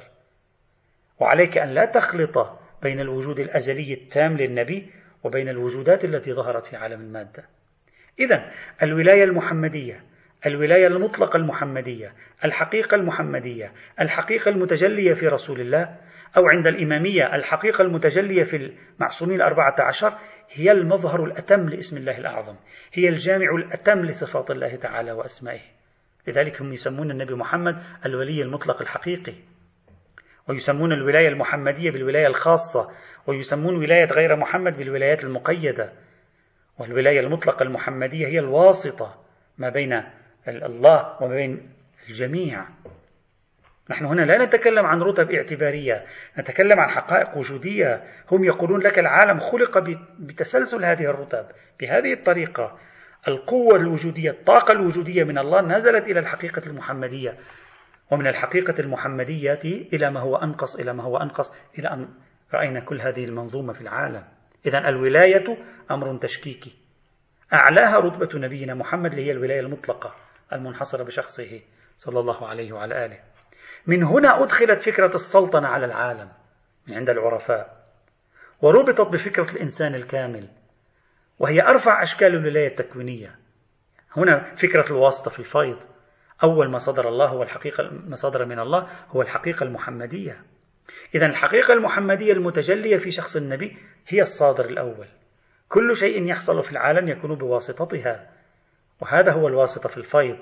وعليك 1.19 1.57
أن 1.57 1.69
لا 1.69 1.85
تخلط 1.85 2.59
بين 2.83 2.99
الوجود 2.99 3.39
الأزلي 3.39 3.93
التام 3.93 4.37
للنبي 4.37 4.89
وبين 5.23 5.49
الوجودات 5.49 6.05
التي 6.05 6.33
ظهرت 6.33 6.65
في 6.65 6.75
عالم 6.75 7.01
المادة. 7.01 7.43
إذا 8.19 8.51
الولاية 8.83 9.23
المحمدية 9.23 10.03
الولاية 10.45 10.87
المطلقة 10.87 11.37
المحمدية 11.37 12.13
الحقيقة 12.45 12.95
المحمدية 12.95 13.71
الحقيقة 14.01 14.49
المتجلية 14.49 15.13
في 15.13 15.27
رسول 15.27 15.61
الله 15.61 15.95
أو 16.37 16.47
عند 16.47 16.67
الإمامية 16.67 17.35
الحقيقة 17.35 17.81
المتجلية 17.81 18.43
في 18.43 18.71
المعصومين 18.97 19.35
الأربعة 19.35 19.75
عشر 19.79 20.13
هي 20.51 20.71
المظهر 20.71 21.23
الأتم 21.23 21.69
لاسم 21.69 21.97
الله 21.97 22.17
الأعظم. 22.17 22.55
هي 22.93 23.09
الجامع 23.09 23.55
الأتم 23.55 24.05
لصفات 24.05 24.51
الله 24.51 24.75
تعالى 24.75 25.11
وأسمائه. 25.11 25.61
لذلك 26.27 26.61
هم 26.61 26.73
يسمون 26.73 27.11
النبي 27.11 27.33
محمد 27.33 27.83
الولي 28.05 28.41
المطلق 28.41 28.81
الحقيقي. 28.81 29.33
ويسمون 30.49 30.91
الولاية 30.91 31.27
المحمدية 31.27 31.91
بالولاية 31.91 32.27
الخاصة. 32.27 32.91
ويسمون 33.27 33.75
ولاية 33.75 34.05
غير 34.05 34.35
محمد 34.35 34.77
بالولايات 34.77 35.23
المقيدة. 35.23 35.91
والولاية 36.79 37.19
المطلقة 37.19 37.63
المحمدية 37.63 38.27
هي 38.27 38.39
الواسطة 38.39 39.23
ما 39.57 39.69
بين 39.69 40.03
الله 40.47 41.23
وما 41.23 41.35
بين 41.35 41.69
الجميع. 42.09 42.65
نحن 43.89 44.05
هنا 44.05 44.21
لا 44.21 44.45
نتكلم 44.45 44.85
عن 44.85 45.01
رتب 45.01 45.31
اعتبارية 45.31 46.05
نتكلم 46.39 46.79
عن 46.79 46.89
حقائق 46.89 47.37
وجودية. 47.37 48.03
هم 48.31 48.43
يقولون 48.43 48.81
لك 48.81 48.99
العالم 48.99 49.39
خلق 49.39 49.77
بتسلسل 50.19 50.85
هذه 50.85 51.05
الرتب 51.05 51.45
بهذه 51.79 52.13
الطريقة. 52.13 52.79
القوة 53.27 53.75
الوجودية 53.75 54.31
الطاقة 54.31 54.71
الوجودية 54.71 55.23
من 55.23 55.37
الله 55.37 55.61
نزلت 55.61 56.07
إلى 56.07 56.19
الحقيقة 56.19 56.61
المحمدية. 56.67 57.37
ومن 58.11 58.27
الحقيقة 58.27 58.79
المحمدية 58.79 59.59
إلى 59.93 60.11
ما 60.11 60.19
هو 60.19 60.35
أنقص 60.35 60.79
إلى 60.79 60.93
ما 60.93 61.03
هو 61.03 61.17
أنقص 61.17 61.55
إلى 61.79 61.87
أن 61.87 62.07
رأينا 62.53 62.79
كل 62.79 63.01
هذه 63.01 63.25
المنظومة 63.25 63.73
في 63.73 63.81
العالم. 63.81 64.23
إذا 64.65 64.89
الولاية 64.89 65.57
أمر 65.91 66.17
تشكيكي. 66.17 66.75
أعلاها 67.53 67.99
رتبة 67.99 68.39
نبينا 68.39 68.73
محمد 68.73 69.11
اللي 69.11 69.25
هي 69.25 69.31
الولاية 69.31 69.59
المطلقة 69.59 70.15
المنحصرة 70.53 71.03
بشخصه 71.03 71.61
صلى 71.97 72.19
الله 72.19 72.47
عليه 72.47 72.73
وعلى 72.73 73.05
آله. 73.05 73.34
من 73.87 74.03
هنا 74.03 74.43
أدخلت 74.43 74.81
فكرة 74.81 75.15
السلطنة 75.15 75.67
على 75.67 75.85
العالم 75.85 76.29
عند 76.89 77.09
العرفاء 77.09 77.85
وربطت 78.61 79.01
بفكرة 79.01 79.51
الإنسان 79.51 79.95
الكامل 79.95 80.49
وهي 81.39 81.61
أرفع 81.61 82.03
أشكال 82.03 82.27
الولاية 82.27 82.67
التكوينية. 82.67 83.35
هنا 84.17 84.55
فكرة 84.55 84.85
الواسطة 84.91 85.31
في 85.31 85.39
الفيض. 85.39 85.79
أول 86.43 86.71
ما 86.71 86.77
صدر 86.77 87.09
الله 87.09 87.27
هو 87.27 87.43
الحقيقة 87.43 87.89
ما 88.07 88.15
صدر 88.15 88.45
من 88.45 88.59
الله 88.59 88.87
هو 89.09 89.21
الحقيقة 89.21 89.63
المحمدية. 89.63 90.41
إذا 91.15 91.25
الحقيقة 91.25 91.73
المحمدية 91.73 92.33
المتجلية 92.33 92.97
في 92.97 93.11
شخص 93.11 93.35
النبي 93.35 93.77
هي 94.07 94.21
الصادر 94.21 94.65
الأول. 94.65 95.07
كل 95.69 95.95
شيء 95.95 96.29
يحصل 96.29 96.63
في 96.63 96.71
العالم 96.71 97.09
يكون 97.09 97.35
بواسطتها 97.35 98.29
وهذا 99.01 99.31
هو 99.31 99.47
الواسطة 99.47 99.89
في 99.89 99.97
الفيض. 99.97 100.39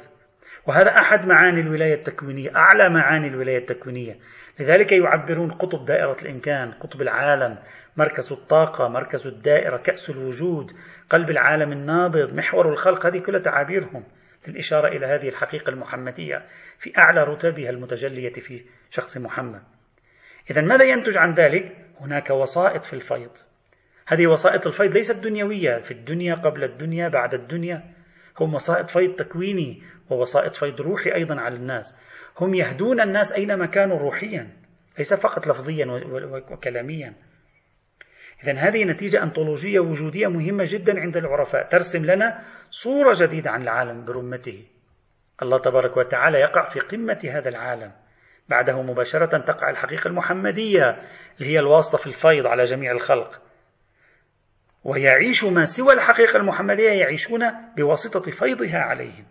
وهذا 0.67 0.89
أحد 0.89 1.25
معاني 1.25 1.61
الولاية 1.61 1.93
التكوينية 1.93 2.55
أعلى 2.55 2.89
معاني 2.89 3.27
الولاية 3.27 3.57
التكوينية. 3.57 4.15
لذلك 4.59 4.91
يعبرون 4.91 5.51
قطب 5.51 5.85
دائرة 5.85 6.15
الإمكان 6.21 6.71
قطب 6.71 7.01
العالم 7.01 7.57
مركز 7.97 8.31
الطاقة 8.31 8.87
مركز 8.87 9.27
الدائرة 9.27 9.77
كأس 9.77 10.09
الوجود 10.09 10.71
قلب 11.09 11.29
العالم 11.29 11.71
النابض 11.71 12.33
محور 12.33 12.69
الخلق. 12.69 13.05
هذه 13.05 13.19
كلها 13.19 13.39
تعابيرهم 13.39 14.03
للإشارة 14.47 14.87
إلى 14.87 15.05
هذه 15.05 15.29
الحقيقة 15.29 15.69
المحمدية 15.69 16.45
في 16.79 16.97
أعلى 16.97 17.23
رتبها 17.23 17.69
المتجلية 17.69 18.33
في 18.33 18.65
شخص 18.89 19.17
محمد. 19.17 19.61
إذا 20.51 20.61
ماذا 20.61 20.83
ينتج 20.83 21.17
عن 21.17 21.33
ذلك؟ 21.33 21.77
هناك 22.01 22.29
وسائط 22.29 22.83
في 22.83 22.93
الفيض. 22.93 23.31
هذه 24.07 24.27
وسائط 24.27 24.67
الفيض 24.67 24.93
ليست 24.93 25.15
دنيوية 25.15 25.77
في 25.77 25.91
الدنيا 25.91 26.35
قبل 26.35 26.63
الدنيا 26.63 27.07
بعد 27.07 27.33
الدنيا. 27.33 27.83
هم 28.39 28.53
وسائط 28.53 28.89
فيض 28.89 29.15
تكويني 29.15 29.83
ووسائط 30.09 30.55
فيض 30.55 30.81
روحي 30.81 31.15
أيضا 31.15 31.35
على 31.35 31.55
الناس. 31.55 31.97
هم 32.39 32.55
يهدون 32.55 33.01
الناس 33.01 33.31
أينما 33.31 33.65
كانوا 33.65 33.97
روحيا 33.97 34.49
ليس 34.97 35.13
فقط 35.13 35.47
لفظيا 35.47 35.85
وكلاميا. 36.51 37.13
إذا 38.43 38.53
هذه 38.53 38.83
نتيجة 38.83 39.23
أنطولوجية 39.23 39.79
وجودية 39.79 40.27
مهمة 40.27 40.63
جدا 40.67 40.99
عند 40.99 41.17
العرفاء. 41.17 41.67
ترسم 41.67 42.05
لنا 42.05 42.43
صورة 42.69 43.13
جديدة 43.21 43.51
عن 43.51 43.61
العالم 43.61 44.05
برمته. 44.05 44.63
الله 45.41 45.59
تبارك 45.59 45.97
وتعالى 45.97 46.39
يقع 46.39 46.69
في 46.69 46.79
قمة 46.79 47.19
هذا 47.25 47.49
العالم. 47.49 47.91
بعده 48.49 48.81
مباشرة 48.81 49.37
تقع 49.37 49.69
الحقيقة 49.69 50.07
المحمدية 50.07 50.89
اللي 51.39 51.53
هي 51.53 51.59
الواسطة 51.59 51.97
في 51.97 52.07
الفيض 52.07 52.45
على 52.45 52.63
جميع 52.63 52.91
الخلق. 52.91 53.41
ويعيش 54.83 55.43
ما 55.43 55.65
سوى 55.65 55.93
الحقيقة 55.93 56.37
المحمدية 56.37 56.91
يعيشون 56.91 57.51
بواسطة 57.77 58.31
فيضها 58.31 58.77
عليهم. 58.77 59.25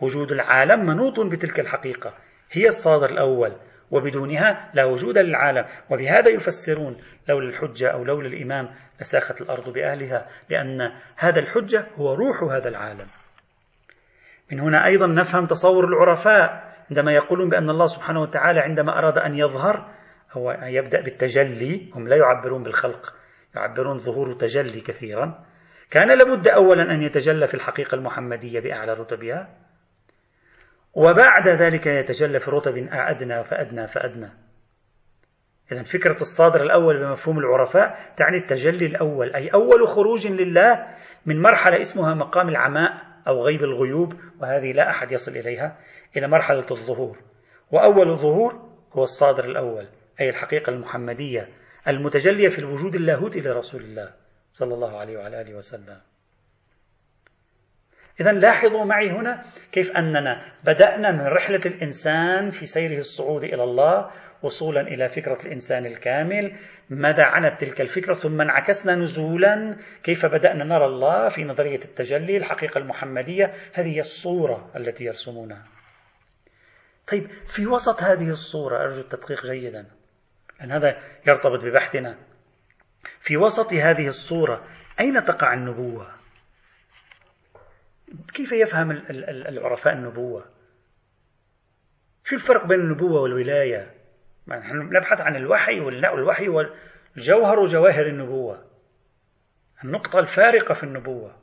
وجود 0.00 0.32
العالم 0.32 0.86
منوط 0.86 1.20
بتلك 1.20 1.60
الحقيقة 1.60 2.14
هي 2.50 2.66
الصادر 2.66 3.10
الأول 3.10 3.56
وبدونها 3.90 4.70
لا 4.74 4.84
وجود 4.84 5.18
للعالم. 5.18 5.64
وبهذا 5.90 6.28
يفسرون 6.28 6.96
لولا 7.28 7.48
الحجة 7.48 7.88
أو 7.88 8.04
لولا 8.04 8.28
الإمام 8.28 8.68
لساخت 9.00 9.40
الأرض 9.40 9.72
بأهلها 9.72 10.26
لأن 10.50 10.92
هذا 11.16 11.38
الحجة 11.38 11.86
هو 11.96 12.14
روح 12.14 12.42
هذا 12.42 12.68
العالم. 12.68 13.06
من 14.52 14.60
هنا 14.60 14.86
أيضا 14.86 15.06
نفهم 15.06 15.46
تصور 15.46 15.84
العرفاء 15.84 16.74
عندما 16.90 17.12
يقولون 17.12 17.48
بأن 17.48 17.70
الله 17.70 17.86
سبحانه 17.86 18.20
وتعالى 18.22 18.60
عندما 18.60 18.98
أراد 18.98 19.18
أن 19.18 19.34
يظهر 19.34 19.90
هو 20.32 20.58
يبدأ 20.62 21.00
بالتجلي 21.00 21.90
هم 21.94 22.08
لا 22.08 22.16
يعبرون 22.16 22.62
بالخلق. 22.62 23.14
يعبرون 23.56 23.98
ظهور 23.98 24.32
تجلي 24.32 24.80
كثيرا. 24.80 25.44
كان 25.90 26.18
لابد 26.18 26.48
أولا 26.48 26.94
أن 26.94 27.02
يتجلى 27.02 27.46
في 27.46 27.54
الحقيقة 27.54 27.94
المحمدية 27.94 28.60
بأعلى 28.60 28.92
رتبها 28.92 29.48
وبعد 30.94 31.48
ذلك 31.48 31.86
يتجلى 31.86 32.40
في 32.40 32.50
رتب 32.50 32.88
أدنى 32.92 33.44
فأدنى 33.44 33.88
فأدنى. 33.88 34.30
إذا 35.72 35.82
فكرة 35.82 36.16
الصادر 36.20 36.62
الأول 36.62 36.98
بمفهوم 37.00 37.38
العرفاء 37.38 37.98
تعني 38.16 38.36
التجلي 38.36 38.86
الأول 38.86 39.34
أي 39.34 39.48
أول 39.48 39.88
خروج 39.88 40.26
لله 40.26 40.86
من 41.26 41.42
مرحلة 41.42 41.80
اسمها 41.80 42.14
مقام 42.14 42.48
العماء 42.48 42.92
أو 43.28 43.44
غيب 43.44 43.62
الغيوب 43.62 44.14
وهذه 44.40 44.72
لا 44.72 44.90
أحد 44.90 45.12
يصل 45.12 45.32
إليها 45.32 45.78
إلى 46.16 46.28
مرحلة 46.28 46.66
الظهور. 46.70 47.18
وأول 47.72 48.16
ظهور 48.16 48.52
هو 48.92 49.02
الصادر 49.02 49.44
الأول 49.44 49.88
أي 50.20 50.30
الحقيقة 50.30 50.70
المحمدية. 50.70 51.48
المتجلية 51.88 52.48
في 52.48 52.58
الوجود 52.58 52.94
اللاهوتي 52.94 53.40
لرسول 53.40 53.82
الله 53.82 54.12
صلى 54.52 54.74
الله 54.74 54.98
عليه 54.98 55.16
وعلى 55.16 55.40
آله 55.40 55.54
وسلم. 55.54 56.00
إذا 58.20 58.32
لاحظوا 58.32 58.84
معي 58.84 59.10
هنا 59.10 59.44
كيف 59.72 59.90
أننا 59.96 60.52
بدأنا 60.64 61.12
من 61.12 61.20
رحلة 61.20 61.60
الإنسان 61.66 62.50
في 62.50 62.66
سيره 62.66 62.98
الصعود 62.98 63.44
إلى 63.44 63.64
الله 63.64 64.10
وصولا 64.42 64.80
إلى 64.80 65.08
فكرة 65.08 65.38
الإنسان 65.46 65.86
الكامل. 65.86 66.56
ماذا 66.90 67.22
عنت 67.22 67.60
تلك 67.60 67.80
الفكرة؟ 67.80 68.14
ثم 68.14 68.40
انعكسنا 68.40 68.94
نزولا 68.94 69.76
كيف 70.02 70.26
بدأنا 70.26 70.64
نرى 70.64 70.86
الله 70.86 71.28
في 71.28 71.44
نظرية 71.44 71.80
التجلي 71.84 72.36
الحقيقة 72.36 72.78
المحمدية. 72.78 73.54
هذه 73.72 73.94
هي 73.94 74.00
الصورة 74.00 74.70
التي 74.76 75.04
يرسمونها. 75.04 75.64
طيب 77.08 77.26
في 77.46 77.66
وسط 77.66 78.02
هذه 78.02 78.30
الصورة 78.30 78.78
أرجو 78.78 79.00
التدقيق 79.00 79.46
جيدا. 79.46 79.86
لأن 80.60 80.72
هذا 80.72 81.02
يرتبط 81.26 81.60
ببحثنا 81.60 82.18
في 83.20 83.36
وسط 83.36 83.72
هذه 83.72 84.08
الصورة 84.08 84.64
أين 85.00 85.24
تقع 85.24 85.54
النبوة؟ 85.54 86.10
كيف 88.34 88.52
يفهم 88.52 88.90
العرفاء 88.90 89.92
النبوة؟ 89.92 90.44
شو 92.24 92.36
الفرق 92.36 92.66
بين 92.66 92.80
النبوة 92.80 93.20
والولاية؟ 93.20 93.94
نحن 94.48 94.76
نبحث 94.76 95.20
عن 95.20 95.36
الوحي 95.36 95.80
والوحي 95.80 96.48
والجوهر 96.48 97.58
وجواهر 97.58 98.06
النبوة 98.06 98.64
النقطة 99.84 100.18
الفارقة 100.18 100.74
في 100.74 100.82
النبوة 100.84 101.36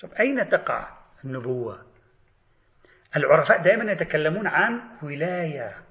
طب 0.00 0.12
أين 0.12 0.48
تقع 0.48 0.98
النبوة؟ 1.24 1.86
العرفاء 3.16 3.62
دائما 3.62 3.92
يتكلمون 3.92 4.46
عن 4.46 4.80
ولاية 5.02 5.89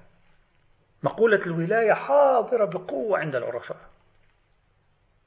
مقولة 1.02 1.40
الولاية 1.46 1.92
حاضرة 1.92 2.64
بقوة 2.64 3.18
عند 3.18 3.36
العرفاء. 3.36 3.90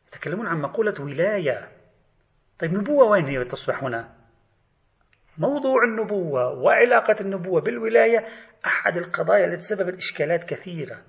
يتكلمون 0.07 0.47
عن 0.47 0.61
مقولة 0.61 0.93
ولاية. 0.99 1.69
طيب 2.59 2.73
نبوة 2.73 3.07
وين 3.07 3.25
هي 3.25 3.45
تصبح 3.45 3.83
هنا؟ 3.83 4.09
موضوع 5.37 5.83
النبوة 5.83 6.49
وعلاقة 6.49 7.15
النبوة 7.21 7.61
بالولاية 7.61 8.27
أحد 8.65 8.97
القضايا 8.97 9.45
التي 9.45 9.61
سببت 9.61 9.97
إشكالات 9.97 10.43
كثيرة 10.43 11.01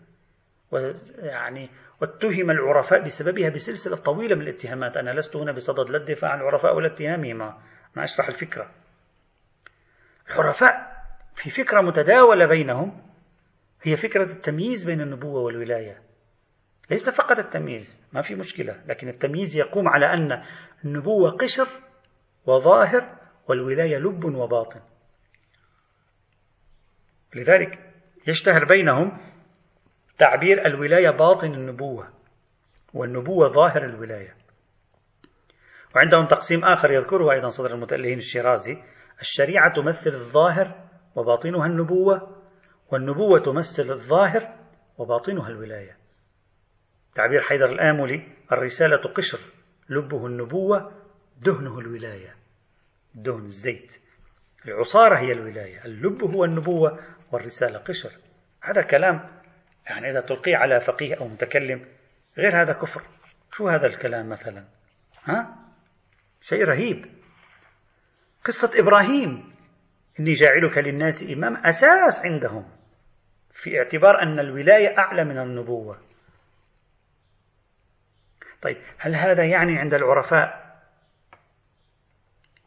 ويعني 0.71 1.71
واتهم 2.01 2.51
العرفاء 2.51 3.01
بسببها 3.01 3.49
بسلسلة 3.49 3.97
طويلة 3.97 4.37
من 4.37 4.43
الاتهامات. 4.43 4.97
أنا 4.97 5.11
لست 5.11 5.37
هنا 5.37 5.53
بصدد 5.53 5.91
لا 5.91 5.97
الدفاع 5.99 6.31
عن 6.31 6.41
العرفاء 6.41 6.77
ولا 6.77 6.87
اتهامهم 6.87 7.43
أنا 7.43 8.05
أشرح 8.05 8.29
الفكرة. 8.29 8.71
العرفاء 10.31 11.05
في 11.35 11.51
فكرة 11.51 11.81
متداولة 11.81 12.47
بينهم. 12.47 13.14
هي 13.85 13.97
فكرة 13.97 14.33
التمييز 14.33 14.85
بين 14.85 15.01
النبوة 15.01 15.43
والولاية. 15.43 16.03
ليس 16.91 17.11
فقط 17.11 17.39
التمييز 17.39 18.01
ما 18.13 18.23
في 18.23 18.35
مشكلة 18.35 18.85
لكن 18.87 19.09
التمييز 19.09 19.57
يقوم 19.57 19.89
على 19.89 20.07
أن 20.07 20.43
النبوة 20.85 21.31
قشر 21.31 21.67
وظاهر 22.47 23.19
والولاية 23.49 23.97
لب 23.97 24.25
وباطن. 24.25 24.81
لذلك 27.35 27.79
يشتهر 28.27 28.65
بينهم 28.65 29.19
تعبير 30.19 30.67
الولاية 30.67 31.11
باطن 31.11 31.55
النبوة 31.55 32.09
والنبوة 32.95 33.49
ظاهر 33.49 33.85
الولاية. 33.85 34.37
وعندهم 35.97 36.27
تقسيم 36.27 36.65
آخر 36.65 36.91
يذكره 36.91 37.33
أيضا 37.33 37.49
صدر 37.49 37.75
المتألهين 37.75 38.19
الشيرازي 38.19 38.83
الشريعة 39.21 39.73
تمثل 39.73 40.11
الظاهر 40.11 40.89
وباطنها 41.17 41.67
النبوة 41.67 42.44
والنبوة 42.93 43.41
تمثل 43.41 43.91
الظاهر 43.91 44.57
وباطنها 44.99 45.49
الولاية. 45.49 45.97
تعبير 47.15 47.41
حيدر 47.41 47.67
الآملي 47.67 48.29
الرسالة 48.53 48.97
قشر 48.97 49.39
لبه 49.89 50.27
النبوة 50.27 50.93
دهنه 51.43 51.79
الولاية. 51.79 52.37
دهن 53.15 53.45
الزيت. 53.45 54.01
العصارة 54.67 55.19
هي 55.19 55.33
الولاية. 55.33 55.85
اللب 55.85 56.25
هو 56.25 56.45
النبوة 56.45 56.99
والرسالة 57.33 57.79
قشر. 57.79 58.11
هذا 58.63 58.83
كلام 58.83 59.41
يعني 59.87 60.11
إذا 60.11 60.21
تلقيه 60.21 60.57
على 60.57 60.81
فقيه 60.81 61.15
أو 61.15 61.29
متكلم 61.29 61.87
غير 62.39 62.63
هذا 62.63 62.73
كفر. 62.73 63.03
شو 63.53 63.69
هذا 63.69 63.87
الكلام 63.87 64.29
مثلا؟ 64.29 64.65
ها؟ 65.25 65.57
شيء 66.41 66.65
رهيب. 66.65 67.07
قصة 68.45 68.71
إبراهيم. 68.75 69.54
إني 70.21 70.33
جاعلك 70.33 70.79
للناس 70.79 71.31
إمام 71.31 71.57
أساس 71.57 72.27
عندهم 72.27 72.65
في 73.53 73.79
اعتبار 73.79 74.23
أن 74.23 74.39
الولاية 74.39 74.99
أعلى 74.99 75.25
من 75.25 75.39
النبوة. 75.39 75.99
طيب 78.63 78.77
هل 78.99 79.15
هذا 79.15 79.45
يعني 79.45 79.79
عند 79.79 79.95
العرفاء 79.95 80.65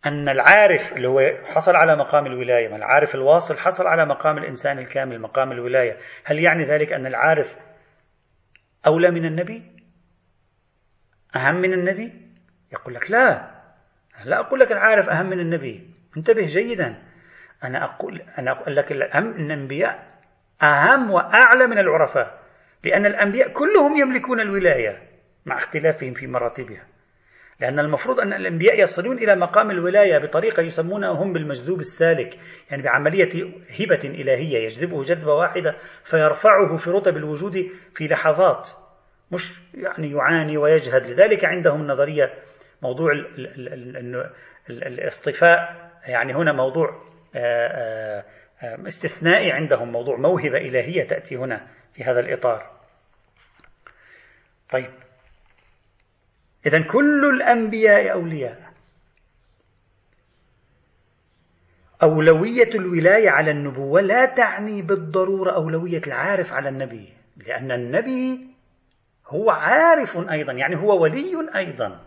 أن 0.06 0.30
العارف 0.30 0.94
اللي 0.94 1.08
هو 1.08 1.20
حصل 1.56 1.76
على 1.76 1.96
مقام 1.96 2.26
الولاية 2.26 2.76
العارف 2.76 3.16
الواصل 3.16 3.58
حصل 3.58 3.88
على 3.88 4.06
مقام 4.06 4.38
الإنسان 4.38 4.80
الكامل 4.80 5.22
مقام 5.22 5.52
الولاية 5.52 5.98
هل 6.26 6.40
يعني 6.40 6.66
ذلك 6.66 6.94
أن 6.94 7.06
العارف 7.08 7.58
أولى 8.88 9.12
من 9.12 9.26
النبي؟ 9.26 9.64
أهم 11.36 11.56
من 11.56 11.74
النبي؟ 11.74 12.14
يقول 12.72 12.94
لك 12.94 13.12
لا 13.12 13.52
لا 14.26 14.40
أقول 14.40 14.60
لك 14.60 14.72
العارف 14.72 15.10
أهم 15.10 15.26
من 15.26 15.40
النبي 15.40 15.90
انتبه 16.18 16.46
جيدا. 16.46 17.07
أنا 17.64 17.84
أقول 17.84 18.22
أنا 18.40 18.52
أقول 18.52 18.76
لك 18.76 18.92
الأهم 18.92 19.32
الأنبياء 19.32 20.08
أهم 20.64 21.12
وأعلى 21.12 21.68
من 21.68 21.78
العرفاء 21.80 22.40
لأن 22.84 23.06
الأنبياء 23.06 23.50
كلهم 23.54 23.98
يملكون 23.98 24.40
الولاية 24.40 25.02
مع 25.46 25.58
اختلافهم 25.58 26.14
في 26.14 26.28
مراتبها. 26.28 26.84
لأن 27.60 27.80
المفروض 27.80 28.20
أن 28.20 28.34
الأنبياء 28.34 28.82
يصلون 28.82 29.18
إلى 29.18 29.36
مقام 29.36 29.72
الولاية 29.72 30.18
بطريقة 30.18 30.64
يسمونها 30.64 31.10
هم 31.10 31.34
بالمجذوب 31.34 31.80
السالك 31.80 32.40
يعني 32.72 32.84
بعملية 32.84 33.30
هبة 33.80 34.00
إلهية 34.06 34.58
يجذبه 34.58 35.02
جذبة 35.02 35.34
واحدة 35.34 35.76
فيرفعه 36.04 36.76
في 36.76 36.90
رتب 36.90 37.18
الوجود 37.18 37.54
في 37.96 38.08
لحظات 38.08 38.70
مش 39.32 39.60
يعني 39.74 40.12
يعاني 40.12 40.58
ويجهد. 40.58 41.08
لذلك 41.08 41.46
عندهم 41.46 41.88
نظرية 41.88 42.34
موضوع 42.82 43.12
الاصطفاء 44.70 45.90
يعني 46.08 46.34
هنا 46.34 46.54
موضوع 46.54 47.08
استثنائي 48.64 49.52
عندهم 49.52 49.92
موضوع 49.92 50.18
موهبة 50.18 50.58
إلهية 50.58 51.08
تأتي 51.08 51.36
هنا 51.36 51.68
في 51.94 52.04
هذا 52.04 52.20
الإطار. 52.20 52.72
طيب. 54.70 54.92
إذا 56.66 56.82
كل 56.82 57.26
الأنبياء 57.26 58.12
أولياء. 58.12 58.74
أولوية 62.04 62.70
الولاية 62.76 63.30
على 63.30 63.52
النبوة 63.52 64.02
لا 64.02 64.26
تعني 64.26 64.82
بالضرورة 64.82 65.52
أولوية 65.52 66.02
العارف 66.08 66.54
على 66.54 66.70
النبي 66.70 67.14
لأن 67.38 67.72
النبي 67.72 68.48
هو 69.28 69.50
عارف 69.50 70.18
أيضا 70.18 70.54
يعني 70.54 70.76
هو 70.76 71.02
ولي 71.02 71.50
أيضا. 71.56 72.07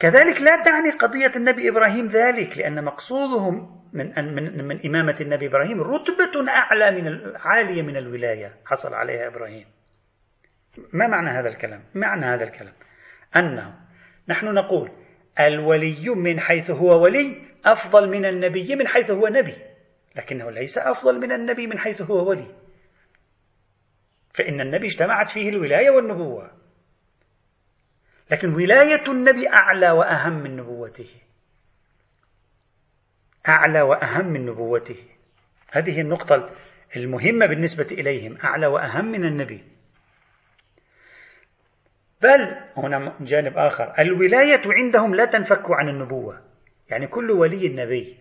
كذلك 0.00 0.40
لا 0.40 0.62
تعني 0.62 0.90
قضية 0.90 1.32
النبي 1.36 1.68
إبراهيم 1.68 2.06
ذلك 2.06 2.58
لأن 2.58 2.84
مقصودهم 2.84 3.78
من 3.92 4.34
من 4.34 4.64
من 4.64 4.86
إمامة 4.86 5.16
النبي 5.20 5.46
إبراهيم 5.46 5.80
رتبة 5.80 6.50
أعلى 6.50 7.02
من 7.02 7.36
عالية 7.36 7.82
من 7.82 7.96
الولاية 7.96 8.54
حصل 8.66 8.94
عليها 8.94 9.26
إبراهيم. 9.26 9.66
ما 10.92 11.06
معنى 11.06 11.30
هذا 11.30 11.48
الكلام؟ 11.48 11.84
معنى 11.94 12.26
هذا 12.26 12.44
الكلام 12.44 12.72
أنه 13.36 13.74
نحن 14.28 14.46
نقول 14.54 14.90
الولي 15.40 16.08
من 16.08 16.40
حيث 16.40 16.70
هو 16.70 17.02
ولي 17.02 17.42
أفضل 17.64 18.10
من 18.10 18.26
النبي 18.26 18.76
من 18.76 18.86
حيث 18.86 19.10
هو 19.10 19.28
نبي، 19.28 19.54
لكنه 20.16 20.50
ليس 20.50 20.78
أفضل 20.78 21.20
من 21.20 21.32
النبي 21.32 21.66
من 21.66 21.78
حيث 21.78 22.02
هو 22.02 22.28
ولي. 22.28 22.46
فإن 24.34 24.60
النبي 24.60 24.86
اجتمعت 24.86 25.30
فيه 25.30 25.48
الولاية 25.48 25.90
والنبوة. 25.90 26.57
لكن 28.30 28.54
ولاية 28.54 29.02
النبي 29.08 29.48
أعلى 29.48 29.90
وأهم 29.90 30.42
من 30.42 30.56
نبوته. 30.56 31.08
أعلى 33.48 33.82
وأهم 33.82 34.26
من 34.26 34.46
نبوته. 34.46 34.96
هذه 35.70 36.00
النقطة 36.00 36.50
المهمة 36.96 37.46
بالنسبة 37.46 37.86
إليهم 37.92 38.38
أعلى 38.44 38.66
وأهم 38.66 39.04
من 39.04 39.24
النبي. 39.24 39.64
بل 42.22 42.56
هنا 42.76 43.16
جانب 43.20 43.58
آخر 43.58 43.94
الولاية 43.98 44.60
عندهم 44.66 45.14
لا 45.14 45.24
تنفك 45.24 45.70
عن 45.70 45.88
النبوة. 45.88 46.42
يعني 46.90 47.06
كل 47.06 47.30
ولي 47.30 47.66
النبي. 47.66 48.16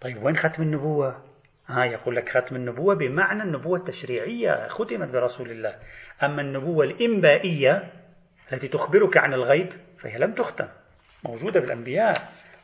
طيب 0.00 0.22
وين 0.22 0.36
ختم 0.36 0.62
النبوة؟ 0.62 1.24
ها 1.66 1.84
يقول 1.84 2.16
لك 2.16 2.28
ختم 2.28 2.56
النبوة 2.56 2.94
بمعنى 2.94 3.42
النبوة 3.42 3.78
التشريعية 3.78 4.68
ختمت 4.68 5.08
برسول 5.08 5.50
الله. 5.50 5.78
أما 6.22 6.42
النبوة 6.42 6.84
الإنبائية 6.84 7.92
التي 8.52 8.68
تخبرك 8.68 9.16
عن 9.16 9.34
الغيب 9.34 9.72
فهي 9.98 10.18
لم 10.18 10.32
تختم. 10.32 10.68
موجودة 11.24 11.60
بالأنبياء 11.60 12.14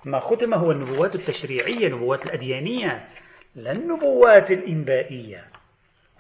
ما 0.04 0.20
ختم 0.20 0.54
هو 0.54 0.72
النبوات 0.72 1.14
التشريعية 1.14 1.86
النبوات 1.86 2.26
الأديانية 2.26 3.08
لا 3.54 3.72
النبوات 3.72 4.50
الإنبائية. 4.50 5.44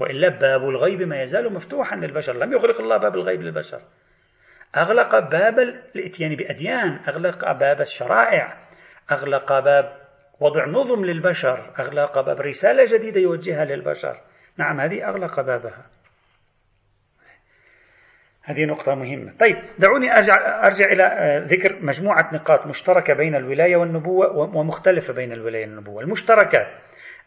وإلا 0.00 0.28
باب 0.28 0.68
الغيب 0.68 1.02
ما 1.02 1.22
يزال 1.22 1.52
مفتوحا 1.52 1.96
للبشر. 1.96 2.32
لم 2.32 2.52
يغلق 2.52 2.80
الله 2.80 2.96
باب 2.96 3.14
الغيب 3.14 3.42
للبشر. 3.42 3.80
أغلق 4.76 5.18
باب 5.18 5.58
الإتيان 5.96 6.36
بأديان 6.36 7.00
أغلق 7.08 7.52
باب 7.52 7.80
الشرائع 7.80 8.68
أغلق 9.12 9.58
باب 9.58 9.96
وضع 10.40 10.66
نظم 10.66 11.04
للبشر 11.04 11.72
أغلق 11.78 12.20
باب 12.20 12.40
رسالة 12.40 12.84
جديدة 12.98 13.20
يوجهها 13.20 13.64
للبشر. 13.64 14.20
نعم 14.56 14.80
هذه 14.80 15.08
أغلق 15.08 15.40
بابها. 15.40 15.86
هذه 18.46 18.64
نقطة 18.64 18.94
مهمة. 18.94 19.32
طيب 19.40 19.56
دعوني 19.78 20.16
أرجع, 20.16 20.66
أرجع 20.66 20.84
إلى 20.86 21.02
آه، 21.02 21.46
ذكر 21.46 21.78
مجموعة 21.82 22.34
نقاط 22.34 22.66
مشتركة 22.66 23.14
بين 23.14 23.34
الولاية 23.34 23.76
والنبوة 23.76 24.36
ومختلفة 24.36 25.12
بين 25.12 25.32
الولاية 25.32 25.66
والنبوة. 25.66 26.02
المشتركات 26.02 26.66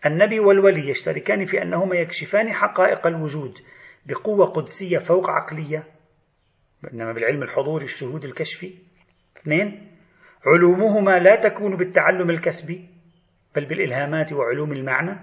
النبي 0.06 0.40
والولي 0.40 0.90
يشتركان 0.90 1.46
في 1.46 1.62
أنهما 1.62 1.96
يكشفان 1.96 2.54
حقائق 2.54 3.08
الوجود 3.08 3.58
بقوة 4.06 4.46
قدسية 4.46 4.98
فوق 4.98 5.30
عقلية 5.30 5.84
إنما 6.94 7.14
بالعلم 7.14 7.44
الحضوري 7.44 7.84
الشهود 7.84 8.24
الكشفي. 8.24 8.74
اثنين 9.38 9.92
علومهما 10.46 11.20
لا 11.20 11.36
تكون 11.36 11.78
بالتعلم 11.78 12.30
الكسبي 12.30 12.90
بل 13.56 13.66
بالإلهامات 13.66 14.34
وعلوم 14.34 14.72
المعنى. 14.72 15.16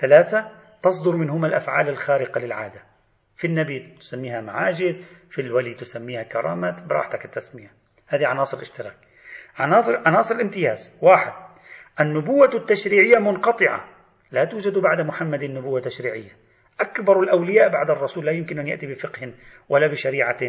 ثلاثة 0.00 0.48
تصدر 0.82 1.16
منهما 1.16 1.48
الأفعال 1.48 1.88
الخارقة 1.88 2.40
للعادة. 2.40 2.91
في 3.42 3.48
النبي 3.48 3.94
تسميها 4.00 4.40
معاجز 4.40 5.08
في 5.30 5.40
الولي 5.40 5.74
تسميها 5.74 6.22
كرامات 6.22 6.82
براحتك 6.82 7.24
التسمية. 7.24 7.70
هذه 8.08 8.26
عناصر 8.26 8.56
الاشتراك. 8.56 8.96
عناصر, 9.56 9.96
عناصر 10.06 10.34
الامتياز. 10.34 10.98
واحد 11.00 11.32
النبوة 12.00 12.54
التشريعية 12.54 13.18
منقطعة. 13.18 13.88
لا 14.30 14.44
توجد 14.44 14.78
بعد 14.78 15.00
محمد 15.00 15.44
نبوة 15.44 15.80
تشريعية. 15.80 16.30
أكبر 16.80 17.20
الأولياء 17.20 17.68
بعد 17.68 17.90
الرسول. 17.90 18.26
لا 18.26 18.32
يمكن 18.32 18.58
أن 18.58 18.66
يأتي 18.66 18.86
بفقه 18.86 19.34
ولا 19.68 19.86
بشريعة 19.86 20.40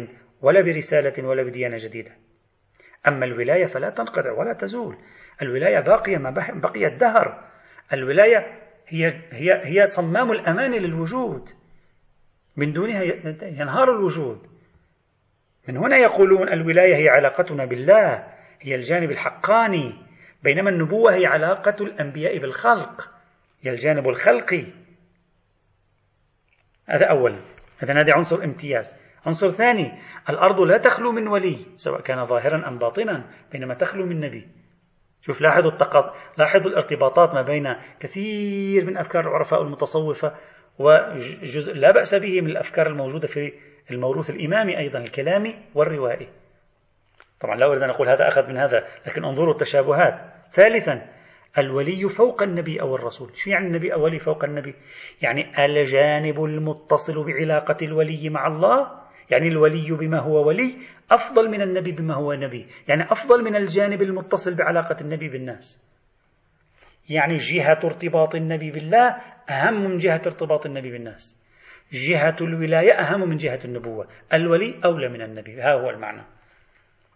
ولا 0.42 0.60
برسالة 0.60 1.28
ولا 1.28 1.42
بديانة 1.42 1.76
جديدة. 1.80 2.12
أما 3.08 3.26
الولاية 3.26 3.66
فلا 3.66 3.90
تنقطع 3.90 4.32
ولا 4.32 4.52
تزول. 4.52 4.96
الولاية 5.42 5.80
باقية 5.80 6.18
ما 6.18 6.30
بقي 6.54 6.86
الدهر. 6.86 7.48
الولاية 7.92 8.38
هي 8.86 9.06
هي 9.32 9.60
هي 9.64 9.86
صمام 9.86 10.32
الأمان 10.32 10.70
للوجود. 10.70 11.63
من 12.56 12.72
دونها 12.72 13.02
ينهار 13.42 13.90
الوجود. 13.90 14.46
من 15.68 15.76
هنا 15.76 15.96
يقولون 15.96 16.52
الولاية 16.52 16.96
هي 16.96 17.08
علاقتنا 17.08 17.64
بالله 17.64 18.26
هي 18.60 18.74
الجانب 18.74 19.10
الحقاني. 19.10 19.94
بينما 20.42 20.70
النبوة 20.70 21.14
هي 21.14 21.26
علاقة 21.26 21.76
الأنبياء 21.80 22.38
بالخلق 22.38 23.10
هي 23.62 23.70
الجانب 23.70 24.08
الخلقي. 24.08 24.64
هذا 26.88 27.06
أولا 27.06 27.40
هذا 27.78 28.00
هذا 28.00 28.12
عنصر 28.12 28.44
امتياز. 28.44 28.96
عنصر 29.26 29.48
ثاني 29.50 29.92
الأرض 30.28 30.60
لا 30.60 30.78
تخلو 30.78 31.12
من 31.12 31.28
ولي 31.28 31.56
سواء 31.76 32.00
كان 32.00 32.24
ظاهرا 32.24 32.68
أم 32.68 32.78
باطنا 32.78 33.30
بينما 33.52 33.74
تخلو 33.74 34.06
من 34.06 34.20
نبي. 34.20 34.48
شوف 35.20 35.40
لاحظوا 35.40 35.70
التقاط 35.70 36.14
لاحظوا 36.38 36.70
الارتباطات 36.70 37.34
ما 37.34 37.42
بين 37.42 37.76
كثير 38.00 38.84
من 38.84 38.96
أفكار 38.96 39.20
العرفاء 39.20 39.62
المتصوفة 39.62 40.34
وجزء 40.78 41.74
لا 41.74 41.92
بأس 41.92 42.14
به 42.14 42.40
من 42.40 42.50
الأفكار 42.50 42.86
الموجودة 42.86 43.28
في 43.28 43.52
الموروث 43.90 44.30
الإمامي 44.30 44.78
أيضا 44.78 44.98
الكلامي 44.98 45.54
والروائي. 45.74 46.28
طبعا 47.40 47.56
لا 47.56 47.66
أريد 47.66 47.82
أن 47.82 47.90
أقول 47.90 48.08
هذا 48.08 48.28
أخذ 48.28 48.48
من 48.48 48.56
هذا 48.56 48.84
لكن 49.06 49.24
انظروا 49.24 49.52
التشابهات. 49.52 50.20
ثالثا 50.50 51.06
الولي 51.58 52.08
فوق 52.08 52.42
النبي 52.42 52.80
أو 52.80 52.96
الرسول. 52.96 53.30
شو 53.34 53.50
يعني 53.50 53.66
النبي 53.66 53.94
أو 53.94 54.04
ولي 54.04 54.18
فوق 54.18 54.44
النبي؟ 54.44 54.74
يعني 55.22 55.64
الجانب 55.64 56.44
المتصل 56.44 57.24
بعلاقة 57.24 57.76
الولي 57.82 58.28
مع 58.28 58.46
الله؟ 58.46 59.04
يعني 59.30 59.48
الولي 59.48 59.90
بما 59.90 60.20
هو 60.20 60.48
ولي 60.48 60.74
أفضل 61.10 61.50
من 61.50 61.62
النبي 61.62 61.92
بما 61.92 62.14
هو 62.14 62.32
نبي. 62.32 62.66
يعني 62.88 63.02
أفضل 63.12 63.44
من 63.44 63.56
الجانب 63.56 64.02
المتصل 64.02 64.54
بعلاقة 64.54 64.96
النبي 65.00 65.28
بالناس. 65.28 65.84
يعني 67.10 67.34
جهة 67.34 67.78
ارتباط 67.84 68.34
النبي 68.34 68.70
بالله 68.70 69.16
أهم 69.50 69.84
من 69.84 69.96
جهة 69.96 70.22
ارتباط 70.26 70.66
النبي 70.66 70.90
بالناس. 70.90 71.44
جهة 71.92 72.36
الولاية 72.40 72.92
أهم 72.92 73.28
من 73.28 73.36
جهة 73.36 73.58
النبوة. 73.64 74.08
الولي 74.32 74.80
أولى 74.84 75.08
من 75.08 75.22
النبي. 75.22 75.60
ها 75.60 75.72
هو 75.72 75.90
المعنى. 75.90 76.22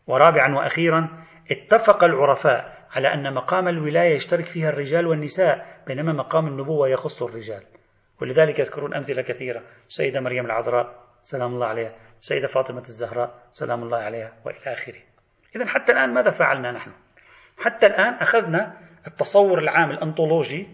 ورابعا 0.07 0.55
وأخيرا 0.55 1.25
اتفق 1.51 2.05
العرفاء 2.05 2.87
على 2.97 3.15
أن 3.15 3.35
مقام 3.35 3.69
الولاية 3.69 4.15
يشترك 4.15 4.45
فيها 4.45 4.69
الرجال 4.69 5.07
والنساء 5.07 5.83
بينما 5.87 6.13
مقام 6.13 6.47
النبوة 6.47 6.89
يخص 6.89 7.23
الرجال. 7.23 7.63
ولذلك 8.21 8.59
يذكرون 8.59 8.95
أمثلة 8.95 9.23
كثيرة. 9.23 9.63
السيدة 9.89 10.21
مريم 10.21 10.47
العذراء 10.47 11.05
سلام 11.23 11.55
الله 11.55 11.67
عليها. 11.67 11.93
السيدة 12.21 12.47
فاطمة 12.47 12.81
الزهراء 12.81 13.43
سلام 13.53 13.83
الله 13.83 13.99
عليها. 13.99 14.33
وإلى 14.45 14.59
آخره. 14.67 14.99
إذا 15.57 15.67
حتى 15.67 15.93
الآن 15.93 16.15
ماذا 16.15 16.31
فعلنا 16.31 16.73
نحن؟ 16.73 16.91
حتى 17.59 17.87
الآن 17.87 18.15
أخذنا 18.15 18.77
التصور 19.07 19.59
العام 19.59 19.91
الأنطولوجي 19.91 20.69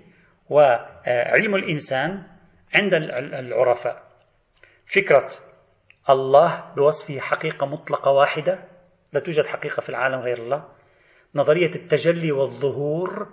وعلم 0.48 1.54
الإنسان 1.54 2.22
عند 2.74 2.94
العرفاء. 3.34 4.02
فكرة 4.86 5.30
الله 6.10 6.72
بوصفه 6.76 7.20
حقيقة 7.20 7.66
مطلقة 7.66 8.10
واحدة 8.10 8.58
لا 9.12 9.20
توجد 9.20 9.46
حقيقة 9.46 9.80
في 9.80 9.88
العالم 9.88 10.20
غير 10.20 10.38
الله. 10.38 10.68
نظرية 11.34 11.74
التجلي 11.74 12.32
والظهور 12.32 13.28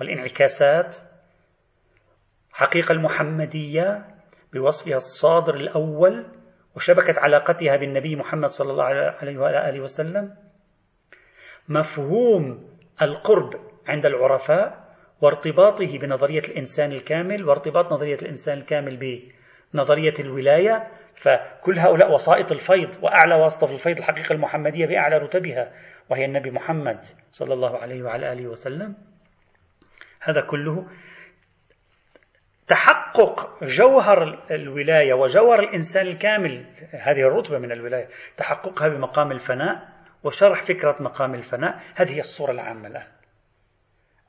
والانعكاسات 0.00 0.96
حقيقة 2.52 2.92
المحمدية 2.92 4.08
بوصفها 4.52 4.96
الصادر 4.96 5.54
الأول 5.54 6.26
وشبكة 6.76 7.20
علاقتها 7.20 7.76
بالنبي 7.76 8.16
محمد 8.16 8.48
صلى 8.48 8.70
الله 8.70 8.84
عليه 8.84 9.38
وآله 9.38 9.80
وسلم. 9.80 10.34
مفهوم 11.68 12.68
القرب 13.02 13.54
عند 13.88 14.06
العرفاء 14.06 14.81
وارتباطه 15.22 15.98
بنظرية 15.98 16.42
الإنسان 16.48 16.92
الكامل 16.92 17.44
وارتباط 17.44 17.92
نظرية 17.92 18.18
الإنسان 18.22 18.58
الكامل 18.58 19.22
بنظرية 19.74 20.14
الولاية. 20.20 20.88
فكل 21.14 21.78
هؤلاء 21.78 22.12
وسائط 22.12 22.52
الفيض 22.52 23.04
وأعلى 23.04 23.34
واسطة 23.34 23.66
في 23.66 23.72
الفيض 23.72 23.98
الحقيقة 23.98 24.32
المحمدية 24.32 24.86
بأعلى 24.86 25.18
رتبها 25.18 25.72
وهي 26.10 26.24
النبي 26.24 26.50
محمد 26.50 27.04
صلى 27.30 27.54
الله 27.54 27.78
عليه 27.78 28.02
وعلى 28.02 28.32
آله 28.32 28.46
وسلم. 28.46 28.96
هذا 30.20 30.40
كله 30.50 30.86
تحقق 32.66 33.64
جوهر 33.64 34.46
الولاية 34.50 35.14
وجوهر 35.14 35.60
الإنسان 35.60 36.06
الكامل 36.06 36.66
هذه 36.92 37.20
الرتبة 37.20 37.58
من 37.58 37.72
الولاية 37.72 38.08
تحققها 38.36 38.88
بمقام 38.88 39.32
الفناء 39.32 39.88
وشرح 40.24 40.62
فكرة 40.62 40.96
مقام 41.00 41.34
الفناء. 41.34 41.80
هذه 41.96 42.14
هي 42.14 42.18
الصورة 42.18 42.50
العامة 42.50 42.88
الآن. 42.88 43.06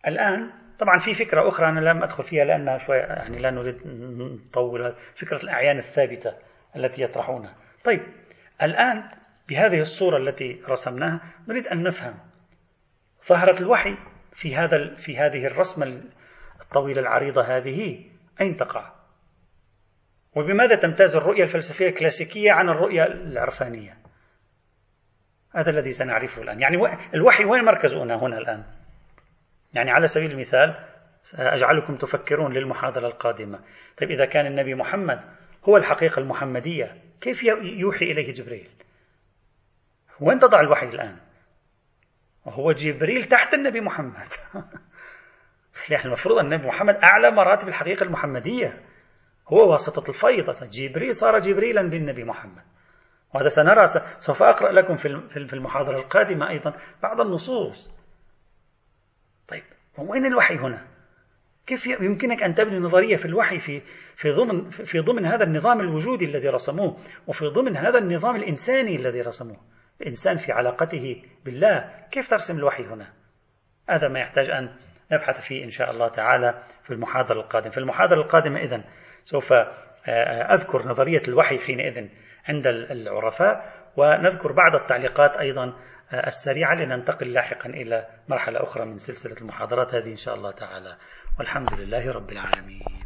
الآن 0.08 0.63
طبعا 0.80 0.98
في 1.00 1.14
فكرة 1.14 1.48
أخرى 1.48 1.70
أنا 1.70 1.80
لم 1.80 2.04
أدخل 2.04 2.24
فيها 2.24 2.46
لأنها 2.46 2.78
شوي 2.78 2.98
يعني 2.98 3.40
لا 3.40 3.52
نريد 3.52 3.88
نطول 3.88 4.96
فكرة 5.16 5.44
الأعيان 5.44 5.78
الثابتة 5.78 6.34
التي 6.76 7.04
يطرحونها 7.04 7.56
طيب 7.84 8.02
الآن 8.64 9.10
بهذه 9.50 9.80
الصورة 9.80 10.18
التي 10.18 10.62
رسمناها 10.70 11.22
نريد 11.48 11.68
أن 11.68 11.84
نفهم 11.84 12.20
ظهرت 13.28 13.62
الوحي 13.62 13.98
في 14.32 14.56
هذا 14.56 14.96
في 14.96 15.18
هذه 15.18 15.46
الرسمة 15.46 16.02
الطويلة 16.62 17.02
العريضة 17.02 17.42
هذه 17.42 18.06
أين 18.42 18.56
تقع؟ 18.56 18.94
وبماذا 20.36 20.76
تمتاز 20.76 21.16
الرؤية 21.16 21.44
الفلسفية 21.44 21.88
الكلاسيكية 21.88 22.52
عن 22.52 22.70
الرؤية 22.70 23.04
العرفانية؟ 23.04 23.98
هذا 25.56 25.70
الذي 25.70 25.92
سنعرفه 25.92 26.42
الآن 26.42 26.60
يعني 26.60 26.78
الوحي 27.14 27.46
وين 27.46 27.64
مركزه 27.66 28.04
هنا 28.04 28.38
الآن؟ 28.38 28.64
يعني 29.74 29.92
على 29.92 30.08
سبيل 30.08 30.32
المثال 30.32 30.76
سأجعلكم 31.24 31.96
تفكرون 31.96 32.54
للمحاضرة 32.54 33.08
القادمة. 33.08 33.60
طيب 33.98 34.12
إذا 34.12 34.26
كان 34.26 34.46
النبي 34.46 34.76
محمد 34.76 35.20
هو 35.70 35.78
الحقيقة 35.78 36.20
المحمدية 36.20 37.02
كيف 37.22 37.44
يوحي 37.64 38.06
إليه 38.06 38.34
جبريل؟ 38.34 38.70
وين 40.22 40.40
تضع 40.40 40.60
الوحي 40.60 40.88
الآن؟ 40.88 41.18
وهو 42.46 42.72
جبريل 42.72 43.24
تحت 43.24 43.54
النبي 43.54 43.82
محمد. 43.82 44.28
يعني 45.90 46.06
المفروض 46.06 46.38
أن 46.38 46.46
النبي 46.46 46.68
محمد 46.68 46.96
أعلى 46.96 47.32
مراتب 47.32 47.68
الحقيقة 47.68 48.04
المحمدية. 48.04 48.84
هو 49.48 49.72
واسطة 49.72 50.10
الفيض 50.10 50.70
جبريل 50.72 51.16
صار 51.16 51.40
جبريلا 51.40 51.82
بالنبي 51.82 52.24
محمد. 52.24 52.64
وهذا 53.34 53.48
سنرى 53.48 53.86
سوف 54.18 54.44
أقرأ 54.44 54.72
لكم 54.72 54.96
في 54.96 55.54
المحاضرة 55.54 55.98
القادمة 55.98 56.50
أيضا 56.50 56.74
بعض 57.04 57.22
النصوص. 57.22 58.03
وين 59.98 60.26
الوحي 60.26 60.56
هنا؟ 60.56 60.88
كيف 61.68 61.88
يمكنك 61.88 62.44
أن 62.44 62.54
تبني 62.54 62.80
نظرية 62.80 63.16
في 63.16 63.26
الوحي 63.26 63.60
في 63.60 63.82
في 64.16 64.30
ضمن 64.30 64.70
في 64.70 65.00
ضمن 65.00 65.26
هذا 65.26 65.44
النظام 65.44 65.80
الوجودي 65.80 66.26
الذي 66.26 66.50
رسموه 66.50 66.98
وفي 67.28 67.46
ضمن 67.46 67.78
هذا 67.78 67.98
النظام 67.98 68.36
الإنساني 68.36 68.96
الذي 68.96 69.22
رسموه؟ 69.22 69.58
الإنسان 70.02 70.38
في 70.38 70.52
علاقته 70.52 71.24
بالله 71.46 71.92
كيف 72.12 72.30
ترسم 72.30 72.58
الوحي 72.58 72.84
هنا؟ 72.84 73.14
هذا 73.90 74.08
ما 74.08 74.20
يحتاج 74.20 74.50
أن 74.50 74.76
نبحث 75.12 75.42
فيه 75.42 75.64
إن 75.64 75.70
شاء 75.70 75.92
الله 75.92 76.08
تعالى 76.08 76.64
في 76.84 76.94
المحاضرة 76.94 77.42
القادمة. 77.42 77.72
في 77.72 77.78
المحاضرة 77.78 78.22
القادمة 78.22 78.60
إذن 78.60 78.84
سوف 79.24 79.54
آه، 79.54 79.74
آه، 80.08 80.54
أذكر 80.54 80.88
نظرية 80.88 81.22
الوحي 81.28 81.60
حينئذ 81.60 82.08
عند 82.50 82.68
العرفاء 82.68 83.74
ونذكر 83.98 84.52
بعض 84.52 84.76
التعليقات 84.76 85.38
أيضا 85.38 85.74
السريعة 86.14 86.76
لننتقل 86.76 87.34
لاحقا 87.34 87.70
إلى 87.70 88.08
مرحلة 88.28 88.64
أخرى 88.64 88.86
من 88.86 88.98
سلسلة 88.98 89.38
المحاضرات 89.42 89.96
هذه 89.96 90.10
إن 90.10 90.16
شاء 90.16 90.36
الله 90.36 90.52
تعالى. 90.52 90.98
والحمد 91.40 91.74
لله 91.74 92.12
رب 92.12 92.32
العالمين. 92.32 93.03